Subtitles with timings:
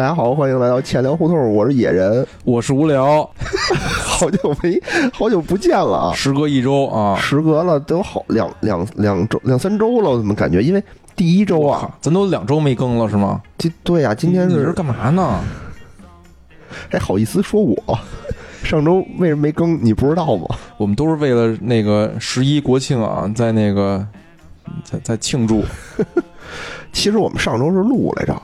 [0.00, 3.28] 大家好，欢迎来到钱粮胡同，我是野人，我是无聊，
[4.02, 4.80] 好久没，
[5.12, 10.62] 好久不见了啊，时隔一周啊，时隔了都好两两两周两三周了，我怎么感觉？
[10.62, 10.82] 因为
[11.14, 13.42] 第一周啊，咱都两周没更了是吗？
[13.58, 15.38] 今对呀，今天你是是干嘛呢？
[16.88, 17.76] 还好意思说我？
[18.64, 19.78] 上周为什么没更？
[19.84, 20.46] 你不知道吗？
[20.78, 24.02] 我们都是为了那个十一国庆啊，在那个
[24.82, 25.62] 在在庆祝，
[26.90, 28.40] 其实我们上周是录来着，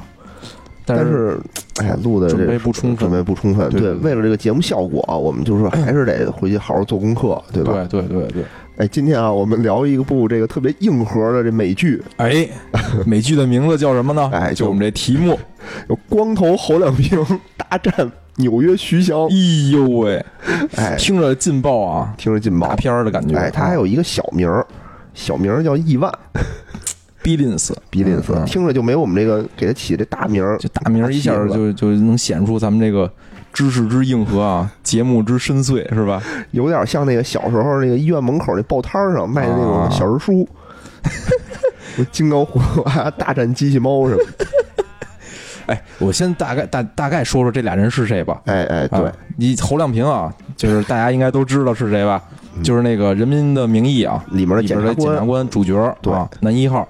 [0.87, 1.37] 但但是
[1.81, 3.19] 哎呀，录的这准备不充准分。
[3.19, 3.69] 备不充分。
[3.71, 7.87] 对，为了这个节目效果啊，我们就说 还是得回去好好做功课，对吧？
[7.91, 8.45] 对对对对，
[8.77, 12.49] 哎，今天啊，我们聊一部这个特别硬核的这美剧，哎，
[13.05, 14.31] 美剧的名字叫什么呢？
[14.33, 15.39] 哎就就我们这题目。
[15.91, 17.19] 有光头侯亮平
[17.59, 20.25] 大战纽约徐翔，哎呦喂，
[20.77, 22.77] 哎，听着劲爆啊，听着劲爆大。
[22.77, 23.37] 片的感觉。
[23.37, 24.65] 哎，他还有一个小名儿，
[25.15, 26.13] 小名儿叫亿万
[27.27, 28.45] 逼林斯，比林斯，嗯。
[28.45, 30.57] 听着就没我们这个给他起这大名儿。
[30.59, 33.11] 就大名儿一下就就能显出咱们这个
[33.53, 36.23] 知识之硬核啊， 节目之深邃，是吧？
[36.53, 40.49] 有点像那个小时候那个医院门口那报摊上卖的那种啊小人书，
[42.13, 44.47] 金刚葫芦娃大战机器猫什么的。
[45.67, 48.41] 哎，我先大概大大概说说这俩人是谁吧。
[48.45, 49.01] 哎哎，对。
[49.01, 52.23] 啊，你侯亮平啊，就是大家应该都知道是谁吧？
[52.55, 52.63] 嗯。
[52.63, 56.13] 就是那个《人民的名义》啊，里面的里边检察官，的检察官主角对。
[56.13, 56.87] 啊，男一号，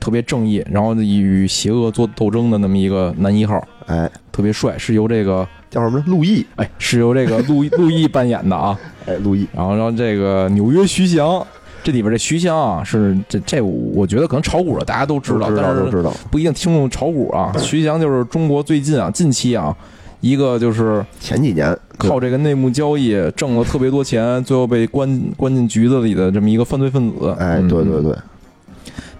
[0.00, 6.02] 特别正义，然后与邪恶做斗争的那么一个男一号，哎，特别帅，是由这个叫什么？
[6.06, 8.78] 陆毅，哎，是由这个陆 陆毅扮演的啊。
[9.06, 11.44] 哎，陆毅，然后，然后这个纽约徐翔，
[11.82, 16.12] 这里边这徐翔啊，是这这，我觉得可能炒股的大家都知道，知道都知道。
[16.30, 17.52] 不一定听众炒股啊。
[17.58, 19.74] 徐翔就是中国最近啊，近期啊，
[20.20, 27.34] 一个就是前几年靠这个内幕交易挣了特别多钱，最后被关关进局子里的这么一个犯罪分子。
[27.38, 28.14] 哎，嗯对对对，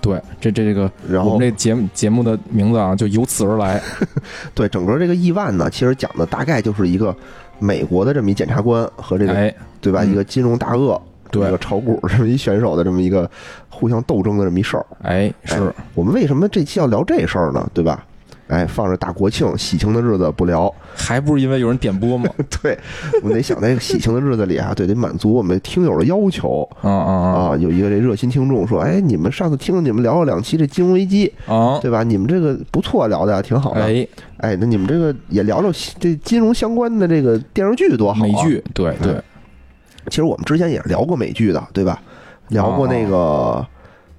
[0.08, 3.80] 对，这这这个然后我们这节目节目的名字啊，就由此而来。
[4.54, 7.14] 对整个这个亿万呢，其实讲的大概就是一个
[7.58, 10.02] 美国的这么一检察官和这个哎，对吧？
[10.04, 10.98] 嗯一个金融大鳄，
[11.30, 13.30] 对一个炒股这么一选手的这么一个
[13.68, 14.86] 互相斗争的这么一事儿。
[15.02, 17.68] 哎，是哎我们为什么这期要聊这事儿呢？
[17.74, 18.06] 对吧？
[18.48, 22.28] 哎，放着大国庆喜庆的日子不聊，还不是因为有人点播吗？
[22.62, 22.78] 对
[23.22, 27.56] 我们得想在这个喜庆的日子里啊，对，得满足我们听友的要求啊啊啊。
[27.59, 31.78] 有一个这热心听众说，哎，你们上次听了你们聊了两期这金融危机，啊啊！
[31.81, 32.03] 对吧？
[32.03, 33.82] 你们这个不错，聊的挺好的。
[33.82, 34.06] 哎，
[34.38, 35.70] 哎，那你们这个也聊聊
[36.00, 38.22] 这金融相关的这个电视剧多好啊！
[38.22, 39.15] 美剧，对对，
[40.09, 42.00] 其实我们之前也聊过美剧的，对吧？
[42.48, 43.66] 聊过那个、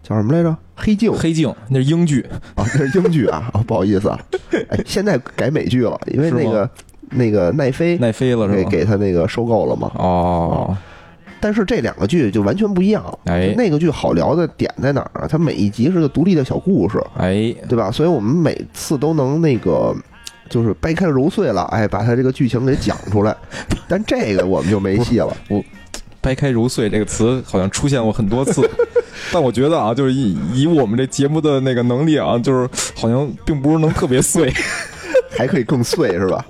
[0.04, 2.26] 叫什么来着，《黑镜》黑镜那是英剧，
[2.56, 4.20] 啊，那是英剧啊，哦，不好意思啊，
[4.70, 6.70] 哎，现在改美剧了，因为那个
[7.12, 8.80] 那个奈飞奈飞了是给？
[8.80, 9.92] 给他那个收购了嘛。
[9.96, 10.78] 哦，
[11.42, 13.04] 但是这两个剧就完全不一样。
[13.26, 15.28] 哎那个剧好聊的点在哪儿啊？
[15.30, 17.92] 它每一集是个独立的小故事，哎，对吧？
[17.92, 19.96] 所以我们每次都能那个。
[20.50, 23.38] 就是掰开揉碎了，哎，把它这个剧情给讲出来。
[23.88, 25.32] 但这个我们就没戏了。
[25.48, 25.64] 我
[26.22, 28.68] 掰开揉碎这个词好像出现过很多次，
[29.32, 34.52] 但我觉得啊，就是以以我们这节目的那个能力啊，就是好像并不是能特别碎。
[35.38, 36.44] 还可以更碎是吧？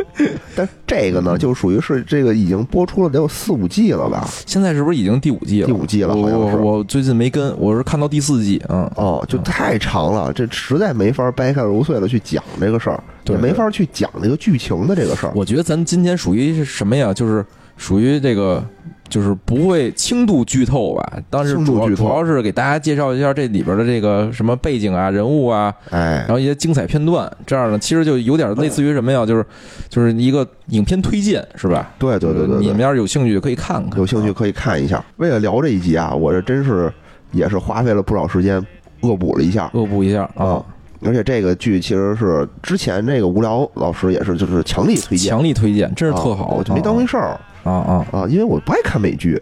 [0.55, 4.27] 但这个呢，就属于是这个已经播出了得有四五季了吧？
[4.45, 5.67] 现在是不是已经第五季了？
[5.67, 15.33] 第五季了我好像是我我最近没跟，我是看到第四季，嗯，哦，就太长了，这实在没法掰开揉碎了去讲这个事儿，对也没法去讲这个剧情的这个事儿。
[15.35, 17.13] 我觉得咱今天属于是什么呀？
[17.13, 18.63] 就是属于这个，
[19.09, 29.25] 就是不会轻度剧透吧，当时主主要是给大家介绍一下这里边的这个什么背景啊、人物啊，哎然，后一些精彩片段，这样呢，其实就有点类似于什么呀？
[29.25, 29.45] 就是
[29.89, 31.91] 就是一个影片推荐，是吧？
[31.97, 35.03] 对对对对对，你们要是有兴趣可以看看，啊有兴趣可以看一下。
[35.17, 36.91] 为了聊这一集啊，我这真是
[37.31, 38.63] 也是花费了不少时间
[39.01, 40.65] 恶补了一下恶补一下啊啊，。
[41.01, 48.05] 而且这个剧其实是之前这个无聊老师也是就是强力推荐，强力推荐，真是特啊好，我就没当回事儿啊啊！
[48.11, 49.41] 啊，因为我不爱看美剧。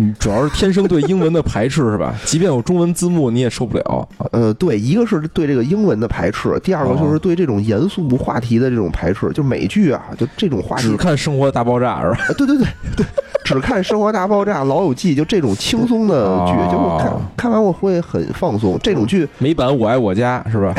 [0.00, 2.14] 你主要是天生对英文的排斥是吧？
[2.24, 4.26] 即便有中文字幕你也受不了啊。
[4.30, 9.28] 呃，对，一个是对这个英文的排斥，第二个哦就是对这种严肃话题的这种排斥。
[9.32, 12.18] 就美剧啊，就这种话题只，看《生活大爆炸》是吧？
[12.28, 12.66] 啊对对对
[12.96, 13.06] 对，
[13.44, 16.14] 只看《生活大爆炸》《老友记》，就这种轻松的
[16.46, 18.78] 剧，哦就我看看完我会很放松。
[18.80, 20.72] 这种剧，美版《我爱我家》是吧？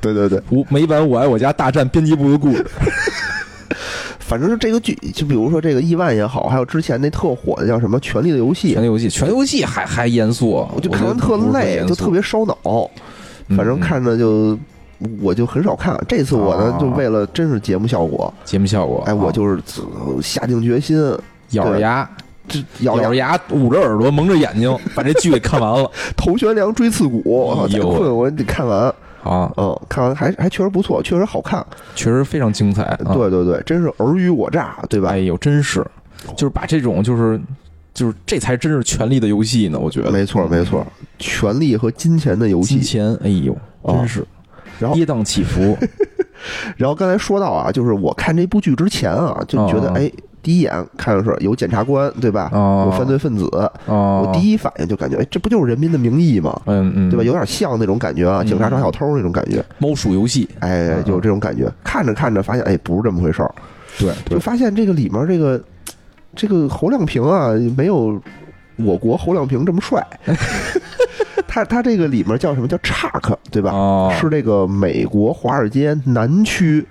[0.00, 2.66] 对 对对， 无美版《我爱我家》大战编辑部的故事。
[4.22, 12.56] 反正是这个剧，就比如说这个意外也好，还有之前那特火的叫什么《权力的游戏权》，力游戏，权力游戏还还严肃，我就看完特累，就特别烧脑。
[13.48, 14.58] 嗯反正看着就。
[15.20, 19.02] 我就很少看，这次我呢哦就为了真是节目效果，节目效果。
[19.04, 20.96] 哎，我啊就是呃下定决心，
[21.50, 22.08] 咬着牙，
[22.46, 25.90] 这咬咬着牙，捂着耳朵，蒙着眼睛，把这剧给看完了。
[26.16, 28.94] 头悬梁锥刺股，我操，太哎呦困，我得看完。
[29.22, 31.64] 啊，嗯，看完还还确实不错，确实好看。
[31.94, 32.82] 确实非常精彩。
[32.82, 35.18] 啊对对对，真是尔虞我诈，对吧哎？
[35.18, 35.84] 呦，真是，
[36.36, 37.40] 就是把这种就是
[37.94, 40.10] 就是这才真是权力的游戏呢，我觉得。
[40.10, 40.84] 没错没错，
[41.18, 42.76] 权力和金钱的游戏。
[42.76, 44.26] 金钱，哎呦，哦真是
[44.78, 45.76] 然后跌宕起伏。
[46.76, 50.10] 然后刚才说到啊，就是我看这部剧之前啊，就觉得哦哎，
[50.42, 52.50] 第一眼看的是有检察官，对吧？
[52.52, 53.44] 哦有犯罪分子，
[53.86, 56.60] 哦我，第一反应就感觉，哎，这不就是《人民的名义》吗？
[56.66, 57.22] 嗯嗯，对吧？
[57.22, 61.70] 有点像那种感觉啊，嗯警察抓小偷那种感觉，猫鼠游戏，哎，嗯就这种感觉。
[61.84, 63.54] 看着看着发现，哎，不是这么回事儿，
[63.98, 65.62] 对就发现这个里面这个
[66.34, 68.20] 这个侯亮平啊，没有
[68.76, 70.04] 我国侯亮平这么帅。
[71.46, 73.72] 他他这个里面叫什么叫查克，对吧？
[73.72, 76.82] 哦，是这个美国华尔街南区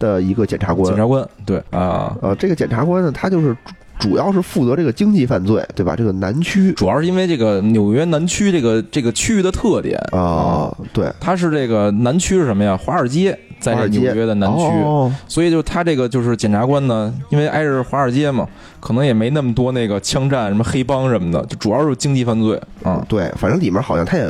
[0.00, 0.96] 的一个检察官检。
[0.96, 3.56] 察官，对啊，呃，这个检察官呢，他就是
[4.00, 5.94] 主主要是负责这个经济犯罪，对吧？
[5.94, 12.76] 这个南区主要是因为这个纽约南区这个这个区域的特点啊，对，它是这个南区是什么呀？
[12.76, 18.48] 华尔街在纽约的南区，哦所以就他这个就是检察官呢，因为挨着华尔街嘛，
[18.80, 23.04] 可能也没那么多那个枪战、什么黑帮什么的，就主要是经济犯罪啊。
[23.08, 24.26] 对，反正里面好像他也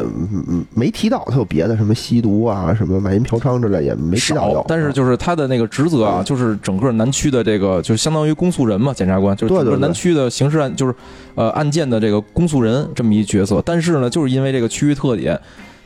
[0.75, 4.65] 没提到他有别的什么吸毒啊、什么卖淫嫖娼之类，也没提到。
[4.67, 10.95] 但是就是他的那个职责啊，就是整个南区的这个，就是相当于公诉人嘛，检察官就是对对对南区的刑事案，就是
[11.35, 13.63] 呃案件的这个公诉人这么一角色。
[13.65, 15.39] 但是呢，就是因为这个区域特点，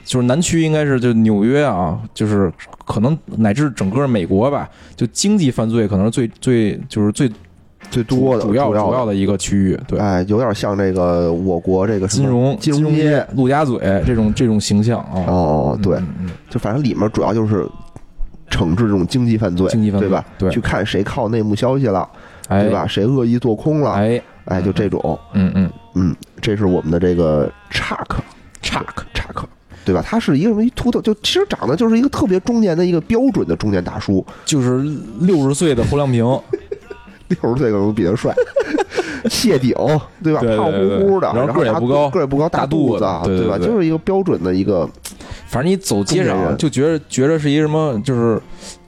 [0.04, 2.52] 就是南区应该是就纽约啊，就是
[2.86, 7.30] 可能乃至整个美国吧，就经济犯罪可能是最最就是最
[7.90, 9.98] 最多的主要要主要的一个区域，对。
[9.98, 15.98] 哎，有点像这个我国这个金融、金融街街、陆家嘴这种这种形象啊，哦，对，
[16.48, 17.66] 就反正里面主要就是
[18.50, 20.24] 惩治这种经济犯罪，经济犯罪对吧？
[20.38, 22.08] 对去看谁靠内幕消息了，哎，
[22.48, 22.86] 对吧？
[22.86, 25.70] 谁恶意做空了，哎，哎，就这种，嗯嗯。
[25.94, 28.22] 嗯，这是我们的这个查克
[28.62, 29.46] ，Chuck，查克。
[29.84, 30.02] 对吧？
[30.02, 34.78] 他是一个什么一秃头，就其实长得就是一个特别中年的一个标准的中年大叔，就是
[35.20, 36.24] 六十岁的侯亮平，
[37.28, 38.34] 六十岁可能比他帅，
[39.28, 39.74] 谢顶，
[40.22, 40.40] 对吧？
[40.40, 43.66] 胖乎乎的，然后个儿也不高个儿也不高，大肚肚子，对对对。
[43.66, 44.88] 就是一个标准的一个，
[45.54, 48.40] 反正你走街上就觉着觉着是一什么，就是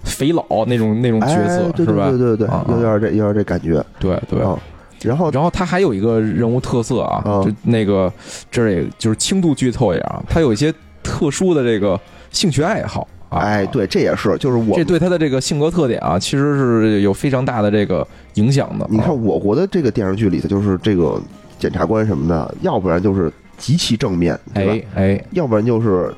[0.03, 2.09] 肥佬那种那种角哎色，对对是吧？
[2.11, 4.41] 对对对啊，有点这有点这感觉对对。
[4.41, 4.59] 啊。
[5.03, 8.13] 然后然后他还有一个人物特色啊，啊就那个
[8.51, 10.75] 这也就是轻度剧透一点啊，他有一些
[11.05, 12.01] 特殊的这个
[12.33, 13.39] 兴趣爱好啊。
[13.39, 18.05] 哎，对，这也是，就是我这对他的这个性格特点啊，其实是有非常大的这个
[18.35, 18.85] 影响的。
[18.91, 21.21] 你看啊我国的这个电视剧里头，就是这个
[21.61, 24.87] 检察官什么的，要不然就是极其正面，对吧？
[24.97, 26.13] 哎哎要不然就是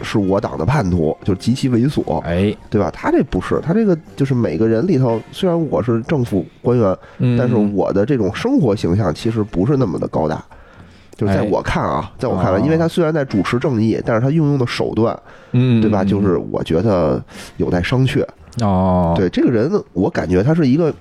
[0.00, 2.90] 是我党的叛徒，就是极其猥琐，哎，对吧？
[2.90, 10.42] 他这不是，他这个就是每个人里头，虽然我是政府官员，嗯，但是我的这种生活形象其实不是那么的高大。
[11.14, 15.16] 就是在哎我看啊，在我看来，哦因为他虽然在主持正义，但是他运用的手段，
[15.52, 16.02] 嗯，对吧？
[16.02, 17.22] 嗯就是我觉得
[17.58, 18.24] 有待商榷。
[18.60, 20.92] 哦，对这个人，我感觉他是一个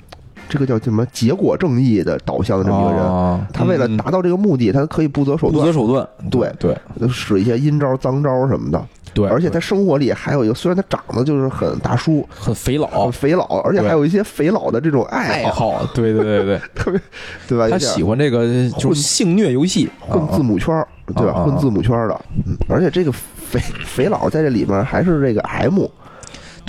[0.52, 3.02] 这个叫什么结果正义的导向的这么一个人。
[3.02, 3.40] 哦。
[3.54, 6.78] 他为了嗯达到这个目的，他可以不择手不择，手段，对对。
[7.10, 8.86] 使一些阴招、脏招什么的。
[9.14, 12.88] 对，而且他生活里还有一个，虽然他长得就是很大叔、很肥佬。
[12.88, 17.02] 很，肥佬，而且还有一些肥佬的这种爱爱好，对对对对， 特别
[17.46, 17.66] 对吧？
[17.68, 21.34] 他有点喜欢这个就是性虐游戏，混字母圈儿，对吧？
[21.34, 21.42] 啊啊。
[21.42, 25.90] 啊混字母圈儿的，嗯，而且这个肥肥佬在这里面还是这个 M，啊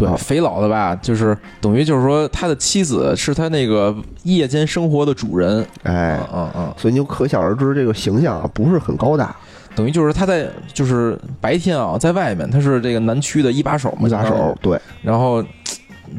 [0.09, 3.95] 对肥佬的吧，就是等于就是说他的妻子是他那个
[4.25, 9.35] 夜间生活的主人，哎，嗯嗯，所以你就可想而知，这个形象啊不是很高大，
[9.75, 14.81] 等于就是他在就是白天啊，在外面他是这个南区的一把手嘛，一把手，，对。
[15.03, 15.43] 然后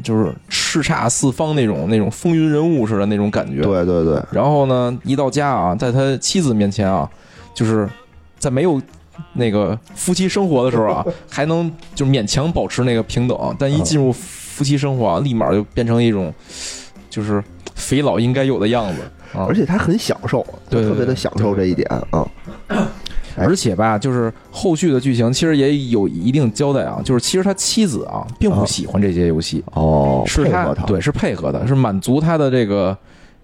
[0.02, 7.08] 就是叱咤四方那种那种风云人物似的那种感觉，对对对，然后呢，一到家啊，在他妻子面前啊，
[7.54, 7.88] 就是
[8.38, 8.80] 在没有
[9.34, 16.32] 那个夫妻生活的时候啊， 还能就勉强保持那个平等，但一进入夫妻生活啊，立马就变成一种
[17.10, 17.42] 就是
[17.74, 19.02] 肥佬应该有的样子
[19.32, 19.46] 啊。
[19.48, 22.26] 而且他很享受，对对特别的享受这一点啊。
[22.68, 22.86] 哎
[23.36, 32.96] 而且吧，就是后续的剧情其实也有一定交代啊，就是其实他妻子啊并不喜欢这些游戏，哦是他对是配合的，是满足他的这个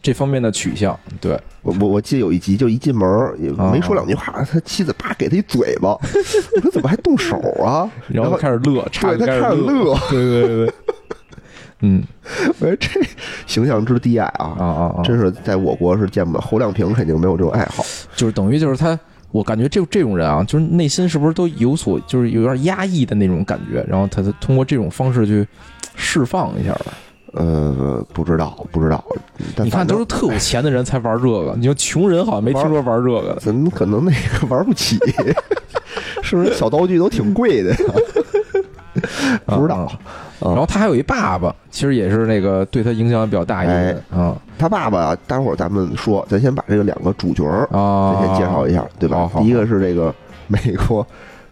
[0.02, 0.98] 这方面的取向。
[1.20, 7.90] 对，我我我记得有一集，就一进门也啊没说两句话，他妻子啪给他一嘴巴， 我说怎么还动手啊？
[8.08, 10.74] 然后开始乐，插对他开开始乐，对对对对，
[11.80, 12.02] 嗯
[12.60, 13.00] 我说这
[13.46, 16.40] 形象之低矮啊，啊啊啊，真是在我国是见不到。
[16.40, 17.84] 侯亮平肯定没有这种爱好，
[18.16, 18.98] 就是等于就是他，
[19.32, 25.46] 我感觉这这种人啊，就是内心是不是都有所就是有点压抑的那种感觉，然后他他通过这种方式去
[25.94, 26.86] 释放一下吧。
[27.32, 29.04] 呃，不知道不知道。
[29.56, 33.40] 但你看，都是特有钱的人才玩这个， 你说穷人好像没听说玩这个的。
[33.40, 34.98] 咱们可能那个玩不起，
[36.22, 37.76] 是不是小道具都挺贵的呀？
[39.46, 39.76] 不知道。
[39.76, 39.98] 啊
[40.42, 49.28] 然后他还有一爸爸，其实也是那个对他影响比较大一个人啊他爸爸，待会儿咱们说，咱先把这个两个主角儿啊，咱先介绍一下，对吧好？
[49.28, 50.14] 好第一个是这个
[50.46, 50.58] 美
[50.88, 51.06] 国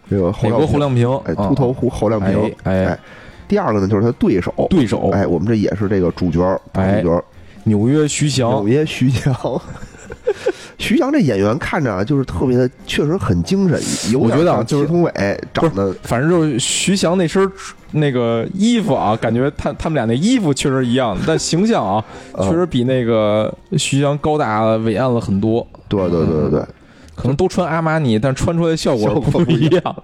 [0.09, 2.97] 这个美国侯亮亮平，秃头胡侯亮平，哎，
[3.49, 6.39] 第二个呢就是他对手，对手哎，我们这也是这个主角
[6.71, 7.21] 主角儿，
[7.65, 9.35] 纽约徐翔纽，约徐翔。
[10.77, 13.77] 徐翔这演员看着啊，就是特别的，确实很精神，
[14.13, 15.11] 有我觉得啊就是祁同伟
[15.53, 17.51] 长得反正就是徐翔那身
[17.91, 22.03] 那个衣服啊，感觉他他们俩那衣服确实一样，但形象啊，
[22.33, 25.67] 呃 确实比那个徐翔高大伟岸了很多。
[25.87, 26.65] 对对对对对。
[27.15, 29.95] 可能都穿阿玛尼，但穿出来效效果不一样。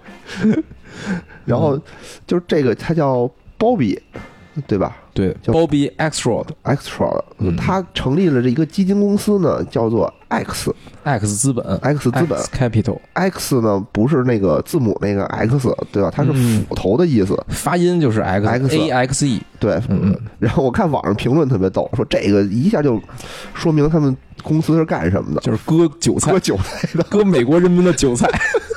[1.45, 1.79] 然后
[2.27, 4.01] 就是这个，他叫鲍比，
[4.67, 12.49] 对吧对叫，Bobby Axelrod？Extra，嗯他成立了这一个基金公司呢，叫做 X X 资本 X 资本 X。
[12.53, 15.57] Capital，X 呢不是那个字母那个 X，
[15.89, 16.11] 对吧？
[16.13, 17.41] 它是嗯斧头的意思。
[17.47, 19.41] 发音就是 X X A X E。
[19.57, 23.01] 对，嗯嗯然后我看网上评论特别逗，说这个一下就
[23.53, 27.03] 说明他们公司是干什么的，就是割韭菜割，韭菜的。
[27.03, 28.27] 割美国人民的韭菜。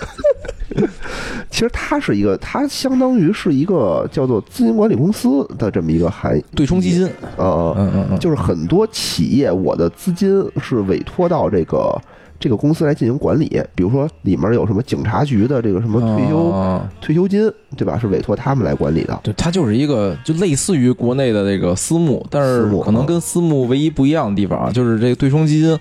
[1.50, 6.45] 其实它是一个，它相当于是一个叫做资金管理公司的这么一个含义。
[6.55, 11.99] 对冲基金，呃，嗯嗯嗯，就是很多企业，我的资金是委托到这个
[12.38, 17.99] 这个公司来进行管理，比如说里面有什么警察局的这个什么退休、啊退休金，对吧？
[17.99, 19.19] 是委托他们来管理的。
[19.23, 25.78] 对，它就是一个就类似于国内的这个私募，但是可能跟私募唯一不一样的地方啊，就是这个对冲基金，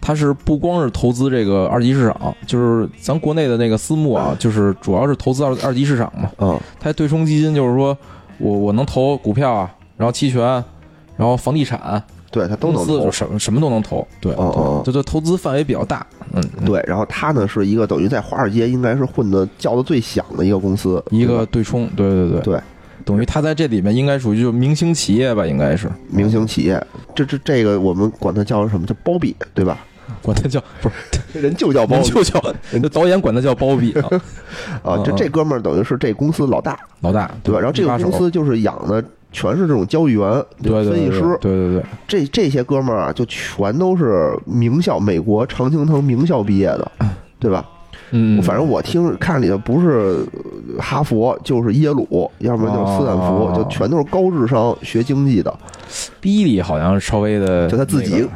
[0.00, 6.30] 它是不光是投资这个二级市场，就是咱国内的那个私募啊，就是主要是投资二二级市场嘛。
[6.38, 7.96] 嗯，它对冲基金就是说
[8.38, 10.40] 我我能投股票啊，然后期权，
[11.16, 13.00] 然后房地产，对，它都能投。
[13.00, 13.10] 就。
[13.10, 22.60] 什么什么都能投，对，哦哦对，这就投资范围比较大，嗯，嗯，对，然后它呢是一个等于在华尔街应该是混的叫的最响的一个公司，一个对冲，对对对，对。
[23.04, 25.90] 等于它在这里面应该属于就明星企业吧，应该是。
[26.10, 28.86] 明星企业，这这这个我们管它叫什么？
[28.86, 29.78] 叫包比，对吧？
[30.22, 30.94] 管他叫不是
[31.40, 34.08] 人就叫包比就叫这导演管他叫包比 啊，
[34.82, 37.60] 啊，这哥们儿等于是这公司老大，老大对吧？
[37.60, 46.90] 然后这个公司就是养的全是这种交易员、分析师，对对对，这这些哥们儿啊，就全都是名校，美国常青藤名校毕业的，
[47.38, 47.64] 对吧？
[48.10, 50.26] 嗯，反正我听看里头不是
[50.74, 55.54] 呃哈佛就是耶鲁，要不然就是斯坦福，哦就全都是高智商学经济的。
[56.18, 58.26] 比利好像稍微的，就他自己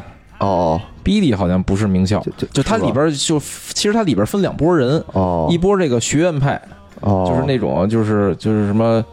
[0.40, 6.60] 哦，比利好像不是名校就，就就它里边就其实它里边分两拨人，哦，一波这个学院派，
[7.00, 9.04] 哦，就是那种就是就是什么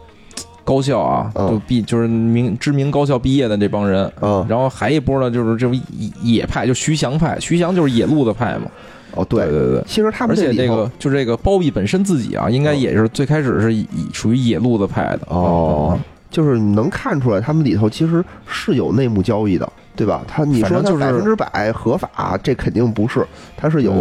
[0.64, 5.80] 高校啊，就毕就是名知名高校毕业的这帮人，嗯然后还一波呢就是这种
[6.22, 8.70] 野派，就徐翔派，徐翔就是野路子派嘛，
[9.14, 9.82] 哦对，对对。
[9.86, 15.98] 其实他们而且这个就这个包庇本身自己啊，应该也是最开始是属于野路子派的哦，
[16.30, 19.68] 就是能看出来他们里头其实是有内幕交易的。
[20.00, 20.24] 对吧？
[20.26, 23.22] 他你说他百分之百合法，这肯定不是，
[23.54, 23.92] 他是有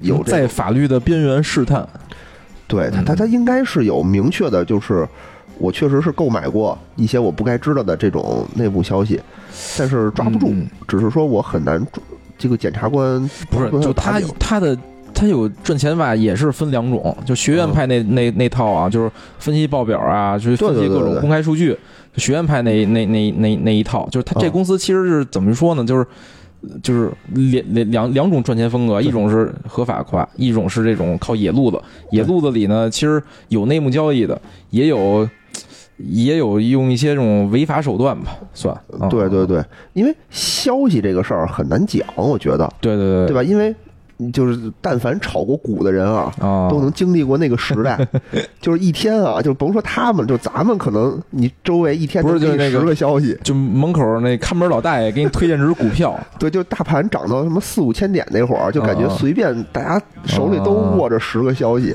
[0.00, 1.88] 有这在法律的边缘试探，
[2.66, 5.08] 对他，嗯他他应该是有明确的，就是
[5.56, 9.18] 我确实是购买过一些我不该知道的这种内部消息，
[9.78, 12.02] 但是抓不住，嗯只是说我很难抓，
[12.36, 14.76] 这个检察官不是就他他的。
[15.18, 21.78] 他有赚钱法，也是分两种，就学院派那那那套啊，就是分析报表啊，就是分析各种对对对对
[22.16, 25.84] 学院派那那那那那一套，就是他这啊公司其实是怎么说呢？
[25.84, 26.06] 就是
[26.82, 31.80] 就是两两两两种赚钱风格，一种是合法化，一种是这种靠野路子。
[32.10, 35.28] 野路子里呢，其实有内幕交易的，也有
[35.98, 38.74] 也有用一些这种违法手段吧，算。
[38.98, 43.42] 啊对对对，因为消息这个事儿很难讲，我觉得，对对对对吧？
[43.42, 43.74] 因为
[44.32, 47.98] 就是但凡炒过股的人啊，啊，都能经历过那个时代，
[48.60, 61.94] 就是一天啊，就甭说他们，就咱们可能你周围一天不是就十个消息，就门口那看门老大爷给你推荐只股票， 对，就大盘涨到什么四五千点那会儿，就感觉啊随便大家手里都握着十个消息，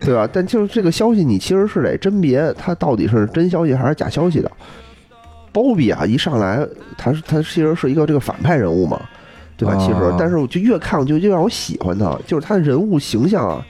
[0.00, 0.28] 对吧？
[0.32, 4.50] 但就是这个消息，你其实是得甄别它到底是真消息还是假消息的。
[5.52, 6.64] 包比啊，一上来
[6.96, 9.00] 他他其实是一个这个反派人物嘛，
[9.60, 9.74] 对吧？
[9.74, 13.64] 啊其实，但是我就越看我就越让我喜欢他，就是他的人物形象啊，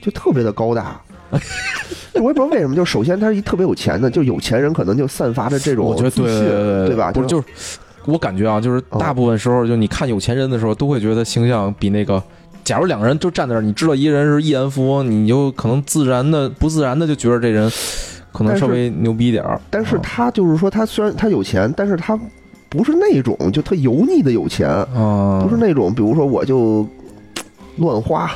[0.00, 1.00] 就特别的高大。
[2.14, 7.10] 我也不知道为什么，就首先他是一特别有钱的，就有钱人可能就散发着这种我觉得对对对吧？
[7.10, 12.22] 不是就是我感觉啊，就是大部分时候就你看有钱人的时候，都会觉得形象比那个。
[12.64, 17.68] 假如两个人就站在那儿，你知道一个人是亿万富翁，你就可能自然的、不自然的就觉得这人
[18.30, 19.60] 可能稍微牛逼点儿。
[19.68, 22.16] 但是啊他就是说，他虽然他有钱，但是他
[22.72, 26.86] 不是那种就特油腻的有钱，啊，不是那种比如说我就
[27.76, 28.30] 乱花，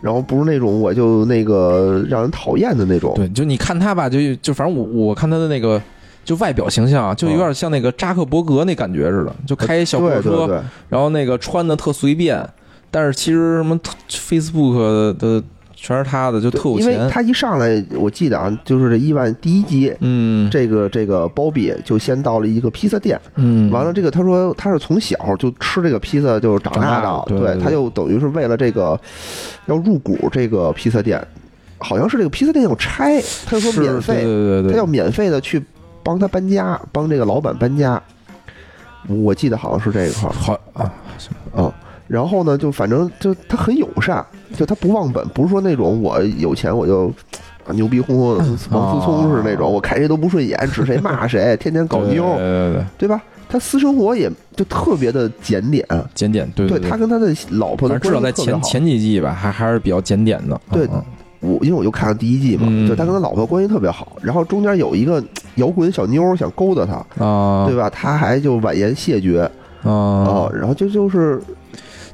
[0.00, 3.12] 然后不是那种我就那个让人讨厌的那种。
[3.14, 5.80] 对，就你看他吧，就就反正我我看他的那个
[6.24, 12.42] 就外表形象啊，就有点像那个扎克伯格那感觉似的，就开小破车，对对对，然后那个穿的特随便，
[12.90, 13.78] 但是其实什么
[14.08, 15.42] Facebook 的
[15.76, 16.98] 全是他的，就特有因为。
[17.08, 20.50] 他一上来，我记得啊，就是这伊万第一集，嗯。
[20.50, 28.98] 这个这个包比就先到了一个披萨店，嗯，完了这个他说他是从小就吃这个披萨就长大的的，对对对他就等于是为了这个
[29.66, 31.22] 要入股这个披萨店，
[31.78, 35.62] 好像是这个披萨店要拆，他就说免费，对对对，他要免费的去
[36.02, 38.00] 帮他搬家，帮这个老板搬家，
[39.08, 40.92] 我记得好像是这一块儿好啊，
[41.54, 41.74] 啊。
[42.06, 44.24] 然后呢，就反正就他很友善，
[44.56, 47.06] 就他不忘本，不是说那种我有钱我就
[47.66, 53.22] 啊牛逼哄哄的，王思聪是那种，我看谁都不顺眼，指谁骂谁，天天搞妞，对对对，对吧？
[53.48, 58.44] 他私生活也就特别的检点，检点，对对，对他跟他的老婆的反正至少在关系。
[58.44, 60.60] 前前几季吧，还还是比较检点的。
[60.70, 61.02] 对嗯
[61.40, 65.22] 我因为我就看了第一季嘛，嗯就他跟他老婆关系特别好，然后中间有一个
[65.56, 67.90] 摇滚小妞想勾搭他，啊，对吧？
[67.90, 69.42] 他还就婉言谢绝
[69.84, 71.40] 啊、啊，然后就就是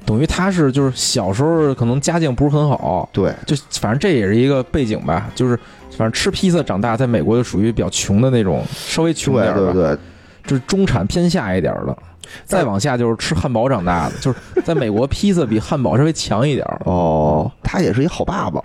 [0.04, 5.56] 等于他是就是小时候可能家境不是很好，对就反正这也是一个背景吧，就是
[5.90, 9.98] 反正吃披萨长大，在美国就属于比较穷的那种，稍微穷对点儿吧，对对，
[10.44, 11.96] 就是中产偏下一点儿的。
[12.44, 18.62] 再往下就是吃汉堡长大的，就是在美国披萨比汉堡稍微强一点儿哦，他也是一好爸爸，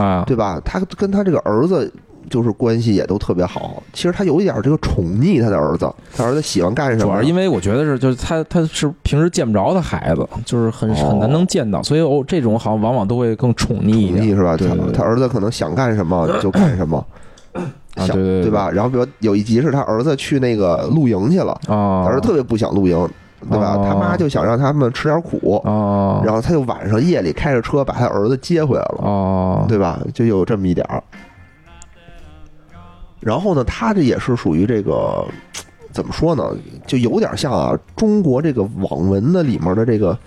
[0.00, 0.24] 啊。
[0.26, 0.58] 对吧？
[0.64, 1.92] 他跟他这个儿子
[2.32, 3.82] 就是关系也都特别好。
[3.92, 7.04] 其实他有一点这个宠溺他的儿子，他儿子喜欢干什么？
[7.04, 14.56] 主要是因为我觉得是，就是他他是平时见不着他孩子，就是很哦很难能见到，所以哦，这种好像往往都会更宠溺一点宠溺是吧？
[14.94, 17.04] 他儿子可能想干什么 就干什么。
[17.52, 18.70] 啊，想对对对吧？
[18.70, 22.96] 然后比如有一集是他儿子去那个露营去了，啊，他儿子特别不想露营，
[23.50, 23.74] 对吧？
[23.76, 30.00] 哦他妈就想让他们吃点苦，啊，然后他就晚上夜里开着车把他儿子接回来了，哦，对吧？
[30.14, 31.02] 就有这么一点儿。
[33.22, 35.24] 然后呢，他这也是属于这个
[35.92, 36.44] 怎么说呢？
[36.86, 40.18] 就有点像啊，中国这个网文的里面的这个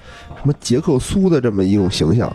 [0.42, 2.34] 什么杰克苏的这么一种形象。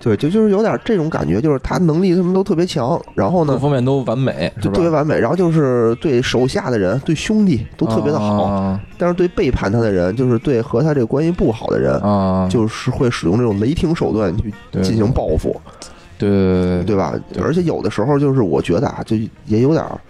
[0.00, 17.14] 对，就就是有点这种感觉，就是他能力什么都特别强，然后呢各方面都完美，就特别完美，然后就是对手下的人、对兄弟都特别的好，啊但是对背叛他的人，就是对和他这个关系不好的人，啊，就是会使用这种雷霆手段去进行报复，对对对对吧？
[17.32, 20.00] 对而且有的时候就是我觉得啊，就也有点儿，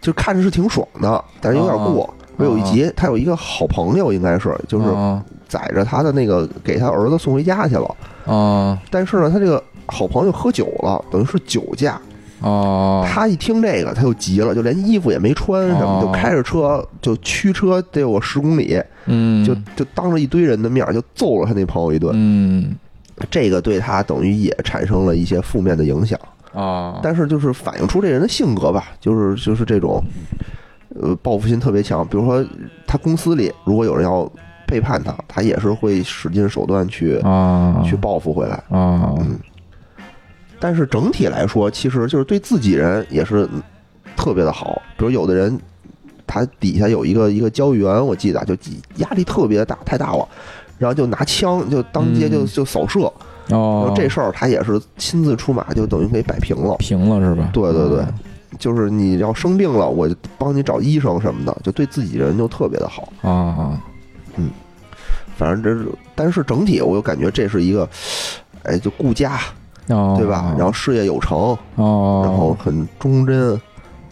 [0.00, 2.12] 就看着是挺爽的，但是有点过。
[2.36, 12.00] 我有一集，他有一个好朋友，应该是就是啊载着他的那个给他儿子送回家去了，啊但是呢，他这个好朋友喝酒了，等于是酒驾。
[12.42, 22.12] 啊，他一听这个，他就急了，就连衣服也没穿，什么哦就开着车就驱车得有十公里，嗯，就就当着一堆人的面就揍了他那朋友一顿。
[22.14, 22.76] 嗯
[23.30, 26.18] 这个对他等于也产生了一些负面的影响，
[26.52, 30.02] 啊，但是就是反映出这人的性格吧，就是就是这种，
[31.00, 32.06] 呃，报复心特别强。
[32.06, 32.44] 比如说
[32.86, 34.30] 他公司里如果有人要
[34.66, 38.56] 背叛他，他也是会使尽手段去啊去报复回来。
[38.68, 39.38] 啊嗯，
[40.58, 43.48] 但是整体来说，其实就是对自己人也是
[44.16, 44.82] 特别的好。
[44.96, 45.58] 比如有的人，
[46.26, 48.56] 他底下有一个一个交易员，我记得就
[48.96, 50.28] 压力特别大，太大了，
[50.78, 53.10] 然后就拿枪就当街就嗯就扫射。
[53.48, 56.74] 然哦后，这事儿他也是亲自出马，就等于给摆平了。
[56.78, 57.48] 平了是吧？
[57.52, 58.04] 对对对，
[58.58, 63.08] 就是你要生病了，我就帮你找医生什么的，就对自己人就特别的好。
[63.22, 63.80] 啊啊
[65.36, 67.88] 反正这是，但是整体我就感觉这是一个，
[68.62, 69.38] 哎，就顾家，
[69.88, 70.54] 哦，对吧？
[70.56, 73.60] 然后事业有成，哦，然后很忠贞，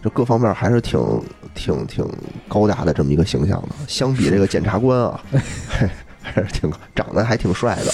[0.02, 1.00] 这各方面还是挺
[1.54, 2.06] 挺挺
[2.46, 3.68] 高大的这么一个形象的。
[3.88, 5.18] 相比这个检察官啊，
[6.24, 7.90] 嘿还是挺长得还挺帅的，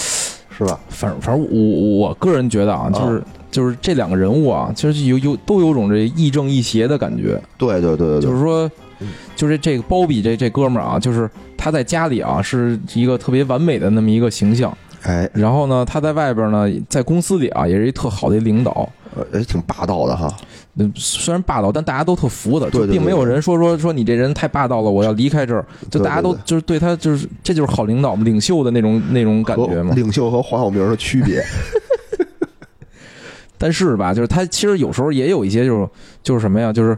[0.57, 0.79] 是吧？
[0.89, 7.41] 反正反正我我个人觉得啊，就是就是这两个人物啊，其实有有都有种这亦正亦邪的感觉。
[7.59, 18.89] 对对对对对，就是说嗯，就是这个包比这这哥们儿啊，就是他在家里啊是一个特别完美的那么一个形象，哎，然后呢，他在外边呢，在公司里啊也是一特好的领导。
[19.17, 20.33] 呃也挺霸道的哈。
[20.81, 25.65] 嗯虽然霸道，但大家都特服的，就并没有人说说说你这人太霸道了，我要离开这儿。
[25.91, 29.95] 就大家都就是对他就是这就是好领导嘛，领袖的那种那种感觉嘛。
[29.95, 31.45] 领袖和黄晓明的区别，
[33.59, 35.89] 但是吧，就是他其实有时候也有一些就是
[36.23, 36.97] 就是什么呀，就是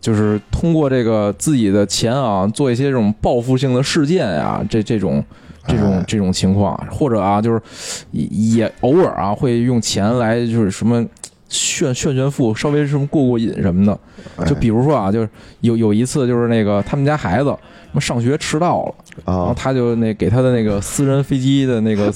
[0.00, 5.24] 就是通过这个自己的钱啊，做一些这种报复性的事件啊，这这种
[5.66, 7.60] 这种哎这种情况，或者啊，就是
[8.12, 11.04] 也也偶尔啊会用钱来就是什么。
[11.48, 15.28] 炫炫炫富，稍微什么过过瘾什么的，就比如说啊，就是
[15.60, 22.12] 有有一次，就是那个他们家孩子什么上学迟到了，然后啊，他就那给他的那个私人飞机的那个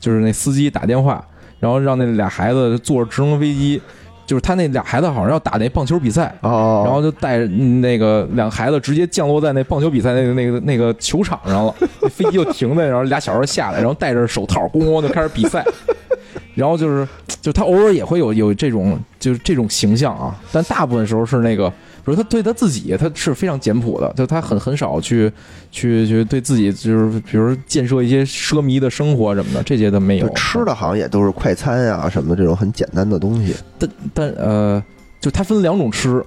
[0.00, 1.24] 就是那司机打电话，
[1.60, 3.80] 然后让那俩孩子坐着直升飞机，
[4.26, 15.64] 就是他那俩孩子好像要打那棒球比赛，哦，然后就带着那个两个孩子直接降落在那棒球比赛那个那个那个球场上了，那飞机就停在，然后俩小孩下来，然后戴着手套，咣咣就开始比赛。
[16.54, 17.08] 然后就是，
[17.40, 25.32] 就他偶尔也会有有这种就是这种形象啊，但大部分时候是那个，比如他对他自己，他是非常简朴的，就他很很少去
[25.70, 30.28] 去去对自己就是比如建设一些奢靡的生活什么的，这些都没有。
[30.34, 34.82] 吃的好像也都是快餐呀、什么的这种很简单的东西但但呃，
[35.20, 36.22] 就他分两种吃，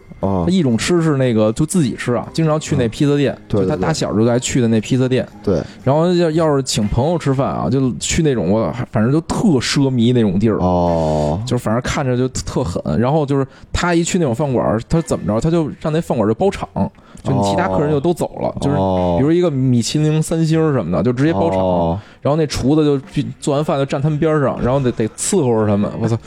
[0.49, 5.27] 一种吃是那个就自己吃啊，经常去那披萨店，就他打小就在去的那披萨店。
[5.43, 12.81] 对，然后要要是请朋友吃饭啊，就去那种我反正就特奢靡那种地儿，哦，就是反正看着就特狠。
[12.99, 16.67] 然后就是他一去那种饭馆，他怎么着，他就让那饭馆就包场，
[17.23, 18.75] 就你其他客人就都走了，就是。
[18.75, 19.15] 哦。
[19.17, 21.99] 比如一个米其林三星什么的，就直接包场，哦。
[22.21, 22.99] 然后那厨子就
[23.39, 25.89] 做完饭就站他们边上，然后得得伺候着他们。
[25.99, 26.17] 我操，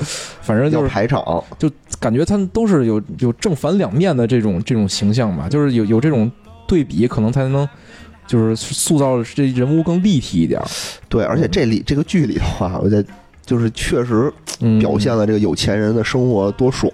[0.40, 1.22] 反正就是排场，
[1.58, 6.30] 就感觉他们都是有有正反两面的这种这种形象吧，就是有有这种
[6.66, 7.68] 对比，可能才能
[8.26, 10.66] 就是塑造这人物更立体一点儿。
[11.08, 13.08] 对，而且这里这个剧里头啊，我觉得
[13.44, 16.92] 就是确实嗯，表现了这个有钱人的生活多爽。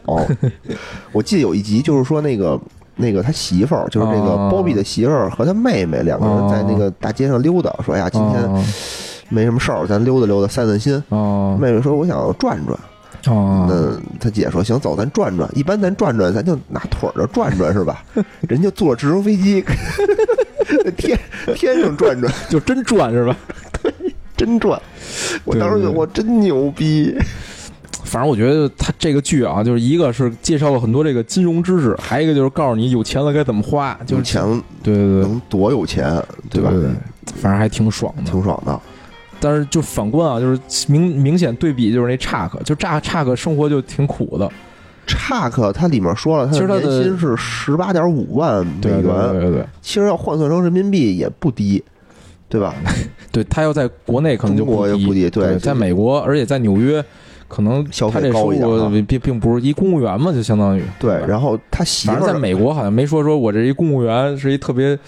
[1.13, 2.61] 我记得有一集就是说那个。
[2.97, 8.65] 那个他媳妇儿，就是这个哦包庇的媳妇儿和他妹妹两个人在那个大街上溜达，说：“哎呀，今天哦
[9.31, 12.79] 没什么事儿，咱溜达溜达，散散心。”哦妹妹说：“我想转转。”
[13.27, 15.49] 哦，那他姐说：“行，走，咱转转。
[15.55, 18.05] 一般咱转转，咱就拿腿儿着转转是吧？
[18.49, 19.65] 人家坐直升飞机，
[20.85, 21.19] 在天
[21.55, 23.37] 天上转转，就真转是吧？
[24.37, 24.81] 真转。
[25.45, 27.17] 我当时就我真牛逼。
[28.05, 36.71] 反正我觉得他这个剧啊，就是一个是介绍了很多这个金融知识，还有一个就是告诉你有钱了该怎么花，就是有钱对对对能多有钱，对吧？
[36.71, 36.91] 对对，
[37.41, 38.23] 反正还挺爽的。
[38.31, 38.81] 挺爽的。
[39.45, 44.51] 但是就反观啊，就是明明显对比就是那查克，就查查克生活就挺苦的。
[45.07, 49.67] 查克他里面说了，其实他的年薪是十八点五万美对对元，对对对。
[49.83, 51.85] 其实要换算成人民币也不低，
[52.49, 52.75] 对吧？
[53.31, 57.05] 对他要在国内可能就不低对对，在美国，而且在纽约，
[57.49, 64.99] 可能消费高一点啊入并并不是一公务员嘛，就相当于对，吧然后他媳反正在美国好像没说说我这一公务员是一特别，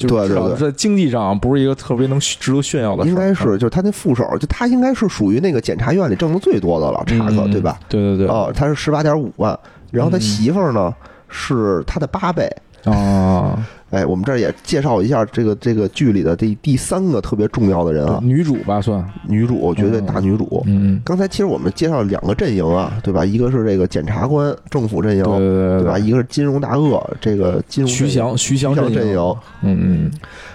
[0.00, 7.78] 就是对对至少对在经济上不是一个特别能值得炫耀的事，应该是就是他那副手，就他应该是属于那个检察院里挣的最多的了，查克嗯对吧？？
[7.88, 9.56] 对对对，哦，他是十八点五万，
[9.90, 10.94] 然后他嗯媳妇儿呢
[11.28, 12.50] 是他的八倍。
[12.84, 20.62] 啊，哎，我们这儿也介绍一下这个这个剧里的第第三个特别重要的人啊，女主吧算，女主，绝对大女主。
[20.66, 23.24] 嗯，刚才其实我们介绍了两个阵营啊，对吧？
[23.24, 25.98] 一个是这个检察官政府阵营，对对对吧？
[25.98, 29.18] 一个是金融大鳄，这个金融徐翔徐翔阵营，
[29.62, 30.10] 嗯嗯，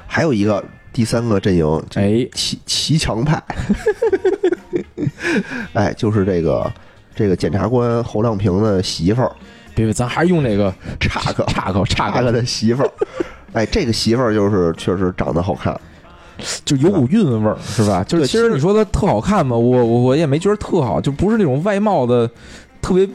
[0.08, 3.44] 还有一个第三个阵营，这哎，骑骑墙派，
[5.74, 6.72] 哎，就是这个
[7.14, 9.32] 这个检察官侯亮平的媳妇儿
[9.76, 12.90] 别别，咱还是用那个查克查克查克，查克的媳妇儿，
[13.54, 15.80] 哎，这个媳妇儿就是确实长得好看，
[16.64, 18.04] 就有股韵味儿，是吧？
[18.04, 22.30] 就是其实其实你说她特好看吧，我我我也没觉得特好，就不是那种外貌的
[22.82, 23.08] 特别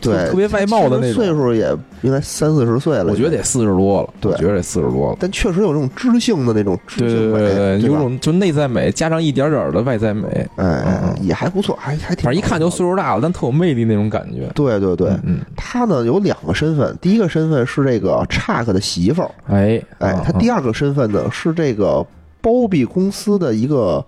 [0.00, 1.14] 对，特别外貌的那种。
[1.14, 4.32] 岁数也应该三四十岁了，我觉得得四十多了，对。
[4.32, 5.16] 我觉得得四十多了。
[5.20, 7.96] 但确实有那种知性的那种知对对性美，对对，对吧？
[7.96, 14.50] 有种就内在美加上一点点的外在美，哎也还不错，还还挺，反正一看就岁数大了，但特有魅力那种感觉。
[14.54, 22.04] 对对对，嗯，他呢有两个身份，第一个身份是这个查克的媳妇儿，哎哎，他第二个身份呢是这个
[22.40, 24.04] 包庇公司的一个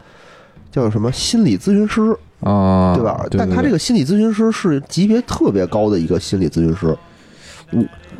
[0.72, 3.26] 叫什么心理咨询师，啊，对吧？
[3.30, 6.96] 但他这个心理咨询师是级别特别高的一个心理咨询师，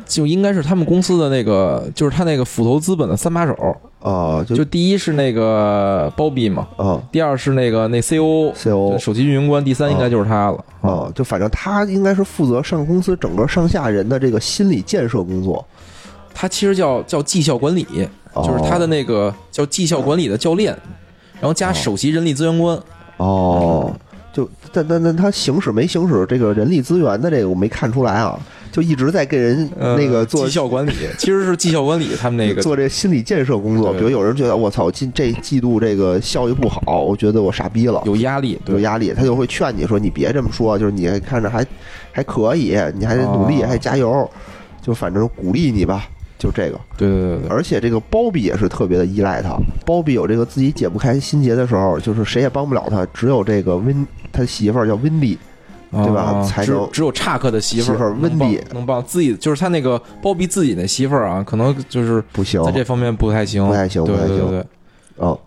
[0.06, 3.54] 就应该是他们公司的那个，就是他那个斧头资本的三把手，
[4.00, 8.52] 啊，就就第一是那个包庇嘛，啊第二是那个那 COO。
[8.54, 15.66] ，CO 首席运营官，第三应该就是他了啊，就反正他应该是负责上公司整个上下人的这个心理建设工作，
[16.34, 17.86] 他其实叫叫绩效管理，
[18.32, 20.76] 哦就是他的那个叫绩效管理的教练，
[21.40, 22.78] 然后加首席人力资源官。
[23.16, 23.94] 哦，
[24.32, 28.38] 就但但但他行使没行使这个人力资源的这个我没看出来啊，
[28.72, 33.92] 就一直在给人呃那个做绩效管理，其实是绩效管理他们那个 做这心理建设工作。
[33.92, 41.64] 比如有人觉得我操，今这季度这个效益不好，我觉得我傻逼了，有压力，有压力，他就会劝你说你别这么说，就是你看着还
[42.10, 44.28] 还可以，你还得努力，哦还加油，
[44.82, 46.08] 就反正鼓励你吧，
[46.44, 46.78] 就这个。
[46.96, 55.38] 对对对对，而且这个包比也是特别的依赖他，包比有这个自己解不开心结的时候，就是谁也帮不了他，只有这个温他媳妇儿叫温蒂，
[55.90, 64.66] 对吧才能只有查克的媳妇儿温蒂能帮自己，就是他那个包庇自己的媳妇儿啊，可能就是不行，在这方面不太行，不太行对不太行对对对，
[65.18, 65.38] 嗯，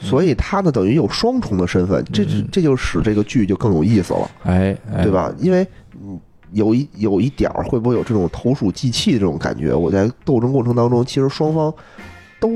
[0.00, 5.12] 所以他呢等于有双重的身份，这嗯这就使这个剧就更有意思了，哎，哎对？
[5.12, 5.32] 吧？
[5.38, 5.68] 因为嗯
[6.52, 9.74] 有一有一点儿会不会有这种投鼠忌器的这种感觉？
[9.74, 11.72] 我在斗争过程当中，其实双方
[12.40, 12.48] 都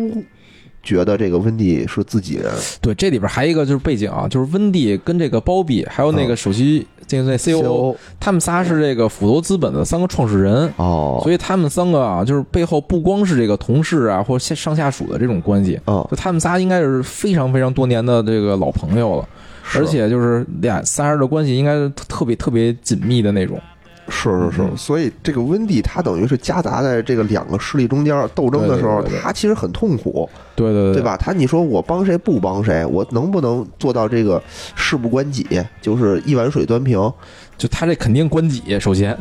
[0.82, 10.72] 觉得这个温蒂是自己人对，这里边还有一个就是背景啊，就是温蒂跟这个包比，还有那个首席这个那 COO，他们仨是这个斧头资本的三个创始人。
[10.76, 19.28] 哦，所以他们三个啊，就是背后不光是这个同事啊，或下上下属的这种关系，哦，就他们仨应该是非常非常多年的这个老朋友了，
[19.74, 23.60] 而且就是俩仨人的关系应该是特别特别紧密的那种。
[24.08, 31.02] 是是是，嗯所以这个温蒂他等于是夹杂在这个两个势力中间斗争的时候，对对对对他其实很痛苦，对对对？
[31.02, 31.16] 吧？
[31.16, 34.42] 他你说我帮谁不帮谁，我能不能做到这个
[34.74, 35.46] 事不关己，
[35.80, 37.12] 就是一碗水端平？
[37.58, 39.16] 就他这肯定关己，首先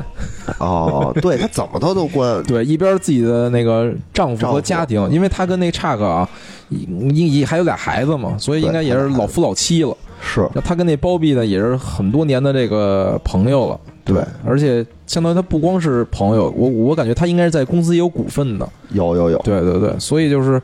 [0.59, 6.29] 哦，对他怎么他都关， 对一边自己的那个丈夫和家庭，因为他跟那查克啊，
[6.69, 9.95] 一一还有俩孩子嘛，所以应该也是老夫老妻了。
[10.21, 13.79] 是那他跟那包庇呢，也是很多年的这个朋友了。
[14.03, 18.69] 对，而且相当于他不光是朋友，我我感觉他应该是在公司也有股份的。
[18.89, 20.61] 有有有，对对对，所以就是，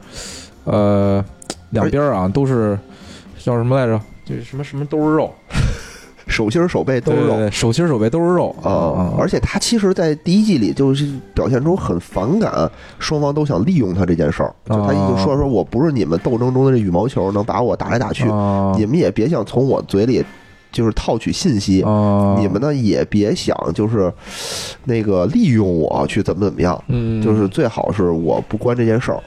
[0.66, 1.24] 呃，
[1.72, 2.78] 两边啊都是
[3.40, 4.00] 叫什么来着？
[4.24, 5.34] 就是什么什么都是肉，
[6.32, 7.28] 手心手背都是肉。
[7.28, 14.56] 对对对，手心手背都是肉啊、而且他其实，在第一季里就是表现出很反感，双方都想利用他这件事儿。
[14.65, 20.24] 就他已经说说，我不是你们斗争中的这羽毛球，能把我打来打去，啊你们也别想从我嘴里
[20.72, 24.12] 就是套取信息，啊，你们呢也别想就是
[24.86, 29.20] 那个利用我去怎么怎么样，嗯，就是最好是我不关这件事儿。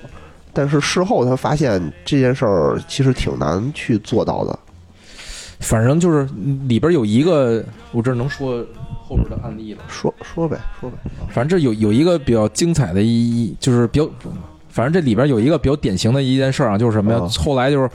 [0.52, 4.58] 但是事后他发现这件事儿其实挺难去做到的。
[5.64, 6.28] 反正就是
[6.68, 8.64] 里边有一个，我这能说
[9.02, 9.80] 后边的案例了。
[9.88, 10.96] 说说呗，说呗。
[11.30, 14.08] 反正这有有一个比较精彩的一，就是比较，
[14.68, 17.18] 反正这里边有一个比较典型的一件事儿啊，就是什么呀？
[17.18, 17.88] 啊后来就是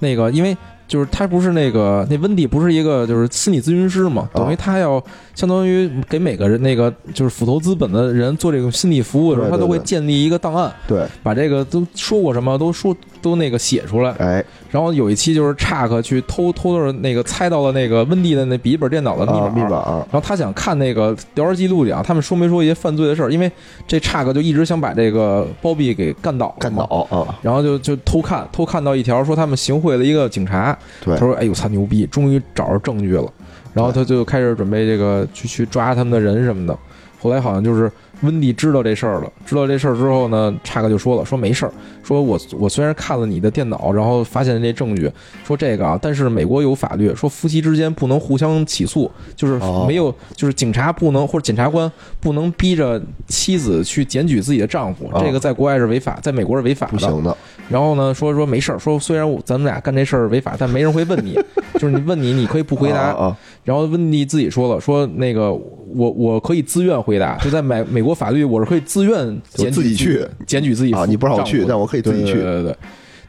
[0.00, 0.56] 那个，因为
[0.86, 5.02] 就是他不是那个那温蒂不是一个就是心理咨询师嘛，啊等于他要
[5.34, 14.10] 相当于给每个人那个就是斧头资本的人做这种心理服务的时候，他都会建立一个档案，对，把这个都说过什么都说都那个写出来。
[14.18, 23.30] 哎，然后有一期就是查克去偷偷的那个猜到了那个温蒂的那笔记本电脑的密码，啊，密码啊，然后他想看那个聊天记录里啊，他们说没说一些犯罪的事儿？
[23.30, 23.48] 因为
[23.86, 26.82] 这查克就一直想把这个包庇给干倒，干倒。
[27.08, 33.32] 啊，然后就就偷看，偷看到一条说他们行贿了一个警察，对他，说：“哎呦，操牛逼，终于找着证据了。”
[33.72, 36.76] 然后他就开始准备这个去去抓他们的人什么的。
[37.20, 37.88] 后来好像就是
[38.22, 41.72] 温蒂知道这事儿了，知道这事儿之后呢，查克就说了，说没事儿，
[42.02, 45.10] 说我我虽然看了你的电脑，然后发现这证据，
[45.44, 56.92] 说这个啊，但是美国有法律，说夫妻之间不能互相起诉，就是哦没有，就是警察不能或者检察官不能逼着妻子去检举自己的丈夫，哦这个在国外是违法，在美国是违法的。
[56.92, 57.36] 不行的，
[57.68, 61.34] 然后呢，说说没事儿，说虽然咱们俩干这事儿违法，但没人会问你，
[61.74, 63.36] 就是你问你，你可以不回答。
[63.64, 70.24] 然后温蒂自己说了，说那个我我可以自愿回答，就在美美国法律，我是可以自愿检举自己去。
[70.46, 72.34] 检举自己啊，你不让我去，但我可以自己对去。
[72.34, 72.76] 对对对，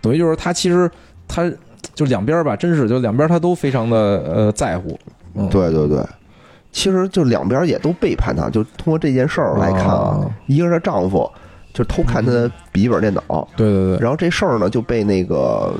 [0.01, 0.91] 等于就是他其实
[1.27, 1.49] 他
[1.93, 4.99] 就两边吧，真是就两边他都非常的呃在乎。
[5.33, 5.99] 嗯，对对对，
[6.71, 11.31] 其实就两边也都背叛他，就通过这件事儿来看啊，哦一个是她丈夫
[11.73, 15.73] 就偷看她的笔记本电脑，对对对，然后这事儿呢就被那个。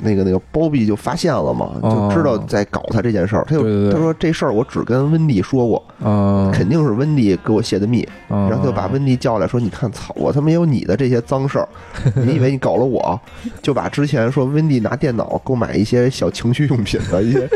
[0.00, 3.44] 那个那个包庇就发现了嘛，哦就知道在搞他这件事儿。
[3.48, 8.06] 他就他说这事儿我只跟温蒂说过，嗯，肯定是温蒂给我泄的密。
[8.28, 11.68] 然然后就把温蒂叫来说：“你看，操，我他妈有你的这些脏事儿，
[12.14, 13.18] 你以为你搞了我？
[13.62, 17.48] 就把之前说温蒂拿电脑购买一些小情趣用品的一些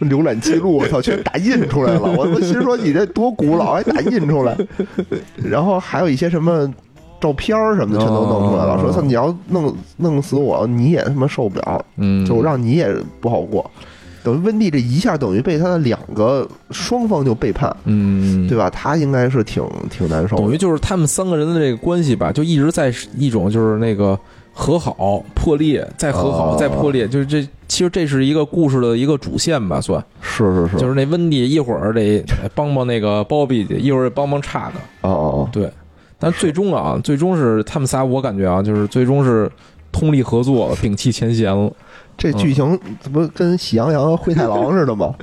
[0.00, 2.00] 浏览记录，我操，全打印出来了。
[2.02, 4.56] 我我心说你这多古老，还打印出来。
[5.42, 6.70] 然后还有一些什么
[7.20, 8.74] 照片儿什么的，全都弄出来了。
[8.74, 13.68] 哦说操，你要弄弄死我，你也他妈受不了，嗯，就让你也不好过。
[14.24, 18.68] 等于温蒂这一下等于被他的两个双方就背叛，嗯，对吧？
[18.68, 20.42] 他应该是挺挺难受的。
[20.42, 24.18] 等于就是他们三个人的这个关系吧，就一直在一种就是那个
[24.52, 32.22] 和好、破裂，再和好、哦再破裂，就是这其实这是一个故事的一个主线吧，算是是是，就是那温蒂一会儿得
[32.54, 35.70] 帮帮那个包庇去，一会儿帮帮查克，哦哦对，
[36.18, 39.50] 但最终啊，最终是他们仨，我感觉啊，就是最终是
[39.92, 41.72] 通力合作，摒弃前嫌了。
[42.16, 45.14] 这剧情怎么跟喜羊羊和灰太狼似的嘛？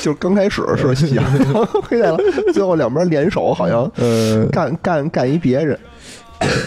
[0.00, 2.16] 就是刚开始是喜羊羊、灰太狼，
[2.54, 5.76] 最后两边联手，好像呃，干干干一别人。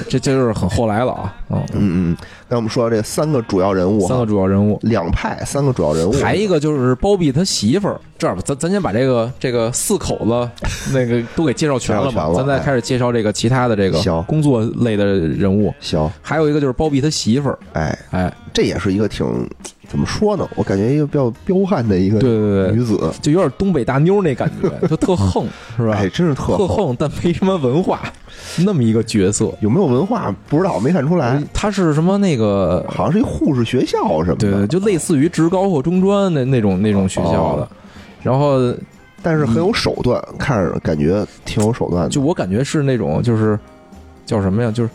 [0.10, 4.79] 这这就是很后来了啊，嗯，嗯嗯，那我们说这三个主要人物，三个主要人物。
[4.82, 10.49] 两派，三个主要人物，还一个就是包庇他媳妇儿，这样吧，咱咱先把这个这个四口子
[10.93, 15.73] 那个都给介绍全了吧 咱再开始介绍这个其他的这个工作类的人物。
[15.79, 19.47] 行，还有一个就是包庇他媳妇儿，哎，哎，这也是一个挺
[19.89, 20.47] 怎么说呢？
[20.56, 25.95] 我感觉一个比较彪悍的一个对对对，女子，就有点东北大妞那感觉，就特横， 是吧？
[25.97, 28.02] 哎，真是特特横，但没什么文化，
[28.60, 29.52] 那么一个角色。
[29.62, 31.41] 有没有文化不知道，没看出来。
[31.54, 32.86] 她是什么那个？
[32.88, 37.67] 好像是一护士学校什么的，对对，就类似于职高或中专的那种那种学校的。
[38.21, 38.58] 然后，
[39.23, 42.10] 但是很有手段，看着感觉挺有手段的。
[42.10, 43.58] 就我感觉是那种，就是
[44.25, 44.71] 叫什么呀？
[44.71, 44.89] 就是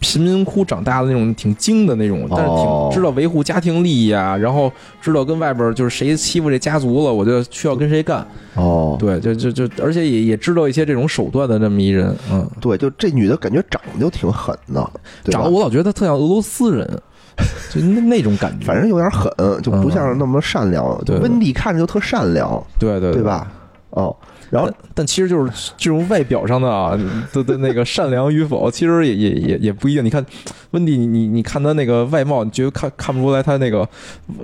[0.00, 4.36] 贫民窟长大的那种，挺精的那种，但是挺知道维护家庭利益啊。
[4.36, 8.26] 然后知道跟外边就是谁欺负这家族了，我就需要跟谁干。
[8.54, 12.12] 哦，对，就就就，而且也也知道一些这种手段的这么一人。
[12.32, 14.90] 嗯，对，就这女的感觉长得就挺狠的，
[15.24, 17.00] 长得我老觉得她特像俄罗斯人。
[17.72, 19.32] 就那那种感觉，反正有点狠，
[19.62, 20.84] 就不像那么善良。
[21.22, 23.50] 温蒂看着就特善良，对对对吧？
[23.90, 24.14] 哦，
[24.50, 26.98] 然后但其实就是这种外表上的啊
[27.32, 30.04] 的的那个善良与否，其实也也也也不一定。
[30.04, 30.24] 你看
[30.72, 33.88] 温蒂，你你你看她那个外貌，你觉得看看不出来她那个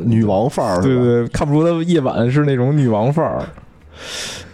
[0.04, 3.42] 女王范儿，对对，看不出她夜晚是那种女王范儿。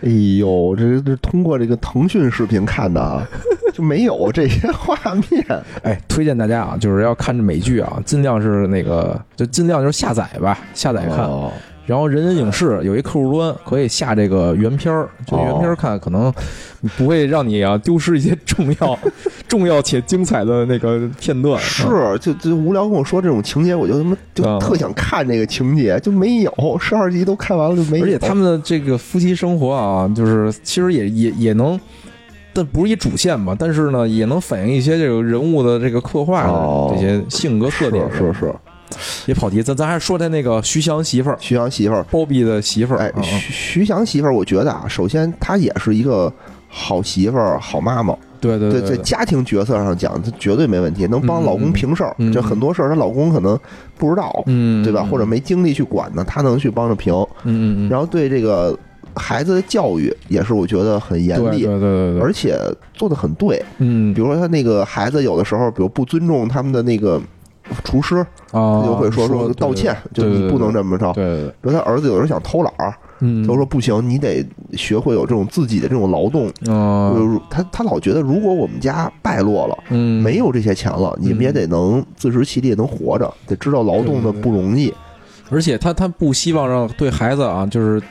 [0.02, 3.26] 哎呦，这这通过这个腾讯视频看的啊，
[3.74, 5.44] 就没有这些画面。
[5.82, 11.28] 哎，推荐大家啊，就是要看这美剧啊，尽量是那个，就尽量就是下载吧，下载看。
[11.84, 16.32] 然后人人影视有一客户端，可以下这个原片儿，就原片儿看，可能
[16.96, 18.98] 不会让你啊丢失一些重要、
[19.48, 21.60] 重要且精彩的那个片段。
[21.60, 28.04] 是，就就无聊跟我说这种情节，我就他妈就特想看这个情节，就没有十二集都看完了就没有。
[28.04, 31.78] 而且他们的这个夫妻生活啊，就是其实也也也能，
[32.52, 38.08] 但不是一主线吧，但是呢，也能反映一些这个人物的这个刻画的这些性格特点。
[38.12, 38.54] 是是。
[39.24, 42.98] 别跑题，咱咱还是说他那个徐翔媳妇儿，徐翔媳妇儿，包庇的媳妇儿。
[42.98, 46.32] 哎，徐徐翔媳妇儿，我觉得啊，首先她也是一个
[46.68, 48.16] 好媳妇儿、好妈妈。
[48.40, 52.16] 对对对，在家庭角色上讲，她绝对没问题，能帮老公平事儿。
[52.32, 53.56] 就很多事儿，她老公可能
[53.96, 55.06] 不知道，嗯，对吧？
[55.08, 57.14] 或者没精力去管呢，她能去帮着平。
[57.44, 57.88] 嗯嗯。
[57.88, 58.76] 然后对这个
[59.14, 62.58] 孩子的教育也是，我觉得很严厉，对对对，而且
[62.92, 63.64] 做的很对。
[63.78, 67.22] 嗯，比如说他那个孩子有的时候，比如不尊重他们的那个。
[67.84, 68.16] 厨师
[68.50, 71.12] 啊，就会说说道歉，就你不能这么着。
[71.12, 76.48] 对，比如他儿子有人想偷懒儿，嗯，就说不行，你得学会有这种自己的这种劳动。
[76.72, 77.14] 啊，
[77.50, 84.92] 他他老觉得，如果我们家败落了，嗯，没有这些钱了，你们也得能自食其力，能活着，得知道劳动的不容易。
[85.50, 88.02] 而且他他不希望让对孩子啊，就是。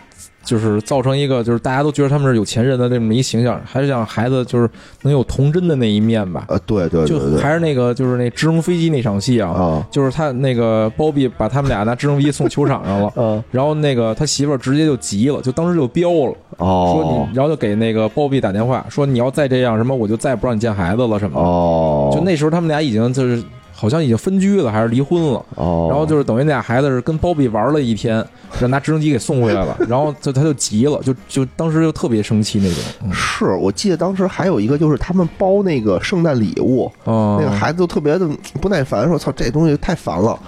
[0.44, 4.70] 就是造成一个，就是大家都觉得他们是有钱人的那么一形象，还是想孩子就是
[5.04, 6.46] 能有童真的那一面吧？
[6.48, 23.44] 呃，对对，就还是那个，就是那直升飞机那场戏啊，就是他那个包庇把他们俩拿直升飞机送球场上了， 嗯，然后那个他媳妇儿直接就急了，就当时就飙了，哦，说你，然后就给那个包庇打电话，说你要再这样什么，我就再也不让你见孩子了什么的，哦，就那时候他们俩已经就是。
[23.82, 25.44] 好像已经分居了，还是离婚了？
[25.56, 28.24] 哦，然后就是等于那俩孩子是跟包庇玩了一天，
[28.60, 33.12] 让拿直升机给送回来了， 然后就他就急了，就就当时就特别生气那种。
[33.12, 38.30] 是我记得当时还有一个就是他们包那个圣诞礼物，那个孩子就特别的
[38.62, 40.40] 不耐烦，说：“操，这东西太烦了。”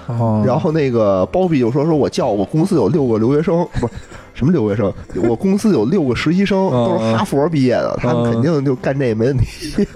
[0.45, 3.93] 然后那个包庇就说：“说我叫我公司有六个留学生，不是
[4.33, 4.93] 什么留学生，
[5.29, 9.85] 我公司有六个实习生，都是哈佛毕业的，他们肯定就干这没问题。”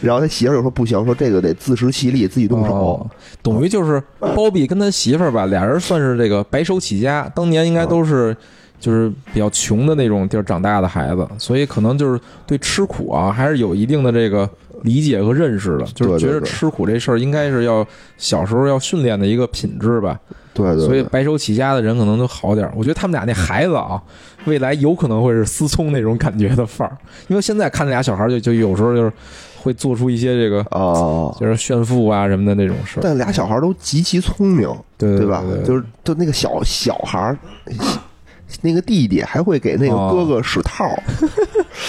[0.00, 3.08] 然后他媳妇儿就说不行，说这个得自食其力，自己动手。
[3.42, 8.36] 等于就是包庇跟他媳妇儿吧， 俩人算是这个白手起家，当年应该都是
[8.78, 14.48] 就是比较穷的那种地儿长大的孩子，所以可能就是对吃苦啊还是有一定的这个
[14.82, 17.86] 理解和认识的，就是觉得吃苦这事儿应该是要
[18.16, 20.18] 小时候要训练的一个品质吧。
[20.54, 20.86] 对对。
[20.86, 22.72] 所以白手起家的人可能都好点儿。
[22.76, 24.00] 我觉得他们俩那孩子啊，
[24.46, 26.96] 未来有可能会是思聪那种感觉的范儿，
[27.28, 29.12] 因为现在看那俩小孩就就有时候就是。
[29.64, 35.42] 会做出一些这个啊，就是炫富啊什么的那种事儿但俩小孩都极其聪明，对对吧？
[35.64, 37.38] 就是就那个小小孩儿
[38.60, 40.84] 那个弟弟还会给那个哥哥使套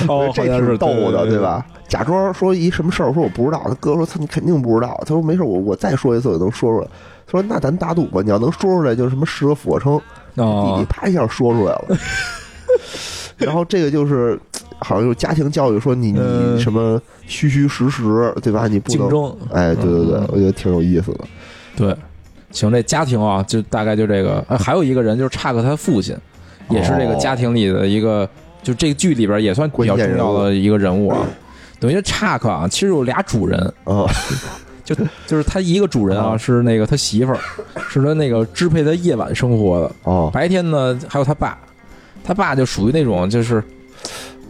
[0.07, 1.65] 哦， 这挺逗的，对吧？
[1.89, 6.87] 假装说一什么事儿，说我不知道，他哥说他你肯定不知道，他说没事，我我再说一次，我能说出来。
[7.25, 9.97] 他说那咱打赌吧，你要能说出来，就是什么十个俯卧撑，
[10.35, 11.97] 弟弟啪一下说出来了。
[13.37, 14.39] 然后这个就是。
[14.79, 18.67] 好像就是家庭教育，说你你什么虚虚实实，对吧？
[18.67, 21.19] 你不竞争，哎，对对对，我觉得挺有意思的。
[21.77, 21.95] 对，
[22.51, 24.45] 行，这家庭啊，就大概就这个。
[24.59, 26.15] 还有一个人就是查克他父亲，
[26.69, 28.29] 也是这个家庭里的一个，
[28.61, 31.25] 就这个剧里边也算比较重要的一个人物啊。
[31.79, 34.05] 等于查克啊，其实有俩主人啊，
[34.85, 34.95] 就
[35.27, 37.39] 就是他一个主人啊，是那个他媳妇儿，
[37.89, 39.91] 是他那个支配他夜晚生活的。
[40.03, 41.57] 哦，白天呢还有他爸，
[42.23, 43.61] 他爸就属于那种就是。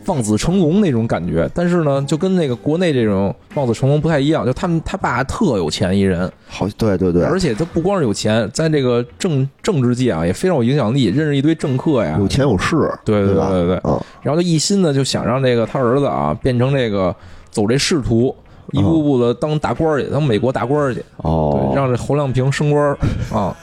[0.07, 1.49] 望子成龙那种感觉。
[1.51, 17.15] 但是呢，就跟那个国内这种望子成龙不太一样，就他们他爸特有钱一人，好，对对对，而且他不光是有钱，在这个政政治界啊也非常有影响力，认识一堆政客呀，有钱有势，对对对对对，嗯，然后就一心呢就想让这个他儿子啊变成这个
[17.49, 18.35] 走这仕途，
[18.75, 22.97] 一步步的当大官儿去，当美国大官儿去，哦对，，让这侯亮平升官儿
[23.33, 23.55] 啊。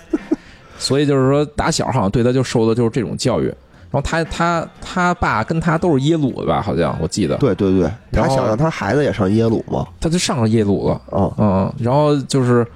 [0.79, 3.47] 所以就是说，打小好像对他就受的就是这种教育。
[3.91, 6.63] 然后他他他爸跟他都是耶鲁的吧？
[6.63, 11.01] 好像我记得，对对对，他想让他孩子也上耶鲁嘛，他就上了耶鲁了。
[11.13, 12.67] 嗯，嗯，然后就是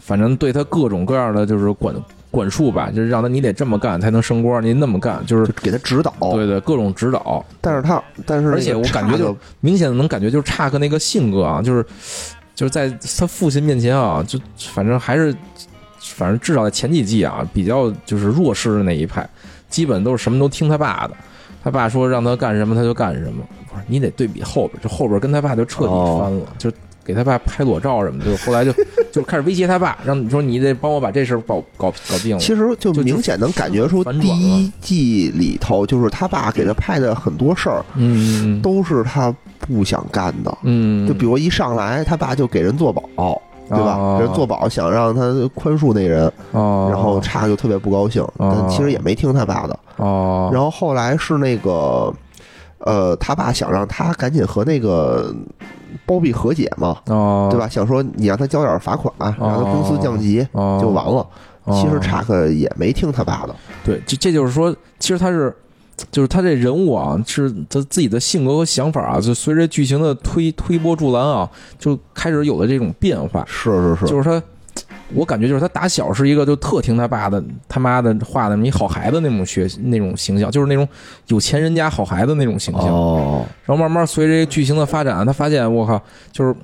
[0.00, 1.94] 反正对他各种各样的就是管
[2.36, 7.44] 管束吧，就是让他你得这么干才能升官，你那么干就是就给他指导，对对各种指导。
[7.60, 11.84] 但是他但是而且我感觉就明显的能感觉就是查克那个性格啊，就是
[12.54, 15.34] 就是在他父亲面前啊，就反正还是
[16.00, 19.28] 反正至少在前几季啊，比较就是弱势的那一派，
[19.68, 21.14] 基本都是什么都听他爸的。
[21.64, 26.70] 他爸说让他干什么他就干什么，不是你得对比后边，就后边跟他爸就彻底翻了，就
[27.06, 28.72] 给他爸拍裸照什么的，就后来就
[29.12, 32.40] 就开始威胁他爸，让你说你得帮我把这事儿搞搞搞定了。
[32.40, 40.58] 其实就就明显能感觉出第一季里头，就是他爸给他派的很多事儿嗯嗯都是他不想干的。
[40.62, 44.18] 嗯，就比如一上来，他爸就给人做保，对吧？
[44.20, 45.20] 人做保，想让他
[45.54, 49.78] 宽恕那人，哦，然后查就特别不高兴，但其实也没听他爸的。
[49.96, 52.12] 哦，然后后来是那个，
[52.78, 55.34] 呃，他爸想让他赶紧和那个
[56.04, 57.68] 包庇和解嘛，哦，对吧？
[57.68, 61.26] 想说你让他交点罚款，让他公司降级哦，就完了。
[61.64, 63.52] 哦其实查克也没听他爸的，
[63.84, 65.52] 对，这这就是说，其实他是，
[66.12, 73.44] 就是他这人物啊，是他自己的性格和想法啊，就随着剧情的推推波助澜啊，就开始有了这种变化。
[73.48, 74.40] 是是是，就是他，
[75.14, 80.86] 我感觉就是他打小是一个就特听他爸的他妈的话的一好孩子那种学那种形象，就是那种
[81.28, 82.86] 有钱人家好孩子那种形象。
[82.86, 86.00] 哦，然后慢慢随着剧情的发展，他发现我靠，
[86.32, 86.54] 就是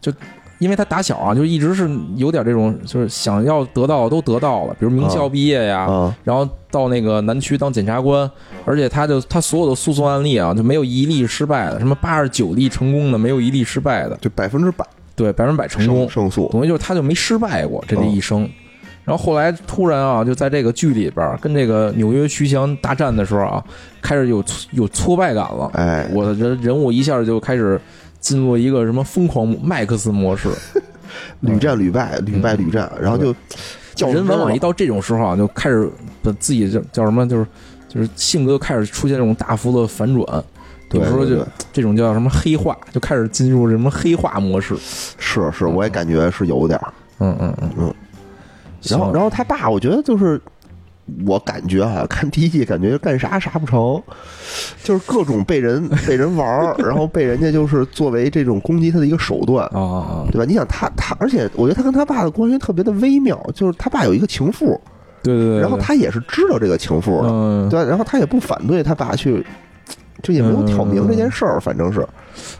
[0.00, 0.12] 就
[0.58, 8.28] 因为他打小啊，就一直是有点这种，就是想要得到都得到了，比如名校毕业呀，啊，然后到那个南区当检察官，
[8.64, 14.84] 而且他就他所有的诉讼案例啊，就没有一例失败的，什么八十九例成功的，没有一例失败的，就百分之百
[15.18, 18.48] 对，百分百成功胜，胜诉，等于就是他就没失败过这这一生。
[19.04, 23.64] 然后后来突然啊，就在这个剧里边跟这个纽约徐翔大战的时候啊，
[24.00, 25.68] 开始有有挫败感了。
[25.74, 27.80] 哎，我的人人物一下就开始
[28.20, 30.50] 进入一个什么疯狂麦克斯模式，
[31.40, 33.34] 屡战屡败，屡败屡战，然后就
[33.96, 35.90] 较人往往一到到这种时候啊，就开始
[36.22, 37.46] 把自己叫叫什么，就是
[37.88, 40.44] 就是性格就开始出现这种大幅的反转。
[40.92, 44.76] 有时候就这种叫什么黑化，就开始进入什么黑化模式。
[45.18, 46.92] 是是，我也感觉是有点儿。
[47.18, 47.94] 嗯嗯嗯嗯。
[48.84, 50.40] 然后然后他爸，我觉得就是
[51.26, 54.00] 我感觉啊，看第一季感觉干啥啥不成，
[54.84, 59.66] 就是各种被人被人玩儿，然后被人家就是作为这种攻击他的一个手段。
[59.68, 60.24] 啊！
[60.30, 60.44] 对吧？
[60.46, 64.80] 你想他他，而且我觉得他跟他爸的关系特别的微妙，就是他爸有一个情妇，
[65.22, 69.44] 对对对，然后他也是知道这个情妇的，嗯，对，然后他也不反对他爸去，
[70.22, 72.06] 就也没有挑明这件事儿，反正是。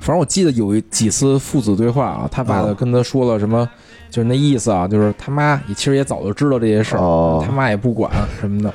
[0.01, 3.69] 反正我记得有几次父子对话啊，他爸嗯跟他说了什么，
[4.11, 7.43] 就是那意思啊，就是他妈也其实也早就知道这些事儿，哦。
[7.47, 8.73] 他妈也不管什么的，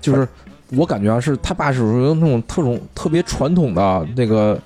[0.00, 0.26] 就是
[0.70, 4.58] 我感觉啊，是他爸是属于那种特种特别传统的那个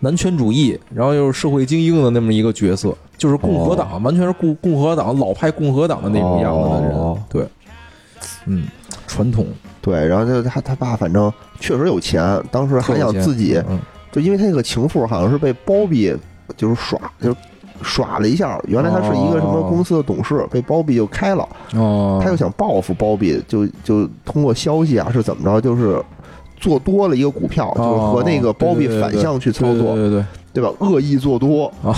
[0.00, 7.18] 男权主义，然后又是社会精英的那么一个角色，就是共和党，完全是共共和党老派共和党的那种样子的人，哦。
[7.30, 7.46] 对，
[8.44, 8.66] 嗯，
[9.06, 9.46] 传统，
[9.80, 10.06] 对。
[10.06, 11.32] 然后就他他爸反正
[11.64, 13.80] 确实有钱，当时还想自己，嗯
[14.12, 16.14] 就因为他那个情妇好像是被包庇，
[16.56, 17.36] 就是耍就是。
[17.82, 26.00] 耍了一下，原来他是一个什么公司的董事，被包庇就开了，哦，他又想报复包庇，就就通过消息啊是怎么着，就是
[26.56, 30.70] 做多了一个股票，就是和那个包庇反向去操作，对对对，对吧？
[30.78, 31.70] 恶意做多。
[31.82, 31.94] 哦，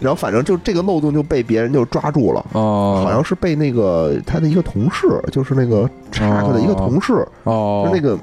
[0.00, 8.18] 然后反正就这个漏洞就被别人就抓住了，哦，好像是被那个他的一个同事，就是那个查克的一个同事，哦，是那个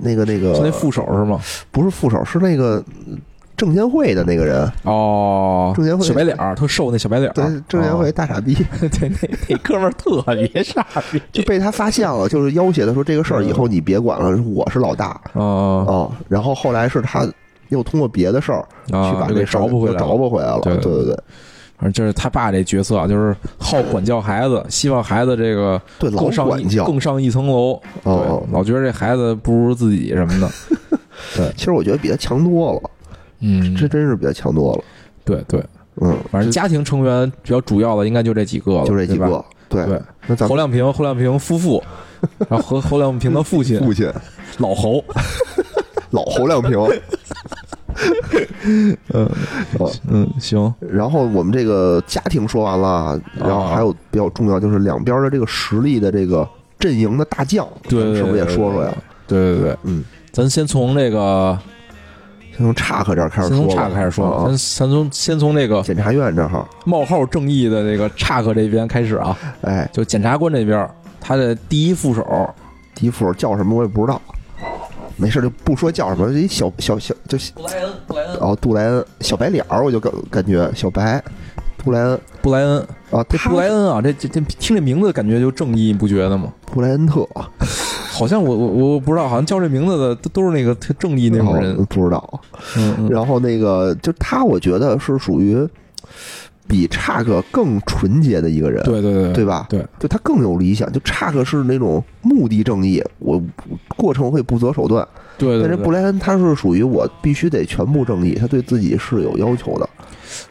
[0.00, 1.40] 那个那个是那副手是吗？
[1.70, 2.84] 不是副手，是那个
[3.56, 8.12] 证监会的那个人，哦，证监会小白脸儿，特瘦那小白脸儿，对，证监会哦。
[8.12, 9.16] 大傻逼， 对那
[9.48, 15.20] 那哥们儿特别傻逼，就被他发现了，就是要挟他说这个事儿以后你别管了，我是老大。
[15.32, 16.12] 哦哦。
[16.28, 17.26] 然后后来是他
[17.68, 21.14] 又通过别的事儿去啊，把这找不回来了，找不回来了，对对对
[21.76, 26.84] 反正就是他爸这角色啊，就是好管教孩子，希望孩子这个对，老更上一管教。
[26.84, 28.42] 更上一层楼，哦。
[28.44, 30.50] 对，老觉得这孩子不如自己什么的，
[31.36, 31.52] 对。
[31.56, 32.90] 其实我觉得比他强多了，
[33.40, 34.82] 嗯，这真是比他强多了。
[35.24, 35.62] 对对，
[36.00, 39.44] 嗯，反正家庭成员比较主要的应该就这几个了，就这几个。
[39.68, 41.80] 对，对，那咱侯亮平、侯亮平夫妇，
[42.48, 44.10] 然后和侯亮平的父亲父亲。
[44.56, 45.04] 老侯，
[46.10, 46.78] 老侯亮平。
[48.64, 48.96] 嗯
[49.78, 56.48] 哦嗯，行，然后我们这个家庭说完了，然后还有比较重要就是两边的这个实力的这个
[56.78, 58.94] 阵营的大将，对是不是也说说呀？
[59.26, 61.58] 对对对，嗯，咱先从这个，
[62.52, 70.88] 先从查克这儿开始先从岔开始说，啊咱先从先从这个检察院这儿哈，冒号正义的这个岔克这边开始啊，哎，就检察官这边，
[71.20, 72.24] 他的第一副手，
[72.94, 74.22] 第一副手叫什么我也不知道，
[75.18, 81.22] 没事就不说叫什么，一小小小就布莱恩，布莱恩，哦，杜莱恩小白脸儿，我就感感觉小白，
[81.76, 82.78] 布莱恩布莱恩，
[83.10, 86.52] 啊，这布莱恩啊，这这这听这名字感觉就正义，你不觉得吗？
[86.72, 87.26] 布莱恩特
[88.10, 92.40] 好像我我我不知道，好像叫这名字的都都是那个特正义那种人哦，不知道。
[92.76, 95.66] 嗯嗯，然后那个就他，我觉得是属于
[96.68, 99.66] 比查克更纯洁的一个人，对对对对吧？
[99.70, 100.92] 对，就他更有理想。
[100.92, 103.42] 就查克是那种目的正义，我
[103.96, 105.06] 过程会不择手段，
[105.38, 109.88] 对对对但是布莱恩他是属于我必须得全部正义，他对自己是有要求的。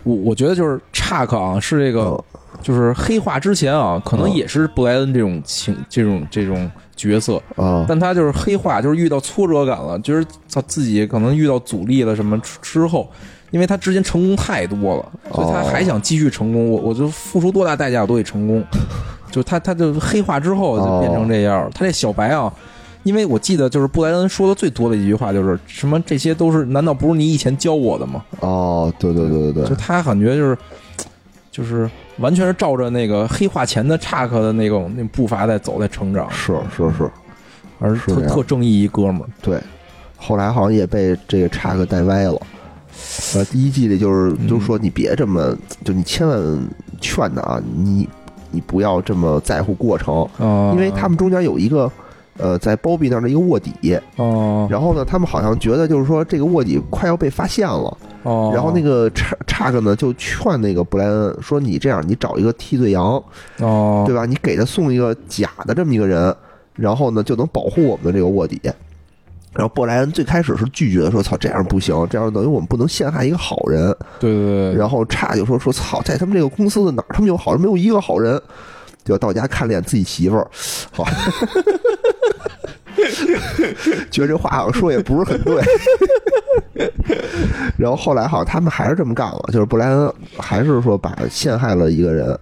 [0.04, 2.24] 我我觉得就是查克啊，是这个嗯
[2.64, 13.08] 就是黑化之前啊，可能嗯也是布莱恩这种情这种这种角色，啊，但他就是黑化，就是遇到挫折感了，就是他自己可能遇到阻力了什么之之后，
[13.52, 16.70] 因为他之前成功太多了，所以他哦还想继续成功。
[16.70, 18.64] 我我就付出多大代价我都得成功。
[19.32, 21.70] 就他他就黑化之后就变成这样。
[21.76, 22.52] 他这小白啊，
[23.04, 28.24] 因为我记得就是布莱恩说的最多的一句话就是什么这些都是难道不是你以前教我的吗？
[28.40, 30.58] 哦，对对对对对，就他感觉就是
[31.52, 31.90] 就是
[32.20, 37.10] 完全是照着那个黑化前的查克的那种那步伐在走在成长，是是是，
[37.80, 39.28] 而特特正义一哥们儿。
[39.42, 39.60] 对。
[40.16, 42.42] 后来好像也被这个查克带歪了。
[43.36, 44.48] 呃，第一季里就是嗯。
[44.48, 46.70] 就说你别这么，就你千万
[47.00, 48.08] 劝他啊，你
[48.52, 51.92] 你不要这么在乎过程，啊，因为他们中间有一个
[52.38, 54.68] 呃在包庇那儿的一个卧底，哦。
[54.70, 63.22] 然后呢，他们好像觉得就是说这个卧底快要被发现了，哦，然后那个查查克呢就劝那个布莱恩说你这样，你找一个替罪羊，
[63.60, 64.26] 哦，对吧？
[64.26, 66.34] 你给他送一个假的这么一个人，
[66.74, 68.62] 然后呢就能保护我们的这个卧底。
[69.58, 73.88] 然后布莱恩最开始是拒绝的，说：“操，这样不行，这样等于我们不能陷害一个好人。
[74.20, 78.40] 对对对，”然后差就说：“说操，在他们这个公司的哪儿他们有好人，没有一个好人。”
[79.04, 80.46] 就到家看了眼自己媳妇儿，
[80.92, 81.06] 好，
[84.12, 85.64] 觉得这话好像说也不是很对。
[87.80, 92.38] 然后后来好像他们还是这么干了，就是布莱恩还是说把陷害了一个人，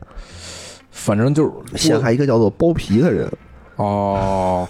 [0.89, 3.31] 反正就是陷害一个叫做包皮的人。
[3.75, 4.67] 哦，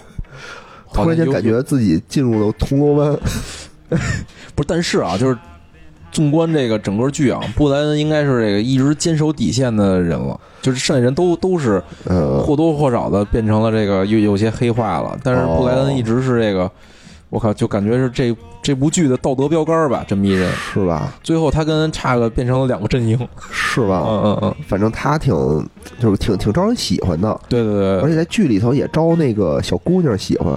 [1.02, 3.18] 突然间感觉自己进入了铜锣湾。
[4.56, 5.38] 不是，但是啊，就是
[6.10, 16.70] 纵观这个整个剧啊，布莱恩应该是这个一直坚守底线的人了，就是剩下人都都是呃，或多或少的变成了这个有有些黑化了，但是哦布莱恩一直是这个，
[17.28, 18.34] 我靠，就感觉是这
[18.66, 20.52] 这部剧的道德标杆吧，这么一人。
[20.52, 21.14] 是吧？
[21.22, 23.16] 最后他跟差个变成了两个阵营，
[23.52, 24.02] 是吧？
[24.04, 25.32] 嗯嗯嗯，反正他挺
[26.00, 30.52] 就是挺挺招人喜欢的，对对对，而且在剧里头也招那个小姑娘喜欢。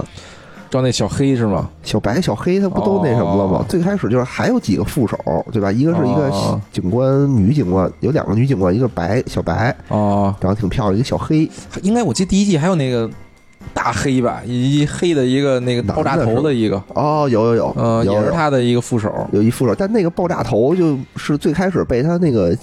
[0.68, 1.70] 招那小黑是吗？
[1.84, 3.58] 小白、小黑，他不都那什么了吗？
[3.58, 5.16] 哦最开始就是还有几个副手，
[5.52, 5.70] 对吧？
[5.70, 11.48] 一个是一个哦警官，女警官，有两个女警官，一个白小白，哦，长得挺漂亮，一个小黑，
[11.82, 13.08] 应该我记得第一季还有那个
[13.72, 19.12] 大黑吧，一黑的一个那个爆炸头的一个，哦，有有有，呃，有有也是他的一个副手。
[19.32, 22.56] 有一副手，但那个爆炸头就是最开始被他那个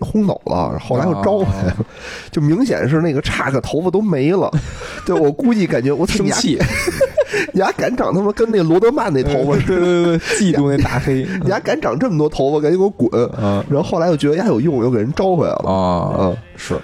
[0.00, 1.76] 轰走了，后来又招回来了，
[2.30, 4.50] 就明显是那个差个头发都没了。
[5.06, 6.58] 对我估计感觉我生气，
[7.52, 11.26] 你还敢长他妈跟那罗德曼那头发似的对对对，嫉妒那大黑。
[11.44, 13.08] 你还敢长这么多头发，赶紧给我滚！
[13.40, 15.70] 嗯然后后来又觉得呀有用，又给人招回来了。
[15.70, 16.74] 啊，嗯，是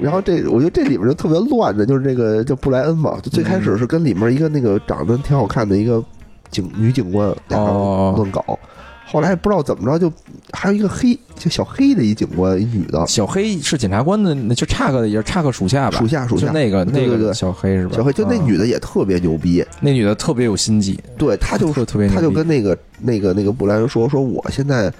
[0.00, 6.02] 然后这我觉得这里面就特别乱的，就是这个叫布莱恩嘛，就最开始是跟里面一个那个长得挺好看的一个
[6.50, 8.58] 警女警官俩人哦乱搞，
[9.06, 10.12] 后来不知道怎么着就
[10.52, 15.98] 还有一个黑就小黑的一警官，一女的，小黑是检察官的，那就查克的也是查克属下吧？
[15.98, 17.96] 属下属下就那个那个小黑是吧？
[17.96, 22.14] 小黑就那啊女的也特别牛逼，那女的特别有心计，对，她就特特别牛逼。
[22.16, 24.92] 他就跟那个那个那个布莱恩说说，我现在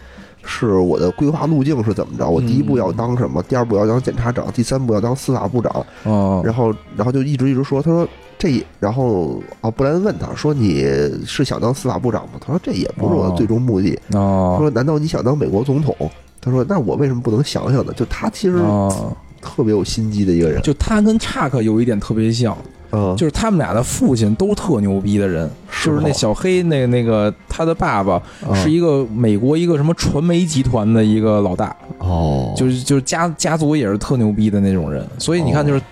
[0.44, 2.28] 是我的规划路径是怎么着？
[2.28, 3.42] 我第一步要当什么？
[3.42, 5.84] 第二步要当检察长，第三步要当司法部长。
[6.04, 8.08] 哦，然后然后就一直一直说，他说
[8.38, 10.84] 这，然后啊，布莱恩问他说你
[11.26, 12.32] 是想当司法部长吗？
[12.40, 13.98] 他说这也不是我的最终目的。
[14.10, 15.94] 他哦说难道你想当美国总统？
[16.40, 17.92] 他说那我为什么不能想想呢？
[17.94, 20.60] 就他其实哦，特别有心机的一个人。
[20.62, 22.56] 就他跟查克有一点特别像，
[22.90, 25.48] 嗯，就是他们俩的父亲都特牛逼的人，
[25.82, 28.14] 就是那小黑那那个他的爸爸
[28.46, 35.82] 啊是一个美国一个什么传媒集团的一个老大，哦，就是就是家家族也是特牛逼的那种人，所以你看就是，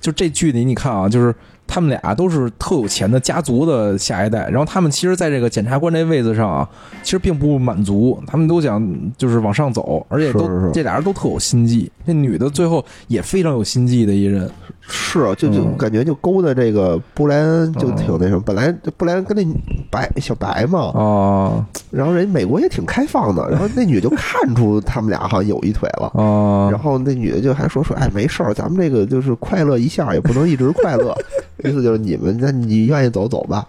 [0.00, 1.34] 就这剧里你看啊，就是
[1.72, 6.68] 他们俩都是特有钱的家族的下一代，然后他们其实在这个检察官这位子上啊，
[7.02, 11.90] 其实并不满足，他们都想就是往上走，而且都这俩人都特有心计。
[12.06, 14.50] 这女的最后也非常有心计的一人，
[14.88, 18.40] 是，就就嗯感觉就勾搭这个布莱恩就挺那什么。
[18.40, 19.44] 本来布莱恩跟那
[19.90, 26.08] 白小白嘛，啊然后人美国也挺开放的，然后那女的就看出他们俩好像有一腿了。
[26.20, 31.14] 啊然后那女的就还说说，哎，没事儿，咱们这个就是快乐一下，也不能一直快乐。
[31.64, 33.64] 意思就是你们，那你愿意走走吧。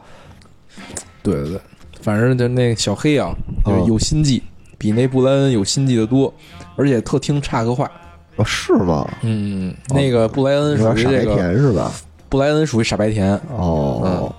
[1.21, 1.61] 对对对，
[2.01, 3.31] 反正就那小黑啊，
[3.63, 4.41] 就是嗯有心计，
[4.79, 6.33] 比那布莱恩有心计的多，
[6.75, 7.89] 而且特听岔克话。
[8.35, 9.07] 哦，是吗？
[9.21, 11.91] 嗯，那个布莱恩属于这个甜是吧？
[12.29, 14.31] 布莱恩属于傻白甜，哦，嗯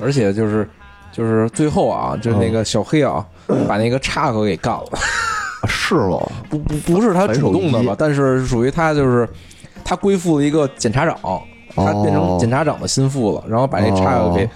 [0.00, 0.68] 而且就是
[1.12, 4.84] 就是最后啊，就是那个小黑啊，嗯把那个叉哥给干了。
[5.68, 6.18] 是吗？
[6.50, 9.28] 不不不是他主动的吧，但是属于他就是
[9.84, 11.16] 他归附了一个检察长，
[11.76, 14.48] 他变成检察长的心腹了，然后把这叉哥给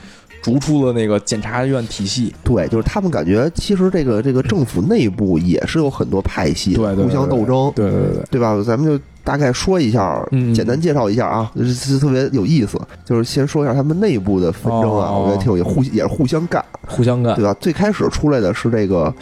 [0.47, 2.33] 逐出了那个检察院体系。
[2.45, 8.57] 对，就是他们感觉其实这个这个政府内部也是有很多派系，对对对互相斗争，对对对，对吧？
[8.65, 12.81] 咱们就大概说一下，嗯简单介绍一下啊，这这特别有意思。
[13.05, 17.45] 就是先说一下他们内部的纷争啊，哦我觉得挺有意思，互也是互相干，互相干对。
[17.45, 17.53] 吧？
[17.61, 19.13] 最开始出来的是这个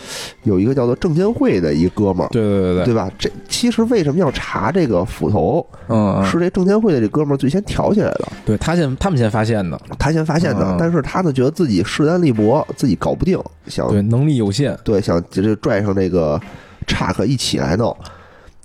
[0.43, 2.29] 有一个叫做证监会的一哥们儿。
[2.29, 3.11] 对对对对，对吧？
[3.19, 5.67] 这其实为什么要查这个斧头？
[5.89, 10.67] 嗯，嗯是这证监会的这哥们儿最先挑起来的，对他先他们先发现的，他先发现的。
[10.67, 13.39] 嗯但是他呢，觉得自己势单力薄，自己搞不定，
[13.69, 16.39] 想对能力有限，对，想就是拽上这个
[16.87, 17.97] 查克一起来弄。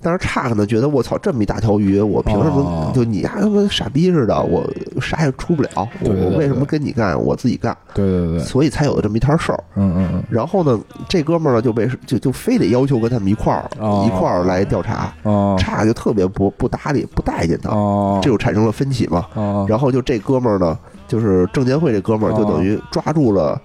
[0.02, 2.92] 但是差可能，觉得我操，这么一大条鱼，我凭什么哦。
[2.94, 4.64] 就你还他妈傻逼似的，我
[5.02, 5.70] 啥也出不了，
[6.02, 9.64] 我为什么跟你干，我自己干，对对对，所以才有了这么一摊事儿。
[9.76, 15.56] 嗯嗯嗯，然后呢，这哥们儿呢就被就就非得要求跟他们一块儿哦一块儿来调查，哦。
[15.60, 19.26] 查克就特别不不搭理，不待见他，哦，这就产生了分歧嘛。
[19.36, 20.78] 哦，然后就这哥们儿呢，
[21.08, 23.60] 就是证监会这哥们儿就等于抓住了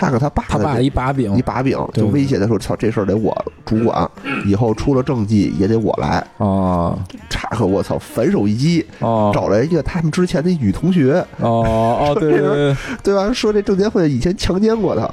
[0.00, 3.36] 查克他爸他爸一把柄一把柄，就威胁他说：“操，这事儿得我
[3.66, 4.10] 主管，
[4.46, 6.24] 以后出了政绩也得我来。
[6.38, 6.98] 啊”
[7.28, 11.62] 查克，我操，反手一击，哦找来一个他们之前的女同学，哦
[12.00, 13.30] 哦，对对对， 对吧？
[13.32, 15.08] 说这证监会以前强奸过他，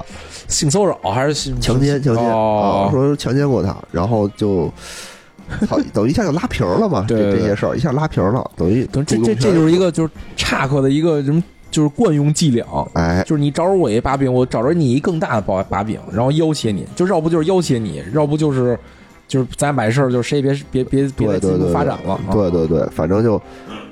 [0.48, 4.72] 性骚扰还是性强奸强奸哦啊，说强奸过他，然后就。
[5.66, 12.64] 好，等于一下就拉平了嘛，对对对这这些事儿一下拉平了，等于等这这这就是一个就是岔克的一个什么，就是惯用伎俩。
[12.94, 18.78] 哎，就是你找着我一把柄，我找着你一更大的把把柄，然后要挟你，就要不就是要挟你，要不就是
[19.26, 22.14] 就是咱把这事儿，就是谁也别别别别再进一步对对对，发展了。
[22.14, 23.40] 啊对对对，反正就，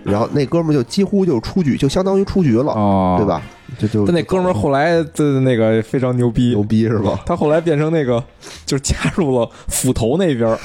[0.02, 3.26] 然后那哥们儿就几乎就出局，就相当于出局了，哦，对？
[3.26, 3.42] 吧？
[3.80, 7.20] 就就但那哥们儿后来的那个非常牛逼牛，逼是吧？
[7.26, 8.22] 他后来变成那个，
[8.64, 10.56] 就是加入了斧头那边，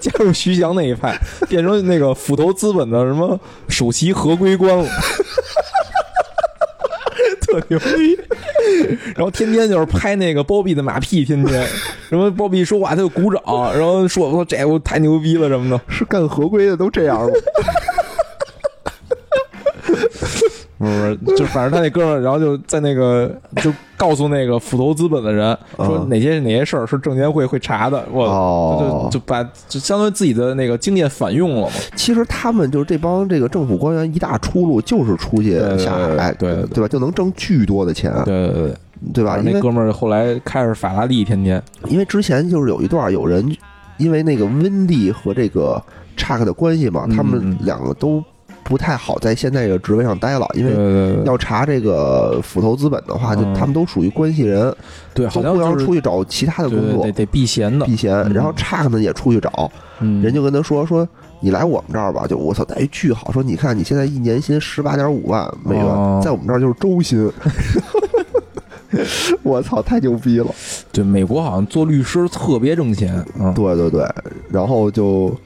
[0.00, 1.14] 加入徐翔那一派，
[1.46, 3.38] 变成那个斧头资本的什么
[3.68, 4.88] 首席合规官了，
[7.52, 8.18] 特牛逼。
[9.14, 11.66] 然后天天就是拍那个包庇的马屁，天天
[12.08, 13.42] 什么包庇说话他就鼓掌，
[13.74, 15.80] 然后说我说这我太牛逼了什么的。
[15.88, 17.32] 是干合规的都这样吗？
[20.82, 31.68] 不是，不是就反正他那哥们儿，然后就在那个就告诉那个斧头资本的人说嗯哪些哪些事儿是证监会会查的，我哦就就把就相当于自己的那个经验反用了嘛。
[31.94, 36.88] 其实他们就是这帮这个政府官员一大出路就是出去下海，对对吧？
[36.88, 38.74] 就能挣巨多的钱，对对对，
[39.14, 39.40] 对吧？
[39.44, 43.56] 那哥们儿后来开着法拉利，天天因为之前就是有一段有人
[43.98, 45.80] 因为那个温蒂和这个
[46.16, 48.22] 查克的关系嘛，嗯他们两个都
[48.64, 54.74] 不太好在现在这个职位上待了，因为要查这个斧头资本的话，就嗯他们都属于关系人，
[55.14, 61.06] 对，好像就是互相出去找其他的工作得得避嫌的避，嫌，嗯然后查克呢也出去找，嗯，人就跟他说说。
[61.44, 63.32] 你来我们这儿吧，就我操，待遇巨好。
[63.32, 67.28] 说你看你现在一年薪十八点五万美元，哦在我们这儿就是周薪。
[69.42, 70.46] 我操，太牛逼了！
[70.92, 74.08] 对美国好像做律师特别挣钱，嗯，对对对，
[74.52, 75.36] 然后就，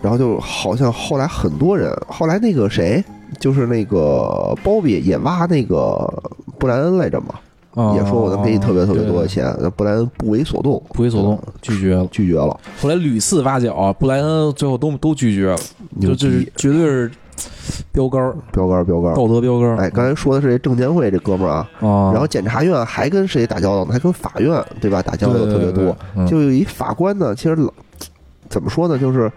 [0.00, 3.04] 然后就好像后来很多人，后来那个谁，
[3.38, 6.08] 就是那个鲍比也挖那个
[6.58, 7.34] 布莱恩来着嘛，
[7.74, 12.06] 哦也说我能给你特别特别多的钱，那布莱恩不为所动，不为所动，拒绝了。
[12.10, 15.56] 拒绝了，后来屡次挖角，布莱恩最后都都拒绝了，
[15.96, 17.10] 牛就这是，绝对是
[17.90, 19.14] 标杆儿，标杆儿标杆儿。
[19.14, 19.76] 道德标杆儿。
[19.78, 23.92] 哎，刚才说的是这证监会这哥们儿啊，啊，然后检察院还跟谁打交道呢？
[23.92, 25.00] 还跟法院对吧？
[25.02, 27.72] 打交道特别多。，对对对就有一法官呢，其实老
[28.52, 29.32] 怎么说呢，就是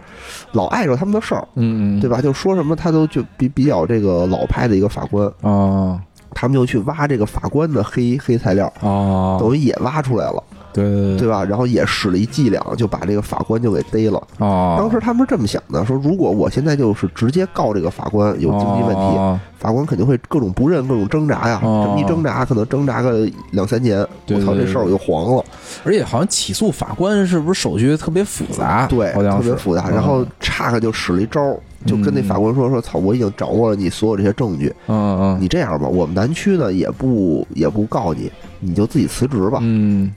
[0.51, 2.21] 老碍着他们的事儿，嗯嗯，对吧？
[2.21, 5.99] 就说什么他都就比比较这个老派的一个法官，啊
[6.33, 10.43] 他们就去挖这个法官的黑黑材料，啊，等于也挖出来了。
[10.75, 11.43] 对对对吧？
[11.43, 14.21] 然后也使了一伎俩，就把这个法官就给逮了。
[14.39, 21.59] 哦，当时他们是这么想的，说如果我现在就是直接告这个法官有经济问题，哦法官肯定会各种不认、各种挣扎呀。
[21.63, 25.43] 哦这么一挣扎，可能挣扎个两三年，我操，这事儿我就黄了。
[25.83, 28.85] 而且好像起诉法官是不是手续特别复杂？
[28.87, 29.85] 对，特别复杂。
[29.89, 39.59] 嗯然后查克就使了一招，就跟那法官说：“说操，我已经掌握了你所有这些证据，嗯嗯你这样吧，我们南区呢也不也不告你，你就自己辞职吧。
[39.61, 40.13] 嗯，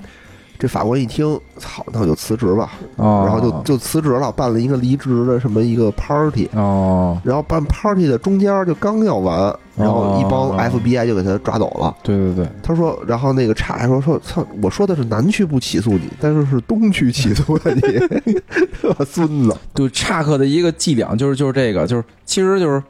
[0.59, 6.49] 这法官一听，操，那我就辞职吧，哦，然后就就辞职了，办了一个离职的什么一个 party。
[6.55, 11.97] 哦，然后办 party 的中间就刚要完，然后一帮哦 FBI 就给他抓走了。
[12.03, 17.81] 对对对，他说，然后那个查还说说，操，我说的是南区不起诉你，但是是东区起诉的你，
[18.83, 19.57] 这孙子。
[19.75, 22.83] 对查克的一个伎俩就是就是这个，就是其实就是。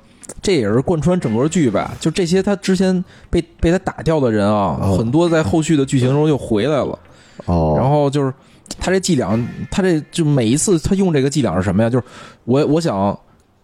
[0.43, 6.99] 这也是贯穿整个剧吧，就这些他之前被被他打掉的人啊，哦很多在后续的剧情中又回来了。
[7.47, 8.32] 哦然后就是
[8.78, 9.39] 他这伎俩，
[9.70, 11.89] 他这就每一次他用这个伎俩是什么呀？
[11.91, 12.05] 就是
[12.45, 13.18] 我我想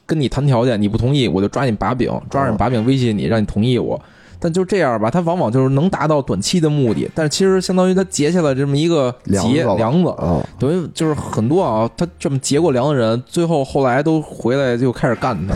[0.07, 4.01] 跟你谈条件，你不同意，我就抓你把柄，抓着你把柄威胁你，让你同意我。
[4.41, 10.15] 但就这样吧，他往往就是能达到短期的目的，但是其实相当于他结下了这么一个结梁子
[10.59, 15.55] 等于就是很多啊，他这么结过梁的人，最后后来都回来就开始干他，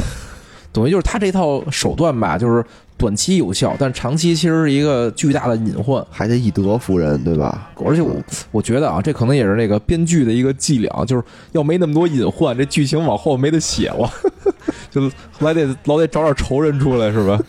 [0.72, 2.64] 等于就是他这套手段吧，就是
[2.98, 6.04] 短期有效，但长期其实是一个巨大的隐患。
[6.10, 7.70] 还得以德服人，对吧？
[7.84, 8.12] 而且我
[8.50, 11.22] 我觉得啊，这可能也是那个编剧的一个伎俩，就是
[11.52, 14.10] 要没那么多隐患，这剧情往后没得写了，
[14.90, 17.40] 就后来得老得找点仇人出来，是吧？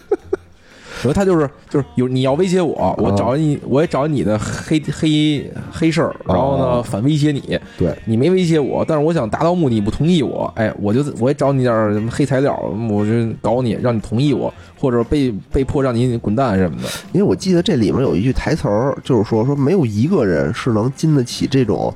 [1.01, 12.53] 可能他就是就是有你要威胁我，我找你，我也找你的黑黑黑事儿，然后呢哦反威胁你，对，你没威胁我，但是我想达到目的，你不同意我，哎，我就我也找你点儿什么黑材料，
[12.89, 16.89] 我就搞你，让你同意我，或者被被迫让你滚蛋什么的。
[17.13, 21.93] 因为我记得这里面有一句台词儿，就是说说没有一个人是能经得起这种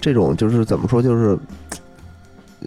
[0.00, 1.38] 这种就是怎么说就是。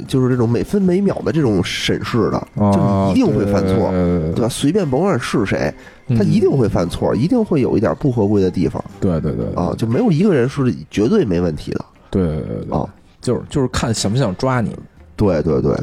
[0.08, 4.50] 就是这种每分每秒的这种审视的，就你一定会犯错，对对吧？
[4.50, 5.74] 随便甭管是谁，
[6.10, 8.84] 他嗯一定会犯错，一定会有一点不合规的地方。
[9.00, 11.86] 对对对啊，就没有一个人是绝对没问题的。
[12.10, 12.78] 对对对对。
[12.78, 12.88] 啊。
[13.22, 14.76] 就是就是看想不想抓你。
[15.16, 15.60] 对对。
[15.60, 15.76] 对，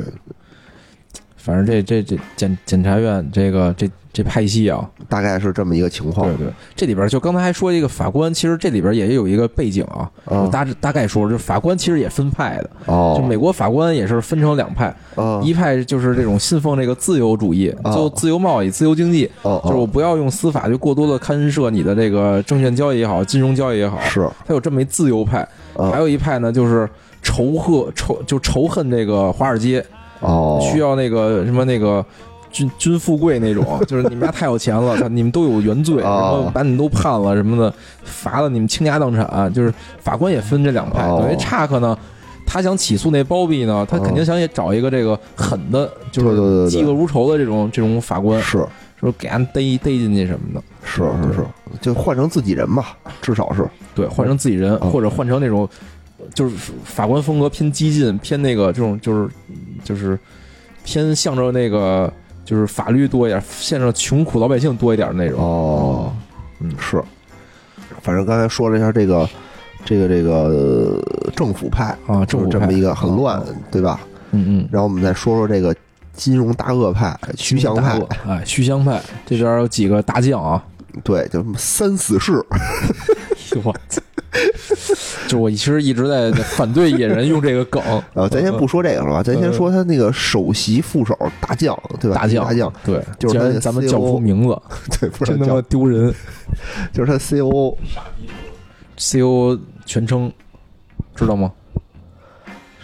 [1.37, 6.27] 反正这这这检检察院这个这这派系啊，大概是这么一个情况。
[6.29, 10.11] 对对，这里边就刚才还说一个法官，其实这里边也有一个背景啊，
[10.51, 15.41] 大致大概说，就是法官其实也分派的，哦，就美国法官也是分成两派，啊。
[15.43, 24.29] 一派就是这种信奉这个自由主义，哦就自由贸易、自由经济，哦就是我不要用司法就过多的干涉你的这个证券交易也好，金融交易也好，是。
[24.47, 25.39] 他有这么一自由派，
[25.75, 25.91] 啊。
[25.91, 26.87] 还有一派呢就是
[27.23, 29.83] 仇恨仇就仇恨这个华尔街，
[30.21, 32.05] 哦，需要那个什么那个。
[32.53, 37.75] 军军富贵那种，就是你们家太有钱了，你们都有原罪，然哦后把你们都判了什么的，
[38.05, 39.53] 罚了你们倾家荡产。
[39.53, 41.21] 就是法官也分这两派，哦。
[41.23, 41.99] 等于查克呢，
[42.47, 46.39] 他想起诉那包庇呢，他肯定想也找一个这个狠的，就是
[46.71, 48.65] 嫉恶如仇的这种这种法官，是。
[49.01, 50.63] 说给俺逮逮进去什么的。
[50.85, 51.47] 是是是，
[51.81, 53.69] 就换成自己人吧，至少是。
[53.97, 55.69] 对，换成自己人，哦或者换成那种
[56.33, 59.29] 就是法官风格偏激进，偏那个这种就是
[59.83, 60.17] 就是
[60.85, 62.13] 偏向着那个
[62.45, 65.41] 就是法律多一点，向着穷苦老百姓多一点的那种。
[65.41, 66.13] 哦，
[66.61, 66.71] 嗯。
[66.79, 67.03] 是，
[68.03, 69.29] 反正刚才说了一下这个
[69.85, 72.53] 这个这个呃政府派啊，政府派。
[72.53, 74.01] 这么一个很乱哦，对吧？
[74.33, 75.75] 嗯嗯，然后我们再说说这个
[76.15, 80.65] 金融大鳄派徐翔派，哎，徐翔派这边有几个大将啊，
[81.05, 82.33] 对，就什么三死士，
[83.63, 84.03] 我操！
[85.29, 87.83] 就我其实一直在反对野人用这个梗，
[88.15, 92.17] 呃，咱先不说这个了吧，咱先说他那个首席副手大将，对吧？
[92.17, 94.59] 大将大将，对，就是咱们叫不出名字，
[94.99, 96.13] 对，不是真他妈叫，丢人。
[96.93, 97.77] 就是他 COO
[98.99, 100.31] CO 全称
[101.15, 101.51] 知道吗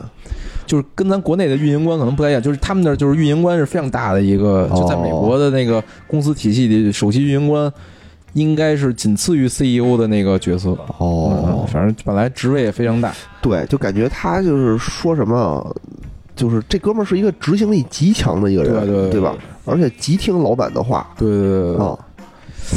[0.70, 7.74] 就是跟咱国内的运营官可能不太一样，就是他们那儿就是运营官是非常大的一个，哦就在美国的那个公司体系里，首席运营官
[8.34, 10.78] 应该是仅次于 CEO 的那个角色。
[11.00, 13.12] 哦嗯，反正本来职位也非常大。
[13.42, 15.76] 对，就感觉他就是说什么，
[16.36, 19.36] 就是这哥们儿是一个执行力极强的一个人，对对对吧？
[19.66, 21.98] 而且极听老板的话对对对对啊。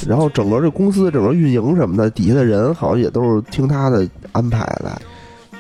[0.08, 4.98] 然后整个这公司整个运营什么的，底下的人好像也都是听他的安排来。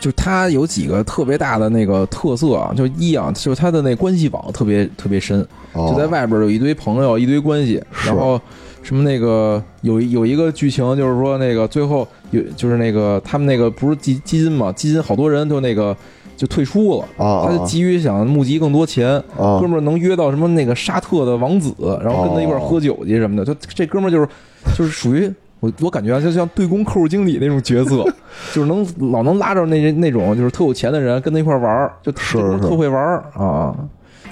[0.02, 8.40] 就是他有几个特别大的那个特色啊，就一啊，就是他的那关系网特别特别深，哦、就在外边有一堆朋友，一堆关系，然后
[8.82, 15.96] 什么那个有有一个剧情就是说那个最后有就是那个他们那个不是基基金嘛，基金好多人就那个
[16.36, 17.24] 就退出了。
[17.24, 21.72] 啊，他就急于想募集更多钱，啊哥们儿能约到什么那个沙特的王子，
[22.02, 23.44] 然后跟他一块儿喝酒去什么的。
[23.44, 24.28] 就这哥们儿就是
[24.76, 25.32] 就是属于
[25.62, 28.04] 我我感觉啊，就像对公客户经理那种角色，
[28.52, 33.72] 就是能老能拉着那那种就是特有钱的人跟他一块玩儿，就是特会玩儿啊。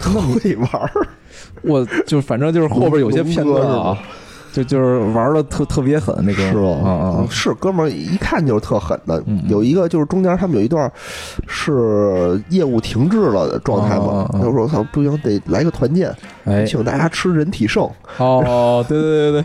[0.00, 0.90] 特会玩儿，
[1.62, 3.96] 我就反正就是后边有些片段啊，
[4.50, 6.68] 就就是玩的特特别狠那个是吧？
[6.82, 9.42] 啊啊是哥们儿一看就是特狠的嗯。
[9.46, 10.90] 有一个就是中间他们有一段
[11.46, 16.10] 是业务停滞了的状态嘛他说：“操，不行，得来个团建，
[16.44, 19.44] 哎请大家吃人体盛，哦对对对对，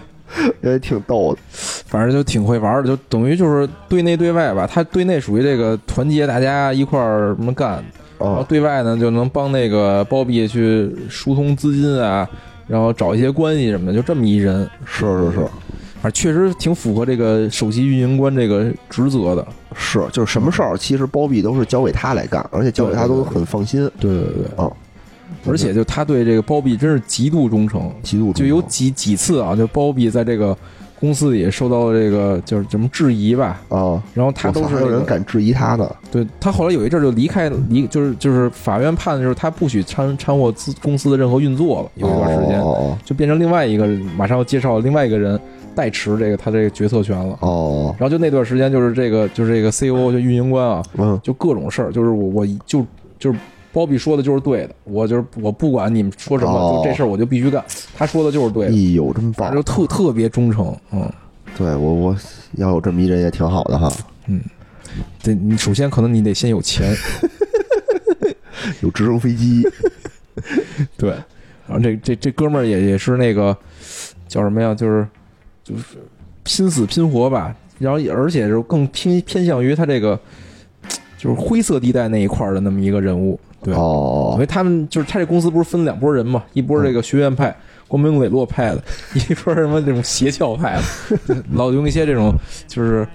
[0.62, 1.40] 也挺逗的。
[1.86, 7.84] 反正就挺会玩的，就等于就是对内对外吧，他对内属于这个团结大家一块儿什么干，
[8.20, 12.28] 然后啊，对外呢就能帮那个包庇去疏通资金啊，
[12.68, 15.38] 然后找一些关系什么的，就这么一人，是是是
[16.02, 19.48] 反正确实挺符合这个首席运营官这个职责的。
[19.78, 23.90] 是，就是什么事儿，其实包庇都是交给他来干，而且交给他都很放心。
[24.00, 24.72] 对对对啊，
[25.46, 30.58] 而且就他对这个包庇真是极度忠诚，极度就有几几次啊，就包庇在这个
[31.00, 35.96] 公司里受到了这个就是什么质疑吧，啊，然后他都是那个人敢质疑他的。
[36.12, 43.86] 对他后来有一阵儿就离开离，就是就是法院判的就是他不许掺掺和资公司的任何运作了，有一段时间、哦就变成另外一个
[44.18, 45.40] 马上要介绍另外一个人
[45.76, 47.38] 代持这个他这个决策权了。
[47.42, 52.86] 哦哦，然后就那段时间就是这个就是这个 CEO 就运营官啊，嗯，就各种事儿，就是我我就
[53.20, 53.38] 就是
[53.76, 57.62] 包庇说的就是对的，我就是我不管你们说什么，哦就这事儿我就必须干，
[57.94, 59.54] 他说的就是对的，哎呦，真棒！
[59.54, 61.12] 就特特别忠诚，嗯。
[61.58, 62.18] 对我我
[62.54, 63.90] 要有这么一人也挺好的哈，
[64.28, 64.42] 嗯
[65.22, 66.94] 对你首先可能你得先有钱，
[68.82, 69.66] 有直升飞机。
[70.98, 71.12] 对，
[71.68, 73.56] 然后这这这哥们儿也也是那个
[74.28, 74.74] 叫什么呀？
[74.76, 75.08] 就是
[75.64, 75.84] 就是
[76.44, 80.20] 拼死拼活吧，然后而且是更偏偏向于他这个
[81.18, 83.40] 就是灰色地带那一块儿的那么一个人物。
[83.66, 83.74] 对。
[83.74, 87.54] 哦，因哦为他们就是他这公司不是分两拨人嘛，一波这个学院派。
[87.88, 88.82] 光明磊落派的，
[89.30, 90.76] 一波什么这种邪教派
[91.28, 92.34] 的， 老用一些这种
[92.68, 93.08] 就是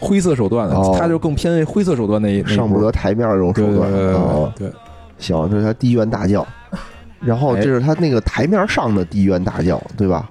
[0.00, 0.96] 灰色手段的，哦。
[0.98, 4.52] 他就更偏灰色手段那一那一上不得台面这种对手段对对对哦。
[4.56, 4.68] 对。
[4.68, 4.74] 对，
[5.16, 6.44] 行，这是他第一员大将，
[7.22, 7.60] 然后哎。
[7.62, 10.28] 这是他那个台面上的第一员大将，对吧？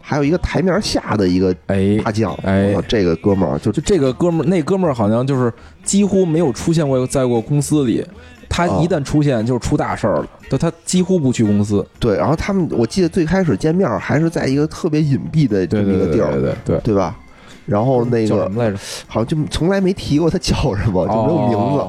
[0.00, 2.72] 还有一个台面下的一个哎，大将，哎。
[2.74, 5.52] 哦这个哥们儿就就这个哥们儿，那哥们儿好像就是
[5.82, 8.06] 几乎没有出现过在过公司里，
[8.52, 12.16] 他哦一旦出现就是出大事儿了，就他几乎不去公司，对。
[12.18, 16.78] 然后他们，我记得最开始见面还是在一个特别隐蔽的这么一个地儿，对对。
[16.84, 17.16] 对吧？
[17.64, 18.76] 然后那个叫什么来着？
[19.06, 21.84] 好像就从来没提过他叫什么，就没有名字，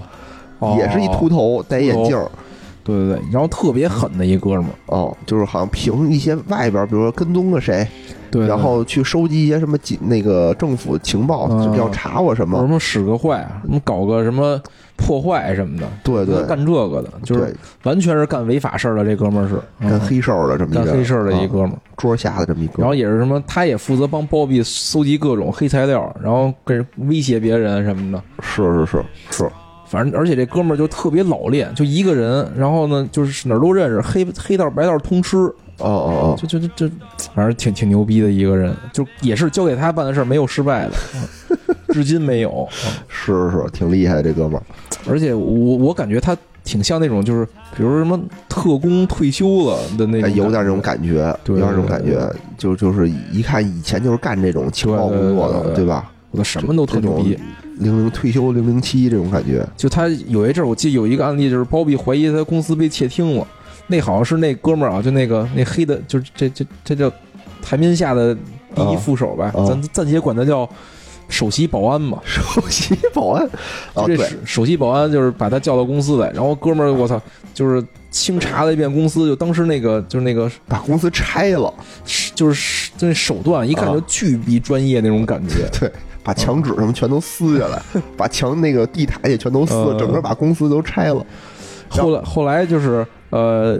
[0.59, 2.31] 哦也是一秃头，戴眼镜儿。
[2.83, 7.87] 对对对，然后特别狠的一哥们儿，哦，就是好像凭一些外边儿，比如说跟踪个谁，
[8.29, 11.71] 对，然后去收集一些什么警那个政府情报，嗯。
[11.71, 12.59] 就要查我什么。
[12.59, 14.61] 什么使个坏啊，什么搞个什么
[14.97, 17.53] 破坏什么的，对对，干这个的，就是对。
[17.83, 19.05] 完全是干违法事儿的。
[19.05, 19.55] 这哥们儿是。
[19.79, 19.99] 干嗯。
[20.01, 21.49] 黑事儿的这么一个，干黑事儿的一啊。
[21.51, 28.21] 哥们儿，桌下的这么一个，然后也是什么，他也负责帮包庇搜集各种黑材料，然后跟威胁别人什么的。
[28.41, 29.49] 是是是是，
[29.93, 36.95] 反正而且这哥们儿就特别老练，就一个人，然后呢就是哪儿都认识，黑黑道白道通吃，哦哦哦，就就就就，
[37.35, 40.93] 反正挺挺牛逼的一个人，就也是交给他办的事儿没有失败的，
[41.47, 41.57] 嗯
[41.89, 42.67] 至今没有。
[42.87, 44.63] 嗯 是是是，挺厉害的这哥们儿。
[45.07, 47.45] 而且我我感觉他挺像那种就是
[47.77, 48.19] 比如什么
[48.49, 52.27] 特工退休了的那哎，种，有点这种感觉，有点这种感觉，
[52.57, 56.09] 就就是一看以前就是干这种情报工作的，对吧？
[56.33, 57.39] 我的什么都特牛逼。
[57.79, 63.47] 零零退休零零七这种感觉，就他有一阵儿，我记得有一个案例，就是包庇怀疑他公司被窃听了，
[63.87, 67.11] 那好像是那哥们儿啊，就那个那黑的，就是这这这叫
[67.63, 68.35] 台面下的
[68.75, 70.69] 第一副手吧，咱暂且管他叫
[71.29, 72.19] 首席保安嘛。
[72.25, 73.43] 首席保安？
[73.95, 77.19] 啊，对这首首席保安就是把他叫到公司来，然后哥们儿我操，
[77.55, 81.73] 就是清查了一遍公司，就当时那个就是那个把公司拆了，
[82.35, 85.67] 就是就那手段，一看就巨逼专业那种感觉。
[85.79, 85.91] 对，
[86.23, 87.81] 把墙纸什么全都撕下来，
[88.17, 91.25] 把墙那个地毯也全都撕，嗯整个把公司都拆了。
[91.89, 93.79] 后来后来就是呃，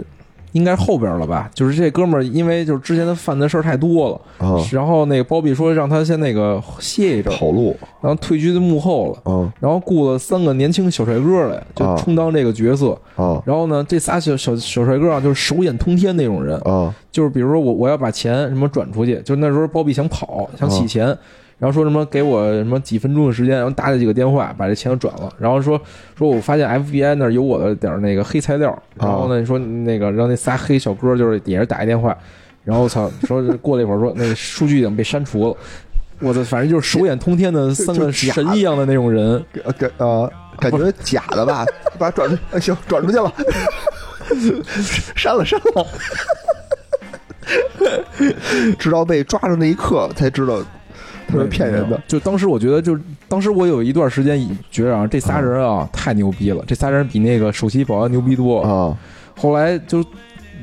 [0.52, 1.50] 应该后边了吧？
[1.52, 9.32] 就是这哥们儿因为就是之前他犯的事儿太多了，啊，然后那个包庇说让他先那个歇一阵儿，跑路，然后退居幕后了。
[9.32, 12.96] 啊然后雇了三个年轻小帅哥来，就啊充当这个角色。
[13.16, 21.16] 哦然后呢，这仨小小小帅哥啊，就是手眼通天那种人，啊就是比如说我我要把钱什么转出去，就那时候包庇想跑，想洗钱，
[21.58, 25.80] 然后说什么给我什么几分钟的时间，然后打了几个电话把这钱就转了，然后说
[26.16, 32.16] 说我发现 FBI 那儿有我的点儿那个黑材料，然后呢你说那个让那仨黑小哥就是也是打一电话，
[32.64, 35.56] 然后操说过了一会儿说那个数据已经被删除了。
[36.20, 41.66] 我的反正就是手眼通天的三个神一样的那种人，呃感呃感觉假的吧，
[41.98, 43.32] 把转出，哎行，转出去了，
[45.16, 45.86] 删了删了。
[48.78, 50.58] 直到被抓住那一刻，才知道
[51.38, 52.00] 是骗人的。
[52.06, 58.60] 就当时我觉得，就当时我有一段时间觉得啊，这仨人啊太牛逼了，这仨人比那个首席保安牛逼多。
[58.60, 58.96] 啊
[59.36, 60.04] 后来就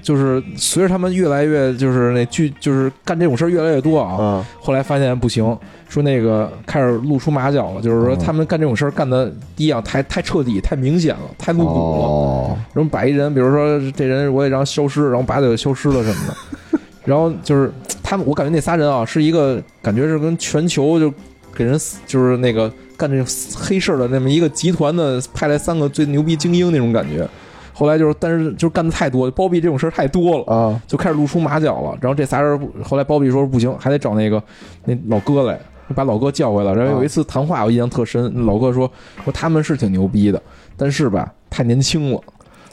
[0.02, 5.44] 就是随着他们越来越就是那剧就是干这种事儿越来越多啊，啊后来发现不行，
[5.90, 12.06] 说那个开始露出马脚了，就是说嗯他们干这种事儿干的第一样太太彻底、太明显了、太露骨了。
[12.06, 16.80] 哦然后把一人，比如说这人我也让消失，然后把他给消失了什么的。
[17.04, 17.72] 然后就是
[18.04, 21.12] 他们，我感觉那仨人啊，是一个感觉是跟全球就
[21.56, 23.26] 给人就是那个干这种
[23.56, 27.28] 黑事儿的那么一个集团的派来三个最牛逼精英那种感觉。
[27.74, 31.98] 后来就是，但是就是干的太多，包庇这种事儿太多了，啊就开始露出马脚了。
[32.00, 34.42] 然后这仨人后来包庇说不行，还得找那个
[34.86, 35.60] 那老哥来，
[35.96, 36.72] 把老哥叫回来。
[36.74, 38.92] 然后有一次谈话我印象特深，老哥说
[39.24, 40.40] 说他们是挺牛逼的，
[40.78, 42.22] 但是吧太年轻了。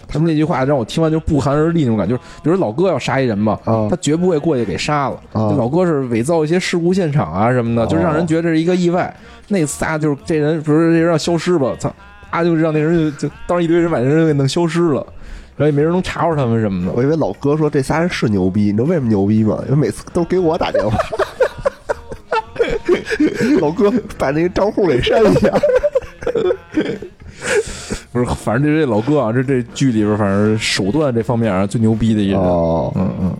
[0.09, 5.21] 他们那句话让我听完就不寒而栗那种感觉，就是比如老哥要杀一人嘛，啊他绝不会过去给杀了。
[5.33, 9.15] 啊老哥是伪造一些事故现场啊什么的，哦就是让人觉得这是一个意外。
[9.49, 11.95] 那仨就是这人，比如说这人要消失吧，操，
[12.31, 15.07] 啊就让那人就就当时一堆人把人给弄消失了，
[15.57, 16.93] 然后也没人能查出他们什么的。
[16.93, 19.59] 我以为老哥说这仨人是牛逼，你知道为什么牛逼吗？
[19.67, 20.97] 因为每次都给我打电话。
[23.61, 25.49] 老哥把那个账户给删一下。
[28.25, 33.35] 不是，反正这这老哥啊，这这剧里边反正手段这方面啊最牛逼的一人，哦，嗯嗯，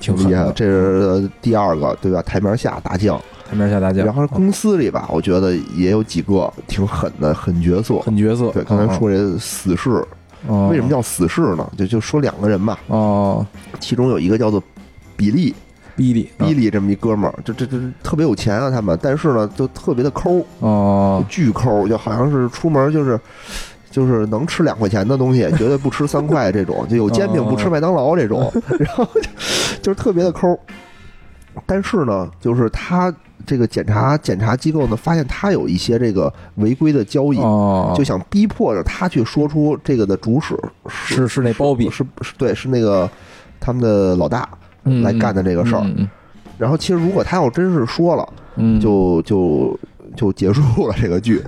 [0.00, 0.52] 挺厉害，的。
[0.52, 2.22] 这是第二个对吧？
[2.22, 3.20] 台面下大将。
[3.50, 7.98] 台面下大将，然后公司里吧，我觉得也有几个挺狠的狠角色。
[8.00, 8.50] 狠角色。
[8.50, 10.04] 对，刚才说这死士，
[10.46, 11.66] 嗯，为什么叫死士呢？
[11.74, 13.46] 就就说两个人吧，哦？
[13.80, 14.62] 其中有一个叫做
[15.16, 15.54] 比利，
[15.98, 23.20] 比利，比利这么一哥们儿，就这这特别有钱啊，他们，但是呢，就特别的抠，哦，巨抠，就好像是出门就是。
[23.90, 29.20] 就是能吃两块钱的东西， 绝对不吃三块这种，就有煎饼不吃麦当劳这种， 然后就
[29.80, 30.56] 就是特别的抠。
[31.64, 33.12] 但是呢，就是他
[33.46, 40.54] 这个检查检查机构呢，发现他有一些这个违规的交易，哦，就想逼迫着他去说出这个的主使
[40.86, 43.10] 是是那包庇是是对是那个
[43.58, 44.58] 他们的老大嗯
[45.02, 45.82] 来干的这个事儿。
[45.84, 46.08] 嗯
[46.58, 49.78] 然后其实如果他要真是说了，嗯，就就
[50.16, 51.40] 就结束了这个剧，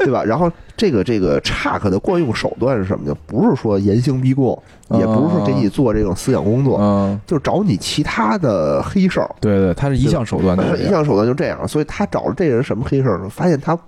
[0.00, 0.24] 对吧？
[0.24, 3.16] 然后这个这个查克的惯用手段是什么呢？
[3.28, 9.30] 不是说严刑逼供，也不是说给你做这种思想工作，嗯，就找你其他的黑事儿。
[9.40, 13.28] 对对，他是一项手段的， 一项手段就这样，所以他找了这人什么黑事儿呢？
[13.28, 13.78] 发现他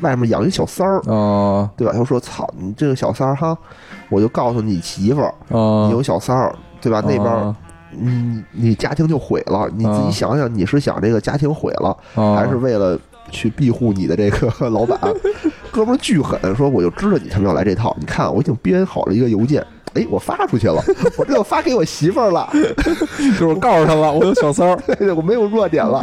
[0.00, 1.92] 外面养一小三儿，哦对吧？
[1.92, 3.54] 他说：“操，你这个小三儿哈，
[4.08, 7.02] 我就告诉你媳妇儿，哦，你有小三儿，对吧？
[7.04, 7.54] 那边儿
[7.92, 12.98] 你你家庭就毁了，你自己想想，你是想这个家庭毁了，哦还是为了
[13.30, 14.98] 去庇护你的这个老板？
[15.70, 19.64] 哥们儿巨狠，说我就知道你他妈要来这套，你看我已经编好了一个邮件。”
[19.94, 20.82] 哎，我发出去了，
[21.18, 22.48] 我这就发给我媳妇儿了，
[23.38, 26.02] 就是告诉他了，我有小三儿，对我没有弱点了，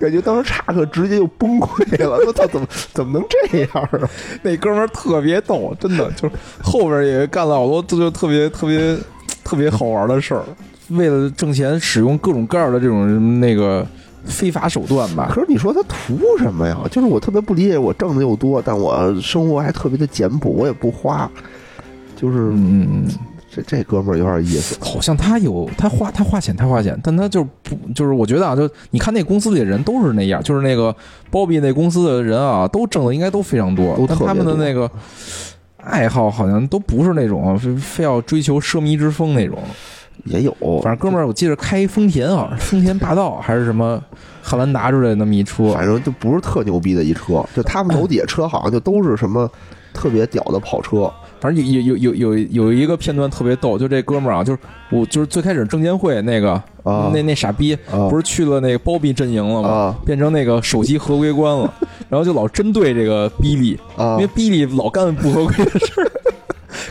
[0.00, 4.10] 感觉当时查克直接就崩溃了，我操，怎么怎么能这样啊？
[4.42, 8.98] 那哥们儿特别逗，真的就是后边也干了好多就特别特别
[9.54, 10.42] 特别好玩的事儿，
[10.88, 13.86] 为了挣钱使用各种各样的这种那个
[14.24, 15.30] 非法手段吧。
[15.32, 16.76] 可是你说他图什么呀？
[16.90, 21.30] 就是我特别不理解，我挣的又多，但我生活还特别的简朴，我也不花，
[22.16, 23.06] 就是嗯
[23.48, 24.76] 这这哥们儿有点意思。
[24.80, 30.92] 好像他有他花他花钱他花钱，但他就不就是我觉得啊，就你看那公司里的人都是那样，就是那个
[31.30, 34.90] 包庇那公司的人啊，都挣的应该都非常多，他们的那个
[35.84, 39.58] 爱好好像都不是那种非非要追求奢靡之风那种。
[40.24, 44.02] 也有，反正哥们儿，我记得开丰田啊， 丰田霸道还是什么
[44.42, 49.50] 汉兰达之类的那么一车，反正就不是特牛逼的一车，就他们楼底下车好像就都是什么
[49.92, 51.10] 特别屌的跑车。
[51.40, 54.58] 反正有有有有有有一个片段特别逗，就这哥们儿啊，就是
[54.90, 56.52] 我就是最开始证监会那个
[56.82, 57.10] 啊。
[57.12, 58.08] 那那傻逼啊。
[58.08, 59.68] 不是去了那个包庇阵营了吗？
[59.68, 59.94] 啊。
[60.06, 61.70] 变成那个首席合规官了，
[62.08, 64.12] 然后就老针对这个比利，啊。
[64.12, 66.10] 因为比利老干不合规的事儿，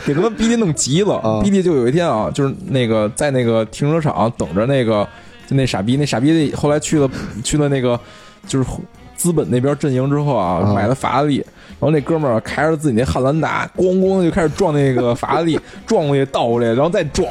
[0.04, 1.14] 给他们比利弄急了。
[1.16, 5.06] 啊比利就有一天啊，就是那个在那个停车场等着那个
[5.46, 7.10] 就那傻逼，那傻逼后来去了
[7.42, 7.98] 去了那个
[8.46, 8.68] 就是
[9.16, 11.44] 资本那边阵营之后啊，啊买了法拉利。
[11.80, 17.28] 然后那哥们儿开着自己那汉兰达，咣咣就开始撞那个法拉利，撞过去倒过来，然后再撞，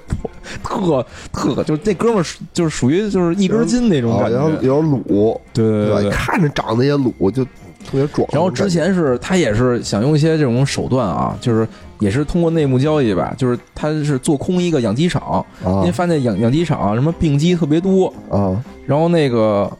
[0.62, 5.94] 特特就是那哥们儿就是属于就是一根筋那种啊，感觉，有点鲁，对对对？
[5.94, 7.50] 对对，看着长得也鲁，就特
[7.92, 8.26] 别壮。
[8.32, 11.68] 然后之前是他也是想用一些这种手段啊，就是
[12.02, 19.70] 也是通过内幕交易吧，就是他是做空一个养鸡场，因啊为发现养养鸡场什么病鸡特别多，啊然后那个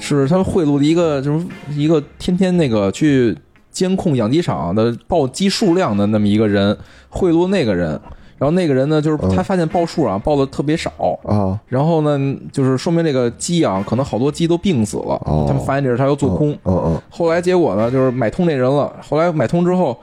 [0.00, 3.36] 是他贿赂了一个就是一个天天那个去
[3.70, 6.76] 监控养鸡场的报鸡数量的那么一个人，
[7.08, 7.90] 贿赂那个人，
[8.38, 10.90] 然后那个人呢就是嗯他发现报数啊报的特别少。
[11.22, 15.14] 啊然后呢，就是说明这个鸡啊，可能好多鸡都病死了。
[15.26, 16.50] 哦他们发现这是他要做空。
[16.64, 18.92] 嗯嗯后来结果呢，就是买通那人了。
[19.08, 19.96] 后来买通之后，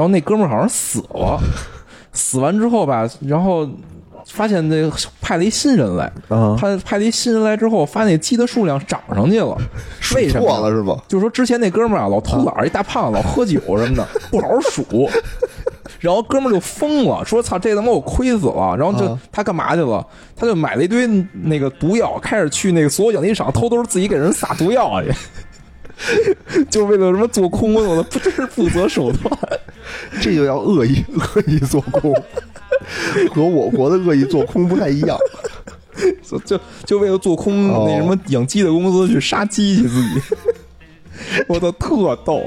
[0.00, 1.38] 然后那哥们儿好像死了。
[2.14, 3.68] 死完之后吧，然后
[4.26, 4.90] 发现那个
[5.20, 6.10] 派了一新人来。
[6.28, 9.54] 啊，他派了一新人来之后，发现那鸡的数量涨上去了。
[10.16, 10.54] 为什么呢？
[10.54, 10.96] 错了是吧？
[11.06, 15.06] 就是说之前那哥们儿啊，老偷懒儿，一大胖子，老喝酒什么的， 不好好数。
[16.00, 20.02] 然后哥们儿就疯了，说：“操，这他妈我亏死了。”然后就、啊他干嘛去了？
[20.34, 21.06] 他就买了一堆
[21.42, 29.30] 那个毒药，开始去那个所有养鸡场偷偷自己给人撒毒药去，就为了什么做空，我的不这是不择手段。
[30.20, 32.14] 这就叫恶意恶意做空，
[33.34, 35.16] 和我国的恶意做空不太一样。
[36.22, 40.20] 就就就为了做空哦那什么养鸡的公司去杀鸡去自己。
[41.46, 42.42] 我操，特逗！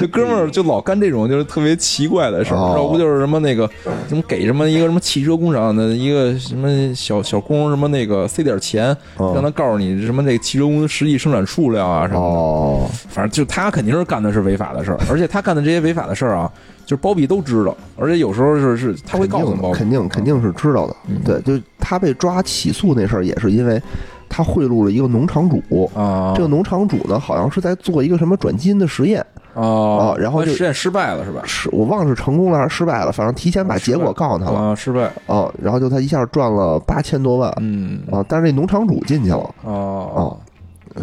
[0.00, 3.68] 这哥们儿就老干这种就是特别奇怪的事儿，哦要不就是什么那个
[4.08, 12.26] 什么给什么一个什么汽车工厂的一个什么小小工什么那个塞点钱，哦让他告诉你什么那个汽车公司实际生产数量啊什么的。
[12.26, 16.50] 哦，反正就他肯定是干的是违法的事儿，而且他干的这些违法的事儿啊，
[16.84, 19.78] 就是包庇都知道，而且有时候是是他会告诉包庇。
[19.78, 20.96] 肯定肯定是知道的。
[21.08, 23.80] 嗯对，就他被抓起诉那事儿，也是因为
[24.28, 25.90] 他贿赂了一个农场主。
[25.94, 29.24] 啊，这个农场主呢，好像是在做一个什么转基因的实验，
[29.54, 31.42] 啊啊然后就实验失败了是吧？
[31.44, 35.10] 是我忘了是成功了还是失败了，反正提前把结果告诉他了啊，失败。
[35.26, 35.50] 啊。
[35.62, 40.36] 然后就他一下赚了八千多万嗯啊，但是那农场主进去了，啊，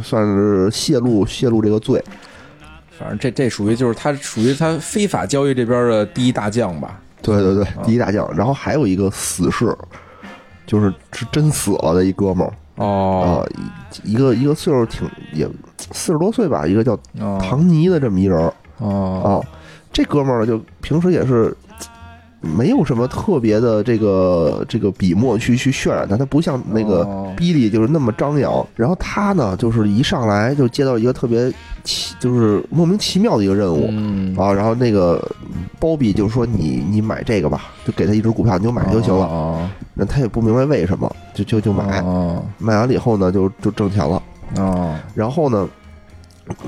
[0.01, 2.03] 算是泄露泄露这个罪。
[3.01, 7.01] 反正这这属于就是他属于他非法交易这边的第一大将吧？
[7.21, 8.31] 对对对，啊第一大将。
[8.35, 9.75] 然后还有一个死士，
[10.67, 13.49] 就是是真死了的一哥们儿啊哦，
[14.03, 15.47] 一一个一个岁数挺也
[15.91, 19.59] 四十多岁吧，一个叫哦唐尼的这么一人儿哦啊。
[19.91, 21.55] 这哥们儿呢，就平时也是
[22.41, 28.65] 没有什么特别的这个这个笔墨去去渲染他，他不像那个哦比利就是那么张扬。
[28.75, 31.51] 然后他呢，就是一上来就接到一个特别
[31.83, 33.87] 奇，就是莫名其妙的一个任务。
[33.89, 35.23] 嗯啊，然后那个
[35.79, 39.25] 包比就说你你买这个吧，就给他一只股票，你就买就行了。
[39.25, 44.21] 哦那他也不明白为什么，就就就买，哦买完了以后呢，就就挣钱了。
[44.57, 45.67] 哦然后呢，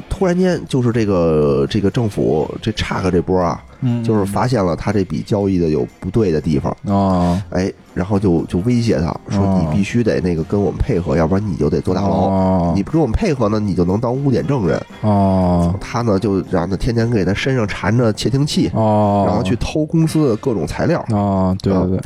[0.09, 12.27] 突然间就是这个这个政府这差个这波啊，嗯就是发现了他这笔交易的有不对的地方，啊哎，然后就就威胁他说哦你必须得那个跟我们配合，要不然你就得坐大牢。
[12.27, 14.81] 哦你不跟我们配合呢，你就能当污点证人。
[15.01, 20.99] 哦他呢就让他天天给他身上缠着窃听器，哦，然后去偷公司的各种材料。
[21.09, 21.99] 啊，对对对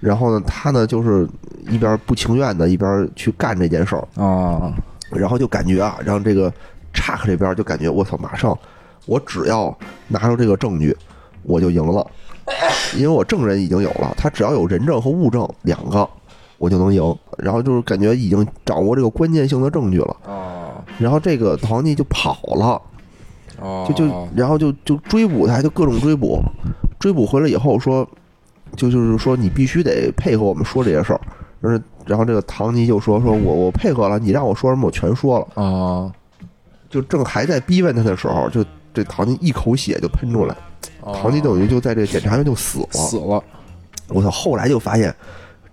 [0.00, 1.28] 然后呢，他呢就是
[1.70, 4.72] 一边不情愿的，一边去干这件事儿，啊
[5.10, 6.52] 然后就感觉啊，让这个
[6.92, 8.56] 查克这边就感觉我操，马上
[9.06, 9.76] 我只要
[10.08, 10.96] 拿出这个证据，
[11.42, 12.06] 我就赢了，
[12.96, 16.08] 因为我证人已经有了，他只要有人证和物证两个，
[16.58, 17.02] 我就能赢。
[17.38, 20.72] 然后就是感觉已经掌握这个关键性的证据了，哦。
[20.98, 22.80] 然后这个唐尼就跑了，
[23.60, 26.40] 哦，就就然后就就追捕他，就各种追捕，
[26.98, 28.06] 追捕回来以后说，
[28.76, 31.20] 就就是说你必须得配合我们说这些事儿。
[31.60, 35.62] 然后然后这个唐尼就说说我我配合了，你让我说什么我全说了。
[35.62, 36.12] 啊
[36.90, 38.62] 就正还在逼问他的时候，就
[38.92, 40.58] 这唐尼一口血就喷出来，哦
[41.02, 42.88] 唐尼等于就在这个检察院就死了。
[42.92, 43.42] 死了，
[44.08, 44.30] 我操！
[44.30, 45.14] 后来就发现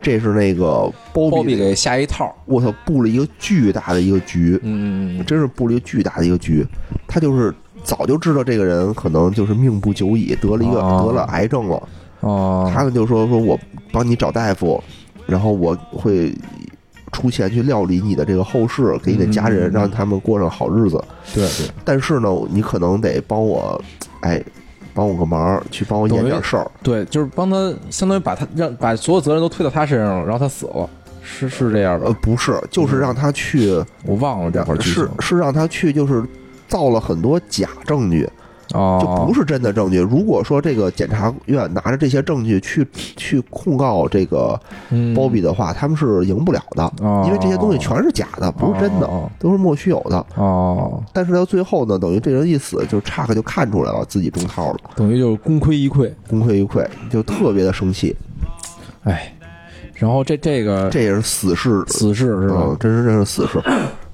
[0.02, 6.66] 这是那个包庇给下一套，我操布了一个巨大的一个局，嗯真是布了一个巨大的一个局。
[7.08, 7.54] 他就是
[7.84, 11.90] 早就知道这个人可能就是命不久矣，得了一个、哦得了癌症了。
[12.22, 13.60] 哦，他呢就说说我
[13.92, 14.82] 帮你找大夫，
[15.26, 16.34] 然后我会
[17.12, 21.04] 出钱去料理你的这个后事，给你的家人，嗯让他们过上好日子。
[21.34, 23.82] 对对，但是呢，你可能得帮我，
[24.22, 24.44] 哎，
[25.00, 26.70] 帮我个忙，去帮我演点事儿。
[26.84, 30.90] 对，就是帮他，相当于把他让把所有责任都推到他身上了，然后他死了，
[31.24, 36.22] 是是这样呃，，不是，就是让他去，我忘了这会儿是是让他去，就是
[36.68, 38.30] 造了很多假证据，
[38.74, 40.00] 哦，就不是真的证据。
[40.00, 44.60] 如果说这个检察院拿着这些证据去去控告这个
[44.90, 50.26] 嗯包庇的话，他们是赢不了的，哦因为这些东西全是假的，不是真的，哦都是莫须有的。
[50.36, 58.16] 哦，但是到最后呢，等于这人一死，就差克就看出来了自己中套了，等于就是功亏一篑，功亏一篑，就特别的生气。
[59.04, 59.34] 哎，
[59.94, 62.78] 然后这这个这也是死士，死士是吧嗯？
[62.80, 63.62] 真是这是死士，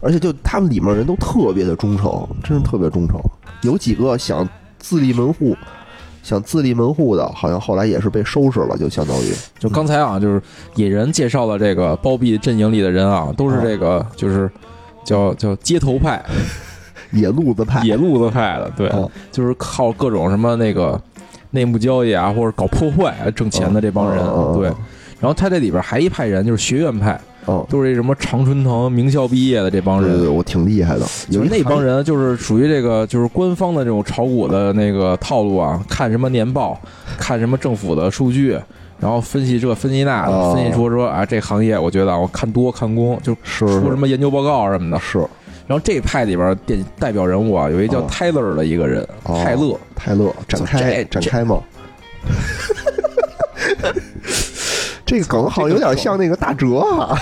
[0.05, 3.19] 而且就他们里面人都特别的忠诚，真是特别忠诚。
[3.63, 5.55] 有几个想自立门户。
[6.21, 10.41] 想自立门户的，好像后来也是被收拾了，就相当于就刚才啊，就是
[10.73, 14.49] 野人介绍了这个包庇阵营里的人啊，都是这个就是
[15.03, 16.19] 叫叫街头派、
[17.11, 18.91] 野路子派、野路子派的，对，
[19.31, 20.99] 就是靠各种什么那个
[21.51, 24.25] 内幕交易啊，或者搞破坏挣钱的这帮人，
[24.55, 24.63] 对。
[25.19, 27.21] 然后他这里边还一派人，就是学院派。
[27.45, 31.05] 哦，都是这什么常春藤名校毕业的这帮人，我挺厉害的。
[31.29, 36.79] 有那帮人就是属于这个，就是官方的这种炒股的那个套路啊，看什么年报，
[37.17, 38.59] 看什么政府的数据，
[38.99, 44.99] 然后分析这分析那的，分析说说啊，这行业我觉得我看多看空，就出什么研究报告什么的。
[44.99, 45.19] 是，
[45.67, 51.61] 然后这派里边代代表人物啊，有一叫泰勒的一个人，泰勒，泰勒展开展开吗？
[55.15, 57.17] 这个梗好像有点像那个大哲啊，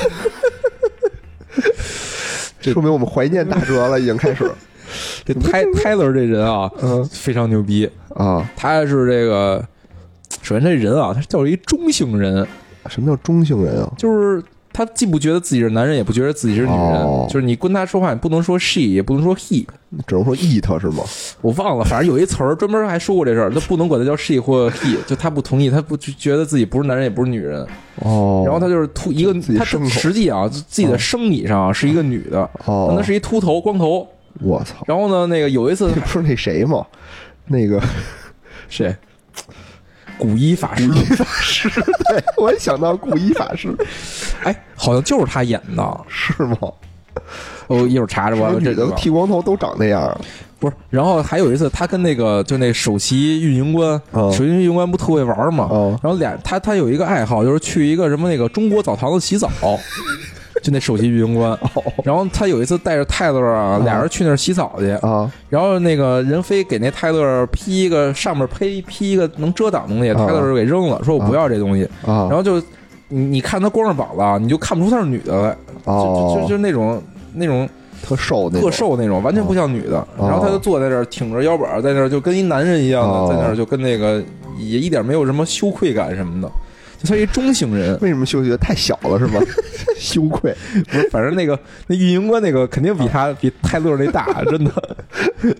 [2.60, 4.50] 说明我们怀念大哲了，已经开始。
[5.24, 8.50] 这泰泰勒这人啊，嗯，非常牛逼啊。
[8.56, 9.64] 他是这个，
[10.42, 12.48] 首先这人啊，他叫一中性人。
[12.90, 13.94] 什么叫中性人啊？
[13.96, 14.44] 就是。
[14.74, 19.66] 他既不觉得自己是男人，也不觉得自己是女人，就是你跟他说话，你不能说 she，也不能说 he，
[20.08, 21.04] 只能说 it 是吗？
[21.42, 27.66] 我忘了，反正有一词儿专门还说过这事儿，他不能管他叫 she 或 he，就他不同意，他不觉得自己不是男人，也不是女人。
[27.98, 34.08] 哦，然后他就是秃一个，他实际啊，自己的生理上是一个女的，哦，那是一秃头光头。
[34.42, 34.84] 我操！
[34.88, 36.84] 然后呢，那个有一次， 不是那谁吗？
[37.46, 37.80] 那个
[38.68, 38.96] 谁？
[40.24, 40.88] 古一法师，
[41.18, 41.70] 法师，
[42.08, 43.76] 对我也想到古一法师，
[44.46, 46.58] 哎，好像就是他演的，是吗？
[47.68, 48.54] 我一会儿查查吧。
[48.58, 50.18] 女的剃光头都长那样，
[50.60, 50.74] 不是？
[50.90, 55.68] 然后还有一次，他跟那个就那首席运营官，首席运营官不特会玩吗？
[56.02, 59.50] 然后俩他他有一个爱好，就是去一个什么那个中国澡堂子洗澡。
[60.64, 61.60] 就那首席运营官，
[62.06, 64.90] 然后他有一次带着泰勒啊，俩人去那儿洗澡去。
[65.06, 71.84] 啊，然后那个任飞给那泰勒披一个上面披披一个能遮挡东西，泰勒就给扔了，说我不要这东西。
[72.06, 72.56] 啊，然后就
[73.10, 77.04] 你你看他光着膀子，你就看不出她是女的来，就就就那种
[77.34, 77.68] 那种
[78.02, 84.24] 特瘦特瘦那种，完全不像女的，然后他就坐在那儿挺着腰板在那儿就跟一男人一样的在那儿就跟那个
[84.58, 86.50] 也一点没有什么羞愧感什么的。
[87.04, 89.40] 他一中型人，为什么休息的太小了是吧？
[89.98, 90.54] 羞愧，
[90.90, 91.58] 不是，反正那个
[91.88, 94.72] 那运营官那个肯定比他比泰勒那大，真的。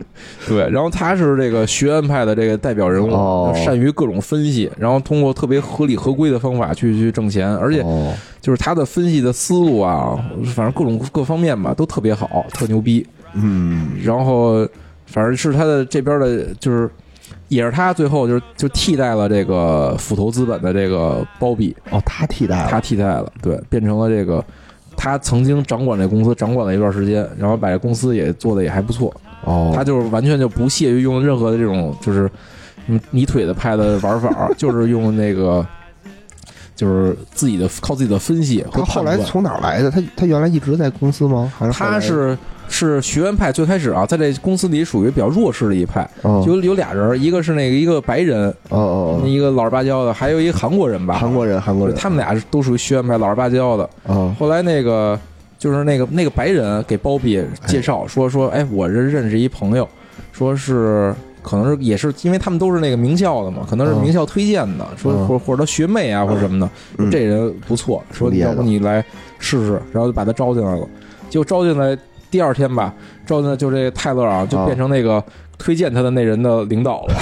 [0.48, 7.84] 对，然后他是这个学院派的这个代表人物，善于各种分析，然后通过特别合理合规的方法去去挣钱，而且
[8.42, 10.18] 就是他的分析的思路啊，
[10.56, 13.06] 反正各种各方面吧都特别好，特牛逼。
[13.34, 14.68] 嗯，然后
[15.06, 16.90] 反正是他的这边的，就是。
[17.54, 24.44] 也是他最后就是就替代了这个斧头资本的这个包庇哦，他替代了，他替代了，对，变成了这个
[24.96, 29.14] 他曾经掌管这公司，掌管了一段时间，然后把这公司也做的也还不错
[29.44, 32.30] 哦，他就是完全就不屑于用任何的这种就是
[33.12, 35.66] 泥腿子派的玩法， 就是用那个
[36.76, 39.92] 就是自己的靠自己的分析和后来从哪儿来的？
[39.92, 41.52] 他他原来一直在公司吗？
[41.58, 42.38] 还是他是？
[42.68, 46.10] 是学院派最开始啊，在这公司里属于比较弱势的一派，
[46.44, 53.88] 就有俩人，一个是那个一个白人，哦哦，一个老实巴交的，还有一个韩国人吧，韩国人，韩国人，他们俩都属于学院派老实巴交的。
[54.40, 55.20] 后来那个
[55.60, 59.88] 就是那个那个白人给包庇介绍说说，哎，我这认识一朋友，
[60.32, 61.14] 说是
[61.44, 69.06] 可能是也是因为他们都是那个名校的嘛，可能是名校推荐的，说或或者他学妹啊或者什么的，这人不错，说要不你来
[69.38, 70.88] 试试，然后就把他招进来了，
[71.30, 71.96] 就招进来。
[72.34, 72.92] 第二天吧，
[73.28, 75.24] 赵呢就这泰勒啊，就变成那个
[75.56, 77.14] 推荐他的那人的领导了，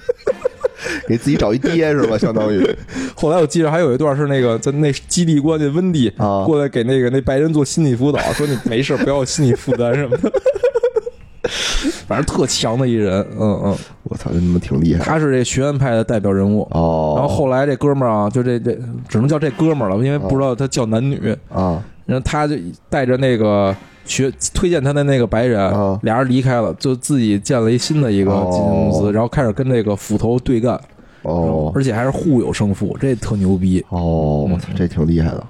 [1.08, 2.18] 给自己找一爹是吧？
[2.18, 2.62] 相当于。
[3.16, 6.12] 后来我记得还有一段是那个在那基地关的温蒂
[6.44, 10.30] 过来给那个那白人做心理辅导，说你没事不要有心理负担什么的。
[12.06, 15.02] 反正特强的一人，嗯嗯，我操，这他妈挺厉害。
[15.02, 17.14] 他是这学院派的代表人物哦。
[17.16, 18.78] 然后后来这哥们儿啊，就这这
[19.08, 21.82] 只能叫这哥们儿了，因为不知道他叫男女啊。
[22.04, 22.54] 然后他就
[22.90, 23.74] 带着那个。
[24.10, 25.72] 学推荐他的那个白人，
[26.02, 30.78] 俩人离开了，就自己建了一新的一个基金公司，然后开始跟那个斧头对干。
[31.22, 33.84] 哦，而且还是互有胜负，这特牛逼。
[33.90, 35.46] 哦，我操，这挺厉害的。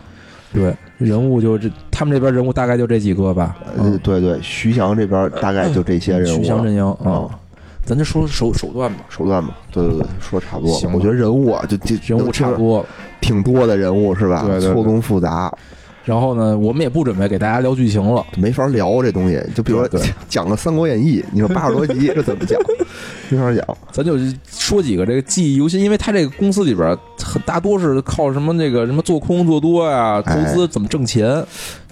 [0.52, 3.56] 对，人物就这，他们这边人物大概就这几个吧。
[3.78, 6.36] 嗯，对对，徐翔这边大概就这些人物。
[6.36, 7.30] 徐翔阵营啊，
[7.86, 9.56] 咱就说手手段吧，手段吧。
[9.70, 10.74] 对对对，说差不多。
[10.92, 12.84] 我觉得人物啊，就这人物差不多，
[13.20, 14.42] 挺多的人物是吧？
[14.44, 15.50] 对对，错综复杂。
[16.04, 19.40] 然后呢，我们也不准备给大家聊剧情了，没法聊这东西。
[19.54, 22.58] 就比如说 讲个《三国演义》，你说八十多集，这怎么讲？
[23.28, 23.64] 没法讲。
[23.92, 24.16] 咱就
[24.48, 31.44] 说几个这个记忆犹新，因为他这个公司里边很大多是靠什么那个什么做空做多呀，投资怎么挣钱，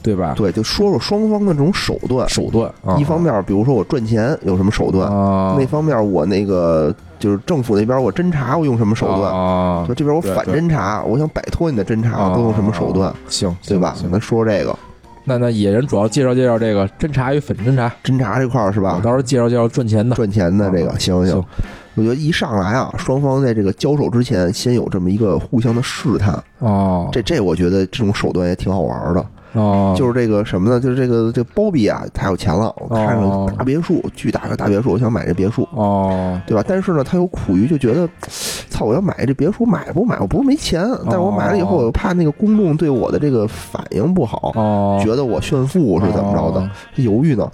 [0.03, 0.35] 对吧？
[0.37, 2.29] 对，就说说双方的这种手段。
[2.29, 9.33] 手段，啊一方面，比如说我赚钱有什么手段；啊，那方面，我那个就是政府那边我侦查我用什么手段。
[9.33, 13.95] 啊就，这边我反侦查，我想摆脱你的侦查，啊我都用什么手段，行，对吧？
[13.97, 14.77] 行咱说这个
[15.25, 18.95] 那那野人主要介绍介绍这个侦查与反侦查，侦查这块儿是吧？
[18.97, 20.17] 我到时候介绍介绍赚钱的。
[20.17, 21.45] 赚钱的这个，行行。
[21.95, 29.27] 我觉得一上来啊，双方在这个交手之前，先有这么一个互相的试探，哦，这这我觉得这种手段也挺好玩的。
[29.59, 30.79] 哦，就是这个什么呢？
[30.79, 36.65] 就是这个这包比啊，他有钱了，我看着哦大别墅，巨大的大别墅，我想买这别墅，哦，对吧？
[36.67, 38.09] 但是呢，他又苦于就觉得，
[38.71, 40.19] 操，我要买这别墅，买不买？
[40.21, 47.51] 我不是没钱，但是我买了以后，我又怕那个公众对我的这个反应不好，哦，觉得我炫富是怎么着的哦，犹豫呢。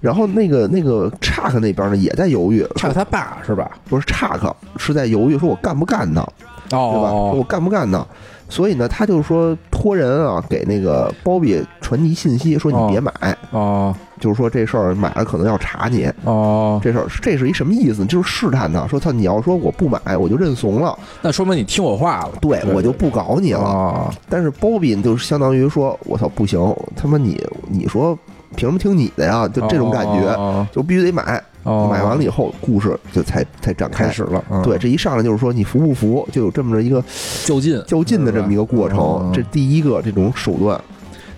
[0.00, 3.70] 然后那个那个查克那边呢也在犹豫，查克他爸是吧？
[3.88, 6.26] 不是查克是在犹豫，说我干不干呢？
[6.70, 7.08] 哦，对吧？
[7.10, 8.04] 说我哦，干不干他？
[8.50, 13.12] 所以呢，他就说托人啊给那个包比传递信息，说你别买，
[13.52, 18.04] 哦，就是说这事儿买了可能要查你，哦，这事儿这是一什么意思？
[18.04, 22.32] 就是试探他，说他你要说我不买，我就认怂了，那说明你听我话了。
[22.40, 23.64] 对我就不搞你了。
[23.64, 26.60] 啊，但是包比就是相当于说，我操不行，
[26.96, 28.18] 他妈你你说
[28.56, 29.46] 凭什么听你的呀？
[29.48, 31.42] 就这种感觉，哦就必须得买。
[31.62, 34.12] 哦，买完了以后，故事就才才展开开。
[34.12, 34.42] 始了。
[34.50, 37.02] 嗯对，，这一上来就是说你服不服，就有这么着一个
[37.44, 39.32] 较劲，较劲的这么一个过程嗯。
[39.32, 40.80] 这第一个这种手段，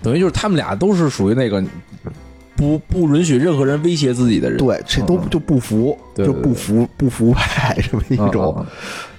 [0.01, 1.63] 等于就是他们俩都是属于那个
[2.55, 4.57] 不不允许任何人威胁自己的人。
[4.57, 8.55] 对，这都嗯就不服，就不服不服派这么一嗯，种。
[8.57, 8.65] 嗯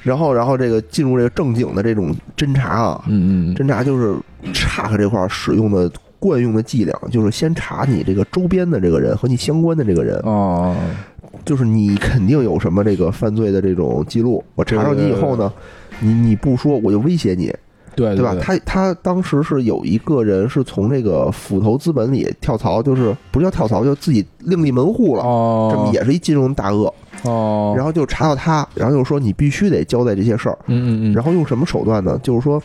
[0.05, 4.15] 然后，然后这个进入这个正经的这种侦查啊，嗯嗯，侦查就是
[4.53, 5.91] 查克这块使用的
[6.29, 10.75] 惯用的伎俩，就是先查你这个周边的这个人和你相关的这个人，哦，
[11.45, 15.53] 就是你肯定有什么这个犯罪的这种记录，我查到你以后呢，
[16.01, 17.53] 你你不说我就威胁你，
[17.95, 18.35] 对对吧？
[18.41, 25.23] 他他当时是有一个人是从这个斧头资本里跳槽，就是不叫跳槽，就自己另立门户了。
[25.23, 26.93] 哦，这么也是一金融大鳄，
[27.25, 32.19] 哦，然后就查到他，然后就说你必须得交代这些事儿，嗯嗯嗯，然后用什么手段呢？
[32.23, 32.61] 就是说，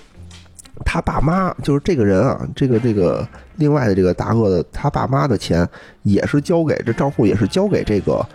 [0.86, 3.28] 他爸妈就是这个人啊，这个这个
[3.58, 5.68] 另外的这个大鳄的他爸妈的钱
[6.04, 8.26] 也是交给这账户也是交给这个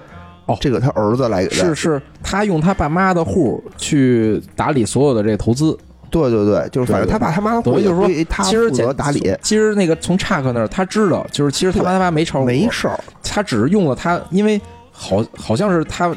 [0.46, 0.56] 哦。
[0.60, 5.76] 这个他儿子来来是是，他用他爸妈的户去打理所有的这个投资，
[6.10, 12.98] 对对对，就是反正他爸他妈等于就是说他负其实简责打理，其实那个从查克那儿他知道，就是其实他爸他妈没炒股，没事儿。
[13.22, 14.60] 他只是用了他，因为
[14.92, 16.14] 好好像是他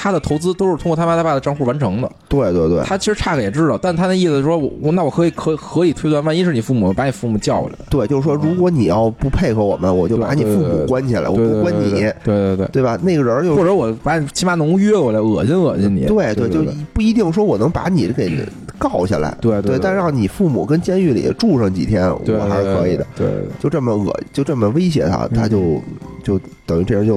[0.00, 2.08] 他的投资都是通过他妈他爸的账户完成的。
[2.28, 12.96] 对对对他其实差个也知道，但他那意思是说，我我那我可以可可以推断，万一是你父母把你父母叫过来，对，就是说，如果你要不配合我们，我就把你父母关起来，我不关你，对对对对吧？
[13.02, 16.04] 那个人就或者我把你起码能约过来，恶心恶心你。
[16.04, 16.62] 对对，就
[16.92, 18.30] 不一定说我能把你给
[18.78, 23.04] 告下来，对对，但让你父母跟监狱里住上几天，我还是可以的。。
[23.16, 23.26] 对
[23.58, 25.82] 就这么恶，就这么威胁他，嗯他就
[26.22, 27.16] 就等于这人就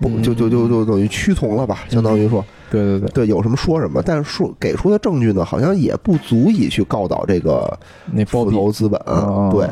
[0.00, 7.60] 不嗯就就就就等于屈从了吧，相当于说对对对，对有什么说什么，但是说给出的证据呢，好像也不足以去告倒这个
[8.06, 9.00] 斧那包庇头资本。
[9.06, 9.68] 哦对，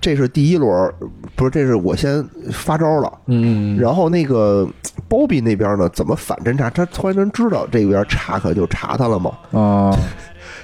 [0.00, 0.92] 这是第一轮，
[1.34, 2.22] 不是，这是我先
[2.52, 3.12] 发招了。
[3.26, 4.68] 嗯，然后那个
[5.08, 6.68] 包比那边呢，怎么反侦查？
[6.68, 9.96] 他突然间知道这边查可就查他了嘛，啊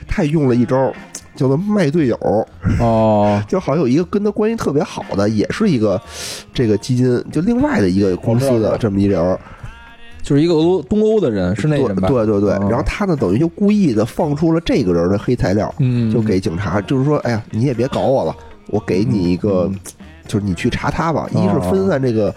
[0.07, 0.93] 他也用了一招
[1.43, 2.17] 叫做卖队友，
[2.79, 6.01] 哦 就好像有一个跟他关系特别好的，也是一个
[6.55, 9.39] 这个基金，就另外的一个公司的这么一人儿，
[10.23, 12.07] 就是一个俄罗东欧的人，是那对人吧？
[12.09, 12.53] 对对对。
[12.53, 18.37] 哦然后他呢，等于就故意的放出了这个人的黑材料，嗯，就给警察，就是说，哎呀，你也别搞我了，
[18.69, 19.79] 我给你一个，嗯
[20.29, 21.29] 就是你去查他吧。
[21.33, 22.33] 哦一是分散这个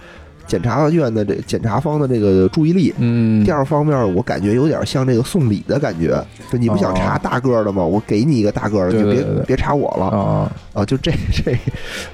[0.47, 7.83] 检察院的这检察方的这个注意力，嗯，第二方面，我感觉有点像这个送礼的感觉，就你不想查大个儿的吗？
[7.83, 10.85] 我给你一个大个儿的，就别别查我了啊，啊！
[10.85, 11.57] 就这这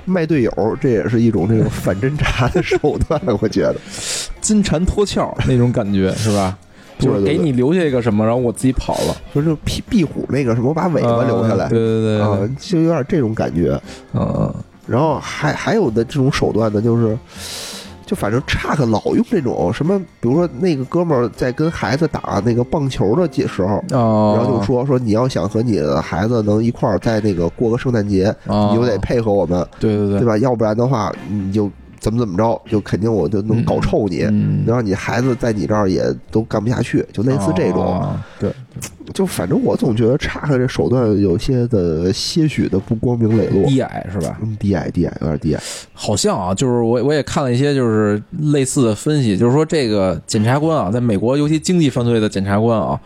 [0.05, 2.77] 卖队友，这也是一种这种反侦查的手
[3.07, 3.75] 段， 我觉得。
[4.39, 6.57] 金蝉脱壳那种感觉是吧？
[6.97, 13.79] 就是给你留下一个什么，然后我自己跑了，就是壁壁虎那个什么，我把尾巴留下来啊对对对啊，，就有点这种感觉。
[14.13, 14.53] 嗯
[14.87, 17.17] 然后还还有的这种手段呢，就是。
[18.11, 30.37] 就反正差个老用这种什么，比如说那个哥们儿在跟孩子打那个棒球的时候，哦，然后就说说你要想和你的孩子能一块儿在那个过个圣诞节，啊，你就得配合我们，对对对对吧？
[30.39, 31.71] 要不然的话，你就
[32.01, 37.85] 怎么怎么着，就肯定我就能搞臭你，嗯能让你孩子在你这儿也都干不下去，就类似这种。
[37.85, 38.51] 哦对，
[39.13, 44.39] 就反正我总觉得查克这手段有些的些许的不光明磊落，低矮是吧？
[44.41, 45.61] 嗯，低矮低矮，有点低矮。
[45.93, 48.19] 好像啊，就是我我也看了一些就是
[48.51, 52.99] 类似的分析，就是说这个检察官啊，在美国尤其经济犯罪的检察官啊，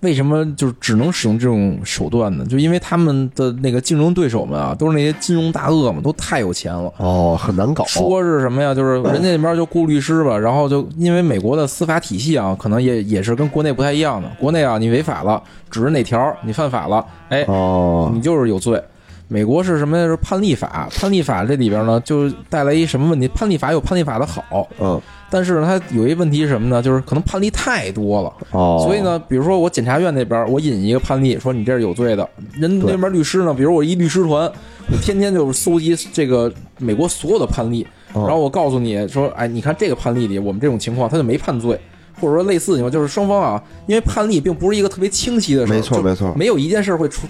[0.00, 2.44] 为什么就是只能使用这种手段呢？
[2.46, 6.92] 就因为他们的那个竞争对手们啊，都是那些金融大鳄嘛，都太有钱了。
[6.98, 7.84] 哦，很难搞。
[7.86, 8.74] 说是什么呀？
[8.74, 14.28] 就是人家那边就雇律师吧，然后就因为美国的司法体系啊，可能也也是跟国内不太一样的。
[14.38, 18.80] 国内啊，你违法了，指着哪条你犯法了，哎，哦你就是有罪。
[19.28, 20.06] 美国是什么呀？
[20.06, 23.28] 是判例法，判例法这里边呢，就带来一什么问题？
[23.28, 25.00] 判例法有判例法的好，嗯
[25.30, 26.82] 但是呢，它有一问题是什么呢？
[26.82, 34.50] 就是可能判例太多了，哦，所以呢，比如说我检察院那边我引一个判例，说你这是有罪的，人那边律师呢，比如我一律师团，
[34.90, 41.78] 我天天就是搜集这个美国所有的判例，嗯然后我告诉你说，哎，你看这个判例里，我们这种情况他就没判罪，
[42.18, 47.26] 或者说类似情况，就是双方啊，因为判例并不是一个特别清晰的事儿，没错没错，没有一件事儿会出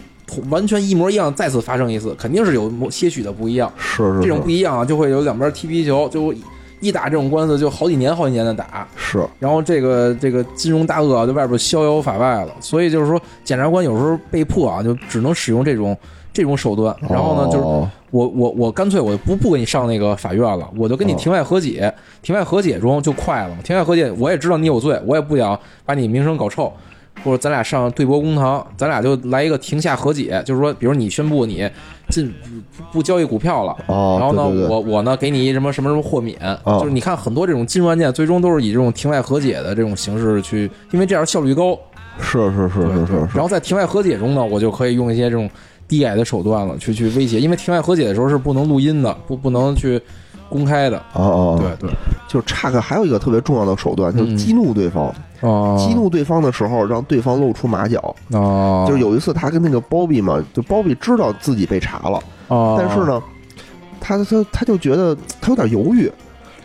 [0.51, 3.73] 完全一模一样再次发生一次，肯定是有某些许的不一样。
[3.79, 6.35] 是是这种不一样啊，就会有两边踢皮球，就
[6.81, 12.53] 一打这种官司就好几年好几年的打，是，然后这个这个金融大鳄啊，在外边逍遥法外了。
[12.61, 15.97] 所以就是说，检察官有时候被迫啊，就只能使用这种
[16.33, 16.95] 这种手段。
[17.09, 21.93] 然后呢，就是哦我我我干脆我就不不跟你上那个法院了，我就跟你哦庭外和解，
[22.23, 23.57] 庭外和解中就快了。
[23.65, 26.73] 庭外和解，我也知道你有罪，我也不想把你名声搞臭，
[27.25, 31.69] 或者咱俩上对簿公堂，咱俩就来一个庭下和解，就是说，比如你宣布你
[32.09, 32.33] 进
[32.77, 33.77] 不不交易股票了。
[33.87, 41.79] 哦，然后呢，对对对我我呢给你什么什么什么豁免，哦就是你看很多这种金融案件，最终都是以这种庭外和解的这种形式去，因为这样效率高。
[42.21, 45.49] 是是是是是是然后在庭外和解中呢，我就可以用一些这种
[45.87, 50.01] 低矮的手段了，去去威胁，因为庭外和解的时候是不能录音的，不不能去
[50.49, 50.97] 公开的。
[51.13, 51.97] 哦哦，对对，
[52.27, 55.15] 就是差个还有一个特别重要的手段，就是嗯激怒对方。
[55.41, 58.15] 哦激怒对方的时候，让对方露出马脚。
[58.33, 63.23] 哦，就是有一次，他跟那个包比嘛，就包比知道自己被查了，哦，但是呢，
[64.01, 66.11] 他他他就觉得他有点犹豫，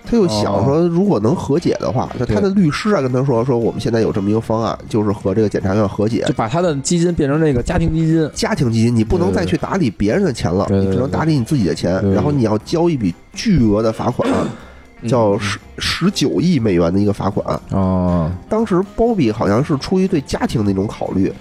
[0.05, 6.33] 他就想说，如果能和解的话，就他的律师啊跟他说说，我们现在有这么一个方案，就是和这个检察院和解就。
[6.33, 8.29] 把他的基金变成那个家庭基金。
[8.33, 14.29] 家庭基金，你不能再去打理别人的钱了，你只能打理你自己的钱然后你要交一笔巨额的罚款，
[15.07, 17.59] 叫十十九亿美元的一个罚款。
[17.71, 21.31] 哦，当时包比好像是出于对家庭的一种考虑，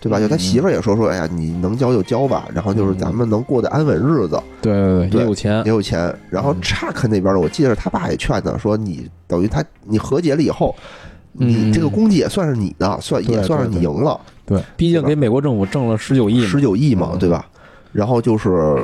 [0.00, 0.18] 对吧？
[0.18, 5.68] 嗯就他媳妇儿也说说，哎呀，你能交就交吧，然后就是咱们能过得安稳日子，对对对也有钱也。
[5.70, 6.14] 有钱。
[6.28, 10.74] 然后嗯查克那边的，我记得他爸也劝他说，你等于他你和解了以后，
[11.32, 16.46] 你嗯这个功绩也算是你的，算也算是你赢了，对，毕竟给美国政府挣了十九亿。
[16.46, 17.46] 十九亿嘛，嗯对吧？
[17.92, 18.80] 然后就是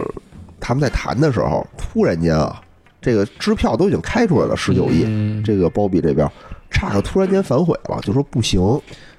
[0.59, 2.61] 他们在谈的时候，突然间啊，
[3.07, 5.05] 这个支票都已经开出来了，十九亿。
[5.07, 6.29] 嗯这个包比这边，
[6.73, 8.61] 查克突然间反悔了，就说不行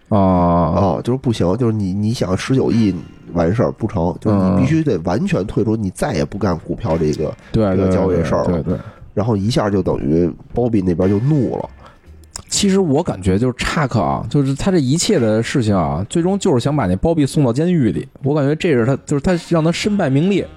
[0.09, 2.93] 啊啊，就是不行，就是你你想十九亿
[3.31, 8.77] 完事儿不成，就是你嗯必须得完全退出，你再也不干股票这个，这个对对对交易事儿了对对。
[9.13, 11.69] 然后一下就等于包比那边就怒了，
[12.49, 18.07] 其实我感觉就是查克啊，就是他这一切的事情啊，最终就是想把那包庇送到监狱里。
[18.23, 20.47] 我感觉这是他，就是他让他身败名裂，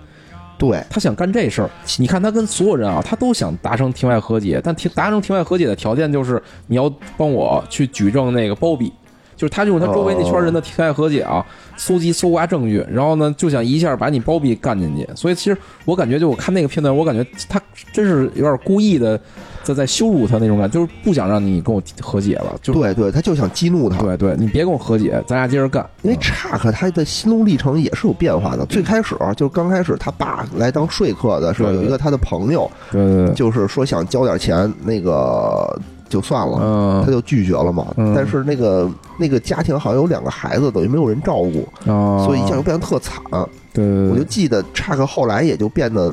[0.61, 1.70] 对，他想干这事儿。
[1.99, 8.93] 你看他跟所有人啊，他都想达成庭外和解，但庭达成庭外和解的条件就是你要帮我去举证那个包庇。
[9.41, 11.43] 就是他用他周围那圈人的庭外和解啊，
[11.75, 15.09] 搜集搜刮证据，然后呢就想一下把你包庇干进去。
[15.15, 15.57] 所以其实
[15.87, 17.59] 我感觉，就我看那个片段，我感觉他
[17.91, 19.19] 真是有点故意的
[19.62, 23.97] 在在羞辱他那种感觉，就是不想让你跟我和解了，就对对，他就想激怒他。
[24.03, 25.89] 对对，你别跟我和解，咱俩接着干。
[26.03, 28.67] 因为查克他的心路历程也是有变化的。
[28.67, 35.81] 最开始就是刚开始他爸来当说客的时候，有一个他的朋友，对对对，就是说想交点钱，那个
[36.11, 37.87] 就算了，嗯他就拒绝了嘛。
[37.97, 43.23] 嗯但是那个那个家庭好像有两个孩子，等于没有人照顾，啊，所以一下就变得特惨。
[43.32, 46.12] 我就记得查克后来也就变得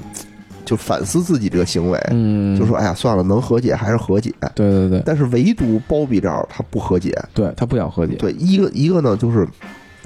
[0.63, 4.31] 就反思自己这个行为，嗯，就说哎呀算了，能和解还是和解。
[4.53, 7.17] 对对对，但是唯独包比这儿他不和解。
[7.33, 9.47] 对他不想和解，对，一个一个呢，就是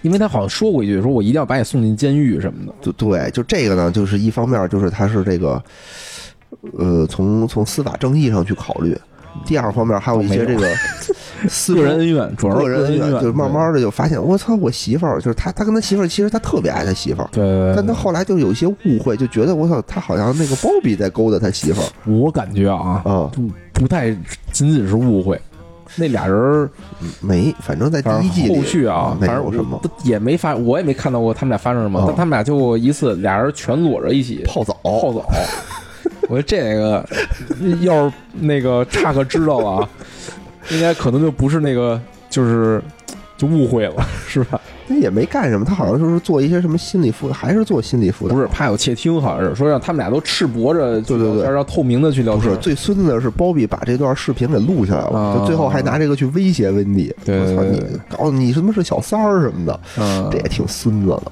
[0.02, 2.74] 因为他好像说过一句，说我一定要把你送进监狱什么的。
[2.82, 5.62] 就对，就这个呢，就是一方面就是他是这个，
[6.78, 8.96] 呃，从从司法正义上去考虑；
[9.46, 10.68] 第二方面还有一些这个
[11.50, 17.44] 私个人恩怨，主要是个人恩怨，就是慢慢的就发现，我操，我媳妇儿就是他，他跟他媳妇儿其实他特别爱他媳妇儿，对。
[17.44, 17.76] 对对。
[17.76, 21.88] 但他后来就有一些误会，就觉得我操，他好像那个包比在勾搭他媳妇儿。
[22.06, 24.12] 我感觉啊，嗯，不不太
[24.52, 25.40] 仅仅是误会，
[25.96, 26.70] 那俩人儿
[27.20, 29.80] 没，反正在第一季后续啊，没反正有什么。
[29.84, 35.26] 我也没发，我也没看到过他们俩发生什么，哦但他们俩就一次俩人全裸着一起泡澡，泡澡，
[36.32, 37.06] 我觉得这个
[37.82, 39.90] 要是那个查克知道了啊，
[40.70, 42.00] 应该可能就不是那个，
[42.30, 42.82] 就是
[43.38, 43.96] 就误会了，
[44.26, 44.60] 是吧？
[44.88, 48.36] 那也没干什么，他好像就是做一些什么心理辅导，还是做心理辅导。
[48.36, 52.56] 不是，怕有窃听，好像是说让他们俩都赤膊着对对对聊天，让透明的去聊天不是。
[52.62, 61.32] 最孙子的是包比把这段视频给录下来了，啊就最后还拿这个去威胁温迪，我操你对对，告诉你什么是小三儿什么的，嗯这，也挺孙子的。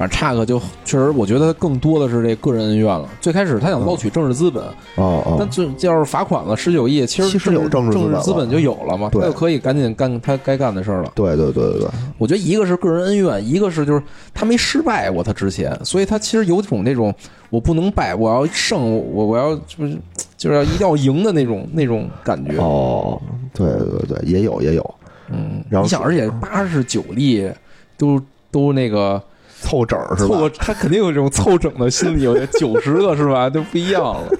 [0.00, 3.06] 反正差个就确实，我觉得更多的是这个人恩怨了。
[3.20, 4.64] 最开始他想捞取政治资本，
[4.94, 11.12] 哦哦，但这要是罚款了十九亿，其实其实有政政治资本了治资本就有了嘛，他就可以赶紧干他该干的事儿了。
[11.14, 14.02] 对对对对对，我觉得一个是个人恩怨，一个是就是
[14.32, 17.14] 他没失败过，他之前，所以他其实有种那种
[17.50, 19.98] 我不能败，我要胜，我我要就是
[20.34, 22.56] 就是要一定要赢的那种那种感觉。
[22.56, 23.20] 哦，
[23.52, 24.94] 对对对，也有也有，
[25.28, 27.52] 嗯，然后你想，而且八十九例
[27.98, 28.18] 都
[28.50, 29.22] 都那个
[29.60, 30.36] 凑整是吧？
[30.36, 32.26] 凑，他肯定有这种凑整的心理。
[32.26, 34.32] 我觉得九十个是吧， 就不一样了。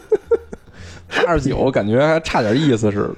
[1.26, 3.14] 二十九感觉还差点意思似的。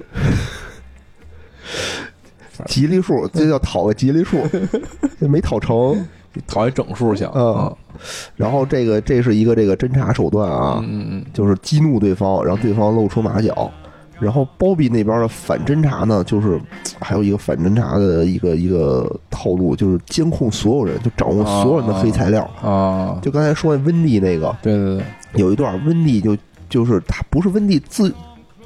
[2.65, 4.47] 吉利数，这叫讨个吉利数，
[5.19, 6.05] 这没讨成。
[6.47, 7.75] 讨一整数去，嗯
[8.35, 13.71] 然后这个这是一个这个侦查手段啊，嗯嗯就是激怒对方，让对方露出马脚。
[14.19, 16.59] 然后包庇那边的反侦查呢，就是
[16.99, 22.49] 还有一个反侦查的一个一个套路，就是监控所有人，就掌握所有人的黑材料。
[22.63, 25.03] 嗯啊，就刚才说那温蒂那个，对对对，
[25.35, 26.37] 有一段温蒂就
[26.69, 28.13] 就是他不是温蒂自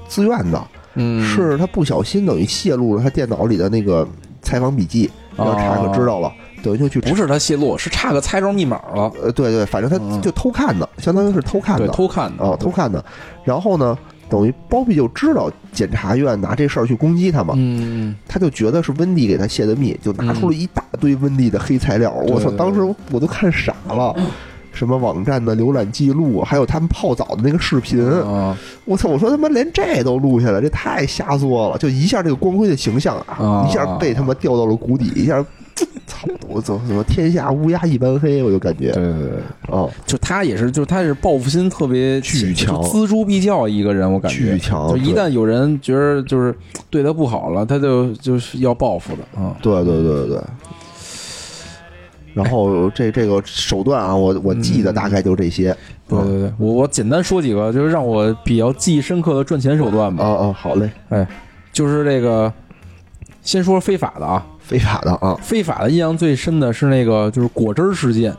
[0.07, 4.07] 自愿的，嗯，是他不小心等于泄露了他电脑里的那个
[4.41, 10.21] 采访笔记，让查克知道了，等于就去不是他泄露，是差个猜着密码了，呃对对，反正他嗯。
[10.21, 12.43] 就偷看的，相当于是偷看对，的，偷看的。
[12.43, 13.03] 啊偷看的。
[13.43, 13.97] 然后呢，
[14.29, 22.11] 等于包庇就知道检察院拿这事儿去攻击他嘛，嗯，他就觉得是温蒂给他泄的密，就拿出了一大堆温蒂的黑材料。
[22.27, 22.81] 我操，当时
[23.11, 24.15] 我都看傻了。
[24.73, 28.55] 什么网站的浏览记录，还有他们泡澡的那个视频，啊
[28.85, 29.09] 我操！
[29.09, 31.77] 我说他妈连这都录下来，这太瞎作了！
[31.79, 35.49] 就一下这个光辉的形象啊，啊一下被他妈掉到了谷底，一下，操！
[36.47, 39.31] 我怎么怎么天下乌鸦一般黑，我就感觉对对对，
[39.67, 44.37] 哦，就他也是，就是他是报复心特别巨强锱铢必较一个人，我感觉。
[44.37, 46.55] 巨强就一旦有人觉得就是
[46.89, 49.55] 对他不好了，他就就是要报复的啊。
[49.61, 50.29] 对对对对。
[50.29, 50.41] 对。
[52.33, 55.75] 然后这这个手段啊，我我记得大概就这些。
[56.07, 60.23] 对对对，我我简单说几个，就是让我比较记忆深刻的赚钱手段吧。
[60.23, 61.27] 啊啊，好嘞，哎
[61.73, 62.53] 就是这个，
[63.41, 68.35] 先说非法的啊，非法的啊，非法的印象最深的是那个就是果汁儿事件。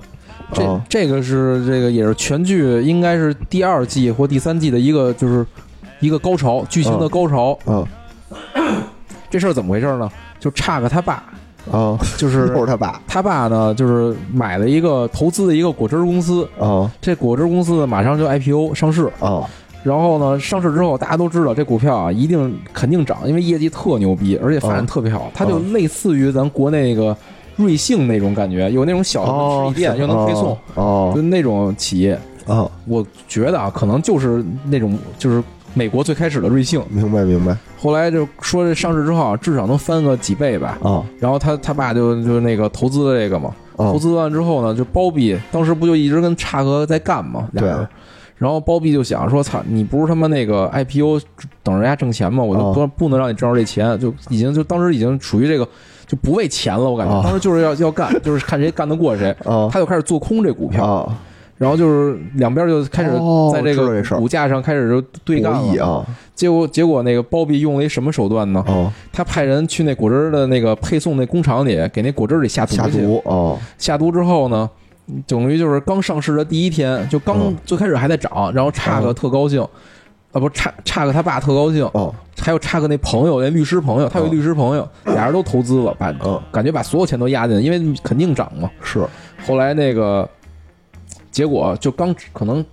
[0.53, 0.81] 这、哦。
[0.89, 5.45] 这个是这个也是全剧应该是第二季或第三季的一个就是
[6.01, 7.59] 一个高潮剧情的高潮。
[7.65, 7.83] 啊
[9.31, 10.11] 这事儿怎么回事呢？
[10.41, 11.23] 就差个他爸，
[11.71, 13.01] 啊，就是 不是他爸。
[13.07, 19.45] 他爸呢，就是买了一个投资的一个果汁儿公司，啊这果汁儿公司呢马上就 IPO 上市，啊
[19.83, 27.17] 然后呢上市之后大家都知道这股票啊一定肯定涨，因为业绩特牛逼，而且发展特别好，它就类似于咱国内那个
[27.57, 31.13] 瑞幸那种感觉，有那种小的哦实体店又能配送，哦。
[31.15, 35.43] 就那种企业，啊，我觉得啊可能就是那种就是
[35.75, 37.57] 美国最开始的瑞幸，明白明白。
[37.81, 47.49] 后来就说这上市之后啊至少能翻个几倍吧，啊然后他他爸就就那个投资的这个嘛，啊投资完之后呢，就包庇，当时不就一直跟差哥在干嘛？
[47.57, 47.73] 对
[48.39, 51.21] 然后包庇就想说：“操，你不是他妈那个 IPO
[51.63, 52.43] 等着人家挣钱吗？
[52.43, 55.69] 我就哦不不能让你挣着这钱，就已经就当时已经属于这个
[56.07, 59.31] 就不为钱了，我感觉哦当时就是要要干，就是看谁干得过谁。
[59.45, 61.19] 啊他就开始做空这股票，啊，
[61.57, 66.07] 然后就是两边就开始哦在这个股价上开始就对干啊
[66.37, 68.63] 结果结果那个包庇用了一什么手段呢？
[68.69, 73.03] 哦，他派人去那果汁儿的那个配送那工厂里，给那果汁里下毒下去。
[73.03, 74.71] 毒哦下毒之后呢，
[75.27, 77.57] 等于就是刚上市的第一天，就刚嗯。
[77.65, 79.15] 最开始还在涨，然后差个嗯。
[79.15, 79.61] 特高兴，
[80.33, 82.15] 啊不差差个他爸特高兴，哦。
[82.41, 86.41] 还有差个那朋友那律师朋友，他有一律师朋友，俩人都投资了，把嗯。
[86.53, 88.71] 感觉把所有钱都压进，因为肯定涨嘛。
[88.83, 89.07] 是。
[89.47, 90.29] 后来那个
[91.31, 92.65] 结果就刚可能。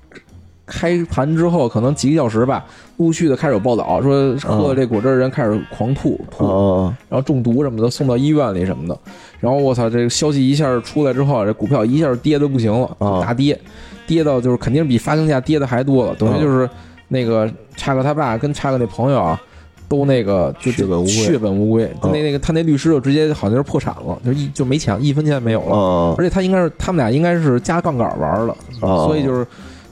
[0.65, 2.65] 开盘之后，可能几个小时吧，
[2.97, 8.97] 陆续的开始有报道说，喝了这果汁的人开始狂吐，吐，哦然后中毒什么的，送到医院里什么的。
[9.39, 13.59] 然后我操，这个消息一下出来之后，这股票一下跌的不行了，啊大跌，
[14.07, 16.69] 跌到就是肯定比发行价跌的还多了，等于就是
[17.07, 19.39] 那个叉哥他爸跟叉哥那朋友啊。
[19.87, 21.85] 都那个就血本无归血本无归。
[22.01, 25.75] 嗯那那个他那律师就直接好像是破产了，就一就没钱，一分钱没有了。
[25.75, 29.45] 哦而且他应该是他们俩应该是加杠杆玩的，哦，所以就是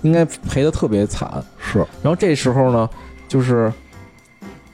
[0.03, 1.43] 应该赔的特别惨。
[1.57, 1.79] 是。
[2.01, 2.89] 然后这时候呢，
[3.27, 3.73] 就是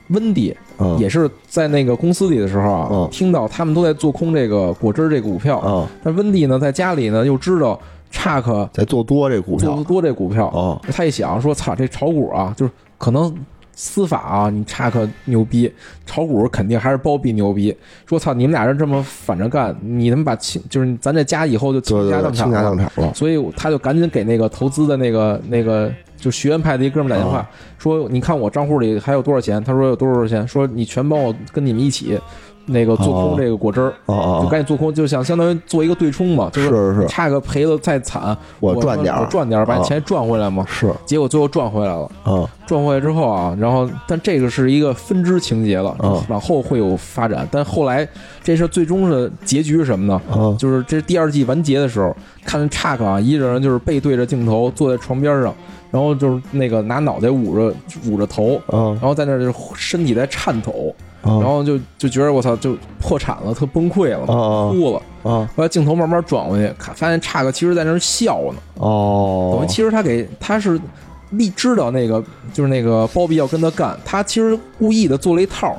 [0.10, 0.99] 温迪嗯。
[0.99, 3.07] 也是在那个公司里的时候啊，嗯。
[3.10, 7.80] 听到他们都在做空这个果汁儿这个股票，啊但温迪呢在家里呢又知道
[8.11, 9.76] 查克在做多这股票。
[9.76, 13.34] 做多这股票，啊他一想说，操，这炒股啊，就是可能
[13.81, 15.72] 司法啊，你查克牛逼，
[16.06, 17.73] 炒股肯定还是包庇牛逼。
[18.06, 22.77] 说操，你们俩人这么反着干，你他妈把亲就是咱这家以后就倾家荡产倾家荡。
[22.77, 25.89] 产了，所以他就赶紧给那个投资的那个那个
[26.19, 29.63] 就学院派的一哥们儿打电话，啊说你看我账户里还有多少钱？
[29.63, 30.47] 他说有多少钱？
[30.47, 32.19] 说你全帮我跟你们一起
[32.65, 40.63] 那个做空哦这个果汁儿，哦哦就赶紧做空，就想相当于做一个对冲嘛，就是差个赔的再惨，我赚点儿我赚点儿把啊钱赚回来嘛。
[40.67, 47.47] 是结果最后赚回来了，啊赚回来之后啊，然后但这个是一个分支情节了啊，往后会有发展。
[47.49, 48.07] 但后来
[48.43, 50.21] 这事最终的结局是什么呢？
[50.29, 52.15] 啊就是这第二季完结的时候，
[52.49, 55.53] 看见查克啊，一个人就是背对着镜头坐在床边上，
[55.91, 57.71] 然后就是那个拿脑袋捂着
[58.07, 58.91] 捂着头，嗯。
[58.95, 64.97] 然后在那儿就是身体在颤抖，啊然后就就觉得我操，就破产了，特崩溃了，啊哭了。
[65.21, 70.81] 啊后来镜头慢慢转过去，看发现查克其实在那儿笑呢，哦，等于其实他给他是
[71.30, 75.77] 力知道那个就是那个包庇要跟他干，他其实故意的做了一套。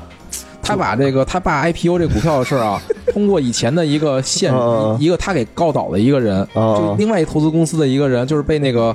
[0.70, 2.80] 他把这个他爸 IPO 这股票的事儿啊，
[3.12, 8.94] 通过以前的一个现啊一个他给告倒的一个人，啊就另外一投资公司的一个人，就是被那个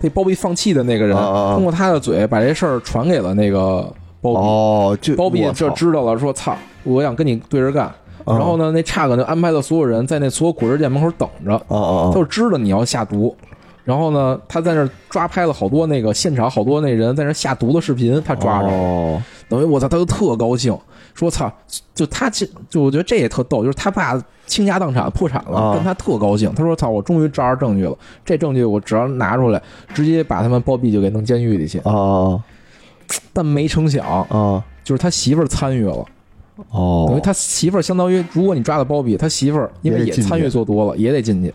[0.00, 3.82] 被包庇放弃的那个人，通过他的嘴把这事儿传给了那个
[4.20, 4.38] 包庇。
[4.38, 7.84] 哦，就包庇就知道了，说操，我想跟你对着干。
[7.86, 7.94] 啊
[8.24, 13.36] 然后呢，那差哥就安排了所有人在那所有果汁店门口等着，他就知道你要下毒。
[13.84, 20.72] 然后呢，他在那抓拍了好多那个现场好多那人在那下毒的视频，他抓着了，哦等于我操，他就特高兴，
[21.14, 21.52] 说操，
[21.94, 29.62] 就他其就我觉得这也特逗，就是他爸倾家荡产破产了，啊但他特高兴，他说操，我终于抓着证据了，这证据我只要拿出来，
[29.94, 31.78] 直接把他们包庇就给弄监狱里去。
[31.80, 32.42] 啊
[33.32, 36.04] 但没成想，啊就是他媳妇儿参与了。
[36.70, 41.52] 哦，等于他媳妇儿相当于，如果你抓了包庇，他媳妇儿因为也参与做多了，也得进去。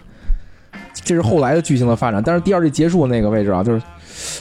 [0.93, 3.81] 这是后来的剧情的发展，但是第二季结束那个位置啊，就是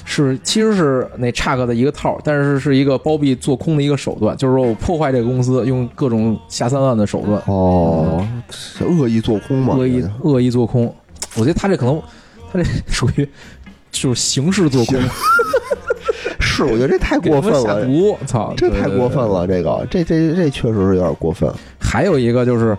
[0.04, 8.26] 是其实是那差克的一个套，但是是一个包庇做空的一个手段，就是说我破坏这个公司，用各种下三滥的手段，哦，
[8.98, 10.92] 恶意做空嘛，恶意恶意做空。
[11.34, 12.00] 我觉得他这可能，
[12.50, 13.28] 他这属于
[13.90, 14.98] 就是形式做空，
[16.40, 19.86] 是，我觉得这太过分了，毒，操，这太过分了，这个。
[19.90, 22.76] 这这这确实是有点过分，还有一个就是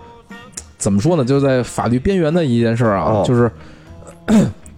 [0.77, 1.23] 怎么说呢？
[1.23, 3.23] 就在法律边缘的一件事儿啊，哦。
[3.27, 3.51] 就是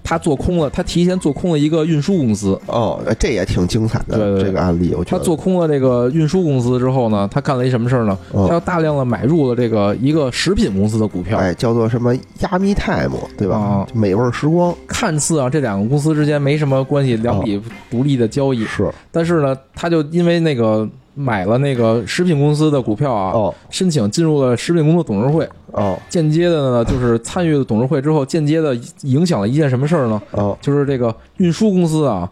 [0.10, 2.60] 他做空了，他提前做空了一个运输公司。
[2.66, 8.18] 哦，这也挺精彩的这个案例，我觉得他做空了这个运输公司之后呢，他干了一什么事儿呢？
[8.34, 11.38] 嗯他要大量的买入了这个一个食品公司的股票。
[11.38, 13.88] 哎叫做什么 Yummy Time 对吧啊？
[13.94, 17.62] 美味时光看似啊，这两个公司之间没什么关系，两笔
[17.92, 18.66] 独立的交易。
[18.66, 25.48] 是但是呢，他就因为那个买了那个食品公司的股票啊，哦申请进入了食品公司董事会。
[25.72, 30.22] 哦间接的呢，就是参与了董事会之后，间接的影响了一件什么事儿呢？
[30.32, 32.30] 哦就是这个运输公司啊，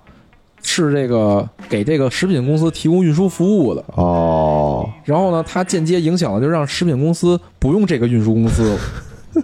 [0.64, 3.84] 是这个给这个食品公司提供运输服务的。
[3.94, 8.80] 哦然后呢，它间接影响了，就让食品公司不用这个运输公司了。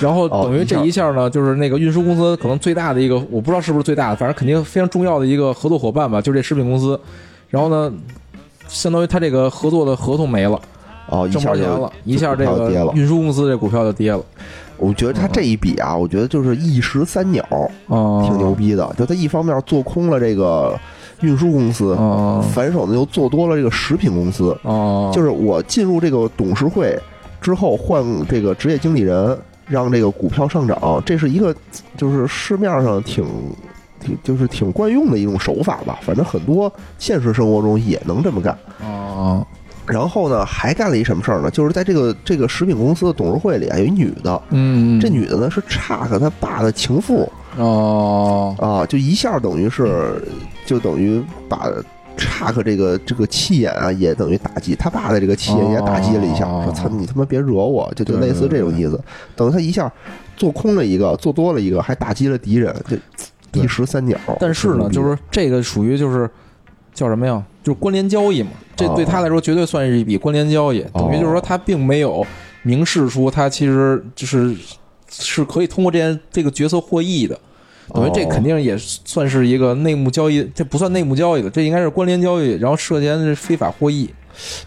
[0.00, 6.98] 然后等于这一下呢，就是那个运输公司可能最大的一个，我不知道是不是最大的，反正肯定非常重要的一个合作伙伴吧，就是这食品公司。
[7.50, 7.92] 然后呢，
[8.68, 10.60] 相当于他这个合作的合同没了，
[11.08, 12.92] 哦，一下就挣不着钱了，一下这个跌了。
[12.94, 14.20] 运输公司这股票就跌了。
[14.76, 17.44] 我觉得他这一笔啊，我觉得就是一石三鸟，
[17.86, 18.92] 哦，挺牛逼的。
[18.98, 20.76] 就他一方面做空了这个
[21.20, 24.56] 运输公司，哦反手呢又做多了这个食品公司。
[24.62, 26.98] 哦，就是我进入这个董事会
[27.40, 29.38] 之后，换这个职业经理人，
[29.68, 31.54] 让这个股票上涨，这是一个
[31.96, 33.24] 就是市面上挺
[34.04, 35.98] 挺就是挺惯用的一种手法吧。
[36.02, 38.56] 反正很多现实生活中也能这么干。
[38.82, 39.44] 哦
[39.86, 41.50] 然后呢，还干了一什么事儿呢？
[41.50, 50.22] 就是在这个这个食品公司的董事会里啊，有一女的，嗯，这女的呢是查克他爸的情妇哦啊，就一下等于是
[50.64, 51.68] 就等于把。
[52.16, 58.98] 查克这个这个气焰啊，也等于打击他爸的这个气焰也打击了一下，哦说：“操你他妈别惹我！”就就类似这种意思。
[59.34, 59.92] 等于他一下
[60.36, 63.00] 做空了一个，做多了一个，还打击了敌人，这对
[63.54, 64.18] 一石三鸟。
[64.38, 66.28] 但是呢，就是这个属于就是
[66.92, 67.42] 叫什么呀？
[67.62, 68.50] 就是关联交易嘛。
[68.76, 72.26] 这对他来说绝对算是一笔关联交易，等于就是说他并没有
[72.62, 74.54] 明示出他其实就是
[75.08, 77.38] 是可以通过这件这个角色获益的。
[77.92, 84.08] 等于这哦肯定也算是一个内幕交易，这不算内幕交易的，这应该是关联交易，然后涉嫌是非法获益。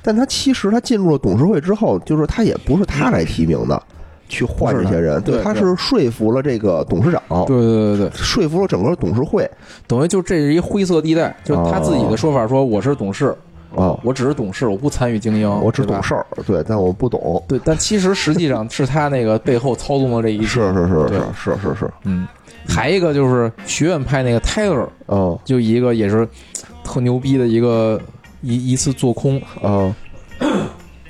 [0.03, 3.83] 但他其实他进入了董事会之后，就是他也不是他来提名的，
[4.27, 9.49] 去换这些人，对他是说服了这个董事长，对对对对，说服了整个董事会。
[9.87, 13.35] 等于就这是一灰色地带，就他自己的说法说我是董事，
[13.75, 17.41] 啊，我只是董事，我不参与经营，我只懂事儿，对，但我不懂。
[17.47, 20.47] 对，但其实实际上是他那个背后操纵的这一切。
[20.47, 22.27] 是是是是是是是，嗯，
[22.67, 26.27] 还一个就是学院派那个 Taylor，嗯就一个也是
[26.83, 27.99] 特牛逼的一个
[28.41, 29.93] 一一次做空，嗯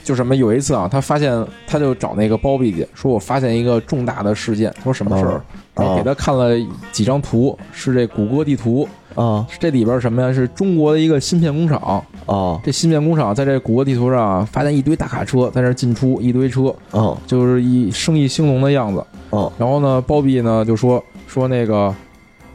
[0.08, 5.42] 就什么有一次啊，他发现他就找那个包庇去，说我发现一个重大的事件，说什么事儿，
[5.76, 6.58] 然后给他看了
[6.94, 10.32] 几张图，是这谷歌地图，啊这里边什么呀？
[10.32, 19.02] 是中国的一个芯片工厂，啊这芯片工厂在这谷歌地图上啊发现一堆大卡车在那进出，一堆车，啊就是一生意兴隆的样子。
[19.32, 21.94] 啊然后呢，包庇呢就说说那个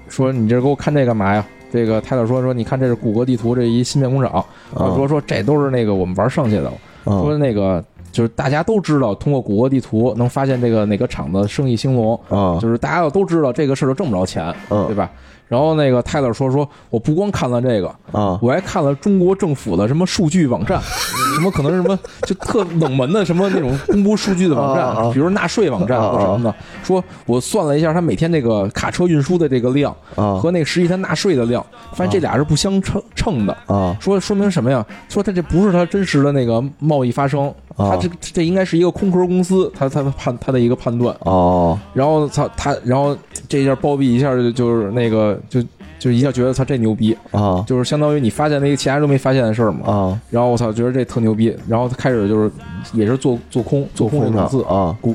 [0.09, 1.45] 说你这给我看这干嘛呀？
[1.71, 4.43] 这个泰勒说说你看这是谷歌地图这一芯片工厂，
[4.75, 6.73] 说说这都是那个我们玩剩下的，
[7.05, 14.87] 说嗯那个就是大家都知道，通过谷歌地图能发现这个哪个厂子生意兴隆，啊就是大家要都知道这个事儿就挣不着钱，嗯。
[14.87, 15.11] 对吧？
[15.53, 20.81] 然后那个泰勒说说，我不光看了这个，啊我还看了中国政府的什么数据网站，
[21.37, 26.55] 什么可能是什么就特冷门的什么那种公布数据的网站，比如纳税网站或什么的。
[26.83, 31.63] 说我算了一下，他每天这个卡车运输的这个量啊和那个实际他纳税的量，
[31.93, 33.55] 发现这俩是不相称称的。
[33.67, 34.83] 啊说说明什么呀？
[35.11, 37.53] 说他这不是他真实的那个贸易发生，啊
[37.91, 41.17] 他这这应该是一个空壳公司，他他的判他的一个判断。
[41.21, 43.17] 哦然后他他，然后
[43.49, 45.63] 这一下包庇一下就就是那个就
[45.99, 49.91] 就一下觉得他这牛逼，啊就是相当于你发现那个其他人都没发现的事儿嘛。
[49.91, 52.51] 啊然后我操，觉得这特牛逼，然后他开始就是
[52.93, 55.15] 也是做做空做空公司，啊股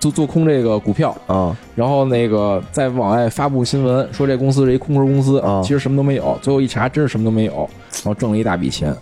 [0.00, 8.94] 做做空这个股票，啊然后那个再往外发布新闻说这公司是一空壳公司，啊其实什么都没有，最后一查真是什么都没有，然后挣了一大笔钱。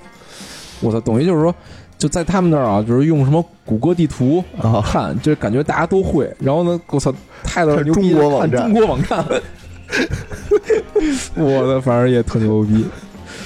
[0.81, 1.55] 我操，等于就是说。
[2.01, 4.81] 就在他们那儿啊，就是用什么谷歌地图啊。
[4.83, 6.35] 看，就感觉大家都会。
[6.39, 7.13] 然后呢，我操，
[7.45, 8.63] 泰勒看牛逼，中国网站。
[8.63, 9.25] 看中国网站，
[11.37, 12.87] 我的反正也特牛逼。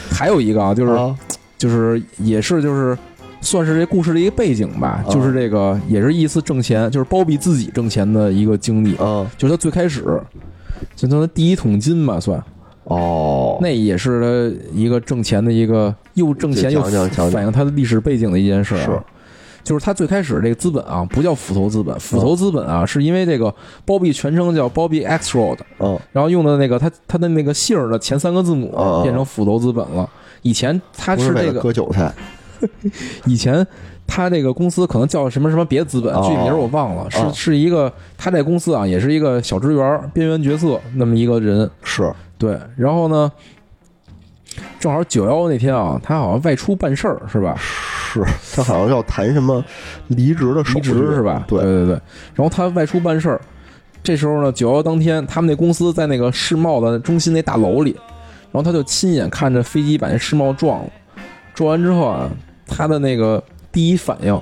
[0.09, 1.19] 还有一个啊，就是、啊。
[1.57, 2.97] 就是也是就是
[3.41, 5.11] 算是这故事的一个背景吧，啊。
[5.11, 8.95] 就是这个也是一次挣钱，就是包庇自己挣钱的一个经历。
[8.97, 9.27] 啊。
[9.37, 10.21] 就是他最开始，
[10.95, 12.41] 就他的第一桶金吧，算
[12.85, 13.59] 哦。
[13.61, 16.83] 那也是他一个挣钱的一个又挣钱又
[17.31, 18.85] 反映他的历史背景的一件事、啊。
[18.85, 19.01] 是，
[19.63, 23.55] 就是他最开始这个资本啊，不叫斧头资本，斧头资本啊，是因为这个
[23.85, 25.99] 包庇全称叫包庇 X Road，嗯。
[26.13, 28.71] 然后用的那个他他的那个姓儿的前三个字母
[29.03, 30.09] 变成斧头资本了。
[30.43, 32.13] 以前他是这个割韭菜。
[33.27, 33.67] 以前
[34.07, 37.31] 他这个公司可能叫什么什么别的资本，哦具体名儿我忘了，是哦。
[37.35, 41.69] 是一个他这公司啊，也是一个小职员、边缘角色那么一个人。
[41.83, 42.11] 是
[42.45, 43.33] 对，然后呢，
[44.79, 47.57] 正好九幺那天啊，他好像外出办事儿是吧？
[47.57, 48.23] 是，
[48.55, 49.65] 他好像要谈什么
[50.09, 51.43] 离职的手离职是吧？
[51.49, 52.01] 对对对对。
[52.35, 53.41] 然后他外出办事儿，
[54.03, 57.97] 这时候呢，九幺当天，他们那公司在那个世贸的中心那大楼里，
[58.53, 60.91] 然后他就亲眼看着飞机把那世贸撞了，
[61.55, 62.31] 撞完之后啊，
[62.67, 63.43] 他的那个
[63.73, 64.39] 第一反应。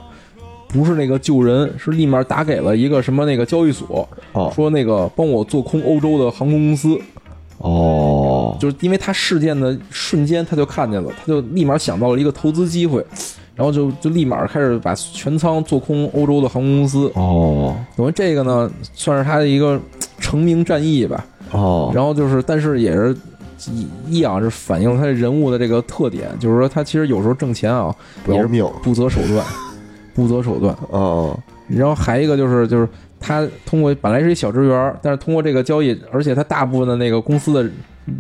[0.69, 6.99] 不是那个救人，是立马打给了一个什么那个交易所，哦说那个帮我做空欧洲的航空公司，
[7.63, 13.05] 哦就是因为他事件的瞬间，他就看见了，他就立马想到了一个投资机会，
[13.55, 17.11] 然后就就立马开始把全仓做空欧洲的航空公司。
[17.15, 19.81] 哦等于这个呢，算是他的一个
[20.19, 21.25] 成名战役吧。
[21.53, 23.17] 哦然后就是，但是也是
[23.71, 27.95] 一一样是反映他人物的这个特点，就是说他其实有时候挣钱啊
[28.25, 29.47] 不要命不择手段，
[30.15, 30.77] 不择手段。
[30.91, 32.89] 哦然后还一个就是就是
[33.23, 37.71] 他通过本来是一小职员，但是通过这个交易，而且他大部分的那个公司的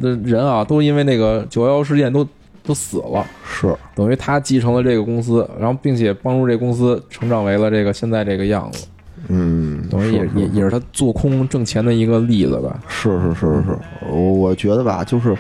[0.01, 2.27] 的人啊，都因为那个九幺幺事件都
[2.63, 3.77] 都死了，是。
[3.95, 8.87] 等于他继承了这个公司，然后并且帮助这公司成长为了这个现在这个样子，
[9.29, 12.81] 嗯，等于也也也是他做空挣钱的一个例子吧。
[12.89, 13.63] 是是是是。
[13.67, 15.37] 是，我我觉得吧，就是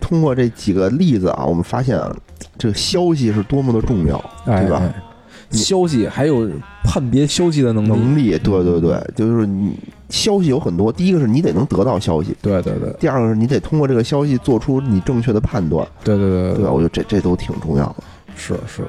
[0.00, 2.10] 通过这几个例子啊，我们发现啊
[2.56, 4.82] 这个消息是多么的重要，哎，对吧？
[4.82, 5.02] 哎
[5.50, 6.50] 消息还有
[6.84, 9.72] 判别消息的能力，能力，对对对，就是你
[10.10, 12.92] 消息有很多，第一个是你得能得到消息，对对对。
[13.00, 16.54] 第二个是你得通过这个消息做出你正确的判断，对对对。
[16.54, 16.70] 对吧？
[16.72, 17.96] 我觉得这这都挺重要的。
[18.36, 18.84] 是是，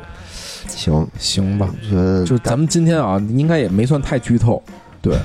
[0.68, 1.68] 行，行吧。
[1.72, 4.62] 我觉得就咱们今天啊，应该也没算太剧透，
[5.02, 5.18] 对，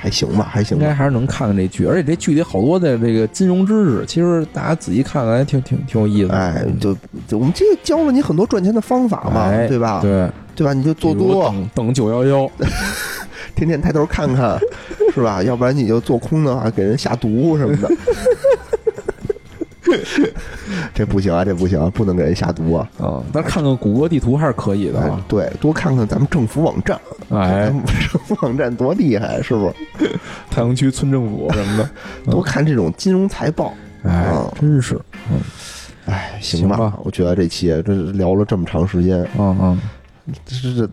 [0.00, 0.82] 还行吧，还行吧。
[0.82, 6.34] 应该还是能看看这剧，而且这剧里好多的这个金融知识，其实大家仔细看看还挺挺挺有意思的。
[6.34, 6.96] 哎，就
[7.28, 10.00] 就我们这个教了你很多赚钱的方法嘛，哎对吧？
[10.00, 10.72] 对，对吧？
[10.72, 12.50] 你就做多，等等九幺幺，
[13.54, 14.58] 天天抬头看看，
[15.14, 15.42] 是吧？
[15.42, 17.88] 要不然你就做空的话，给人下毒什么的。
[20.94, 22.88] 这不行啊，这不行啊，不能给人下毒啊！
[22.98, 26.98] 啊，但是看看谷歌地图还是可以的对，多看看咱们政府网站，
[27.30, 27.72] 哎
[28.10, 30.10] 政府网站多厉害，是不是？
[30.50, 31.90] 太阳区村政府什么的，
[32.30, 35.00] 多看这种金融财报，哎嗯，真是，
[36.06, 39.78] 哎，行吧，行吧我觉得这期这聊了这么长时间，嗯嗯，
[40.44, 40.86] 这是这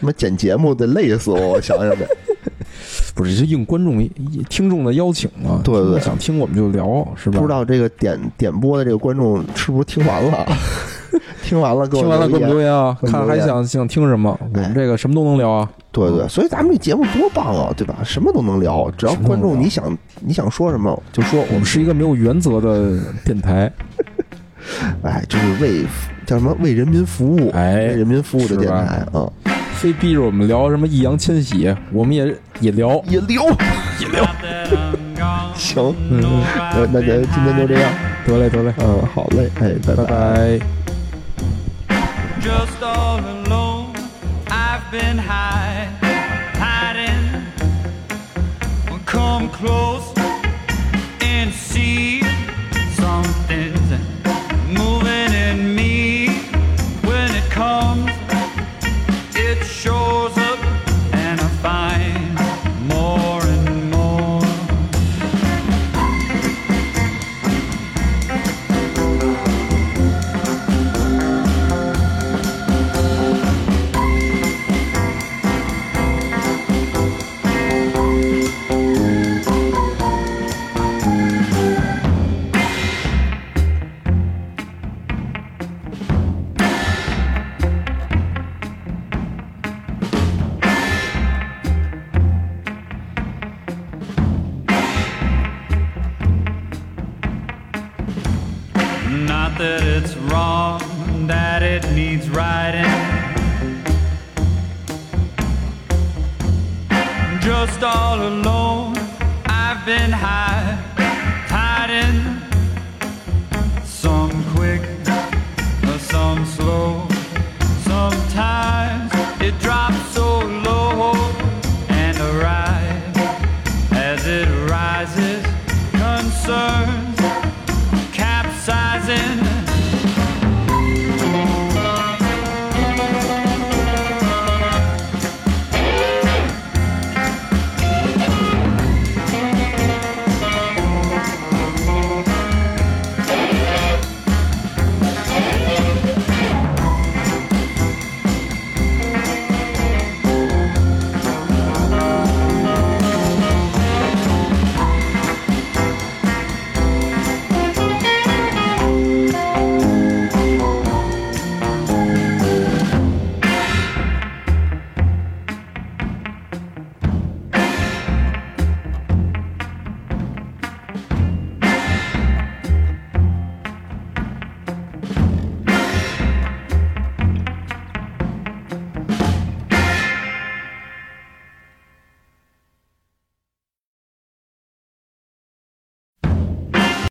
[0.00, 2.08] 他妈剪节目得累死我，我想想得。
[3.18, 3.98] 不是，就应观众、
[4.48, 5.60] 听众的邀请嘛。
[5.64, 6.86] 对对对想听我们就聊，
[7.16, 7.40] 是吧？
[7.40, 10.46] 不知道这个点点播的这个观众是不是听完了？
[11.42, 12.72] 听完了给我听完了给我们留言。
[12.72, 14.38] 啊，看还想想听什么？
[14.54, 15.68] 我们这个什么都能聊啊。
[15.90, 17.96] 对对，所以咱们这节目多棒啊，对吧？
[18.04, 21.44] 什么都能聊，只要观众你想你想说什么就说。
[21.50, 23.72] 我们是一个没有原则的电台，
[25.02, 25.84] 哎，就是为
[26.24, 29.26] 叫什么为人民服务，哎为人民服务的电台啊，
[29.78, 33.00] 非逼着我们聊什么易烊千玺，我们也也聊。
[33.08, 33.44] 也聊
[34.00, 34.24] 也聊。
[35.54, 37.90] 行，嗯，那那那今天就这样，
[38.26, 40.58] 得嘞得嘞，嗯，好嘞，哎，拜拜拜。
[42.40, 43.92] just all alone.
[44.48, 45.88] I've been high,
[46.58, 47.42] hiding.
[49.06, 49.97] Come close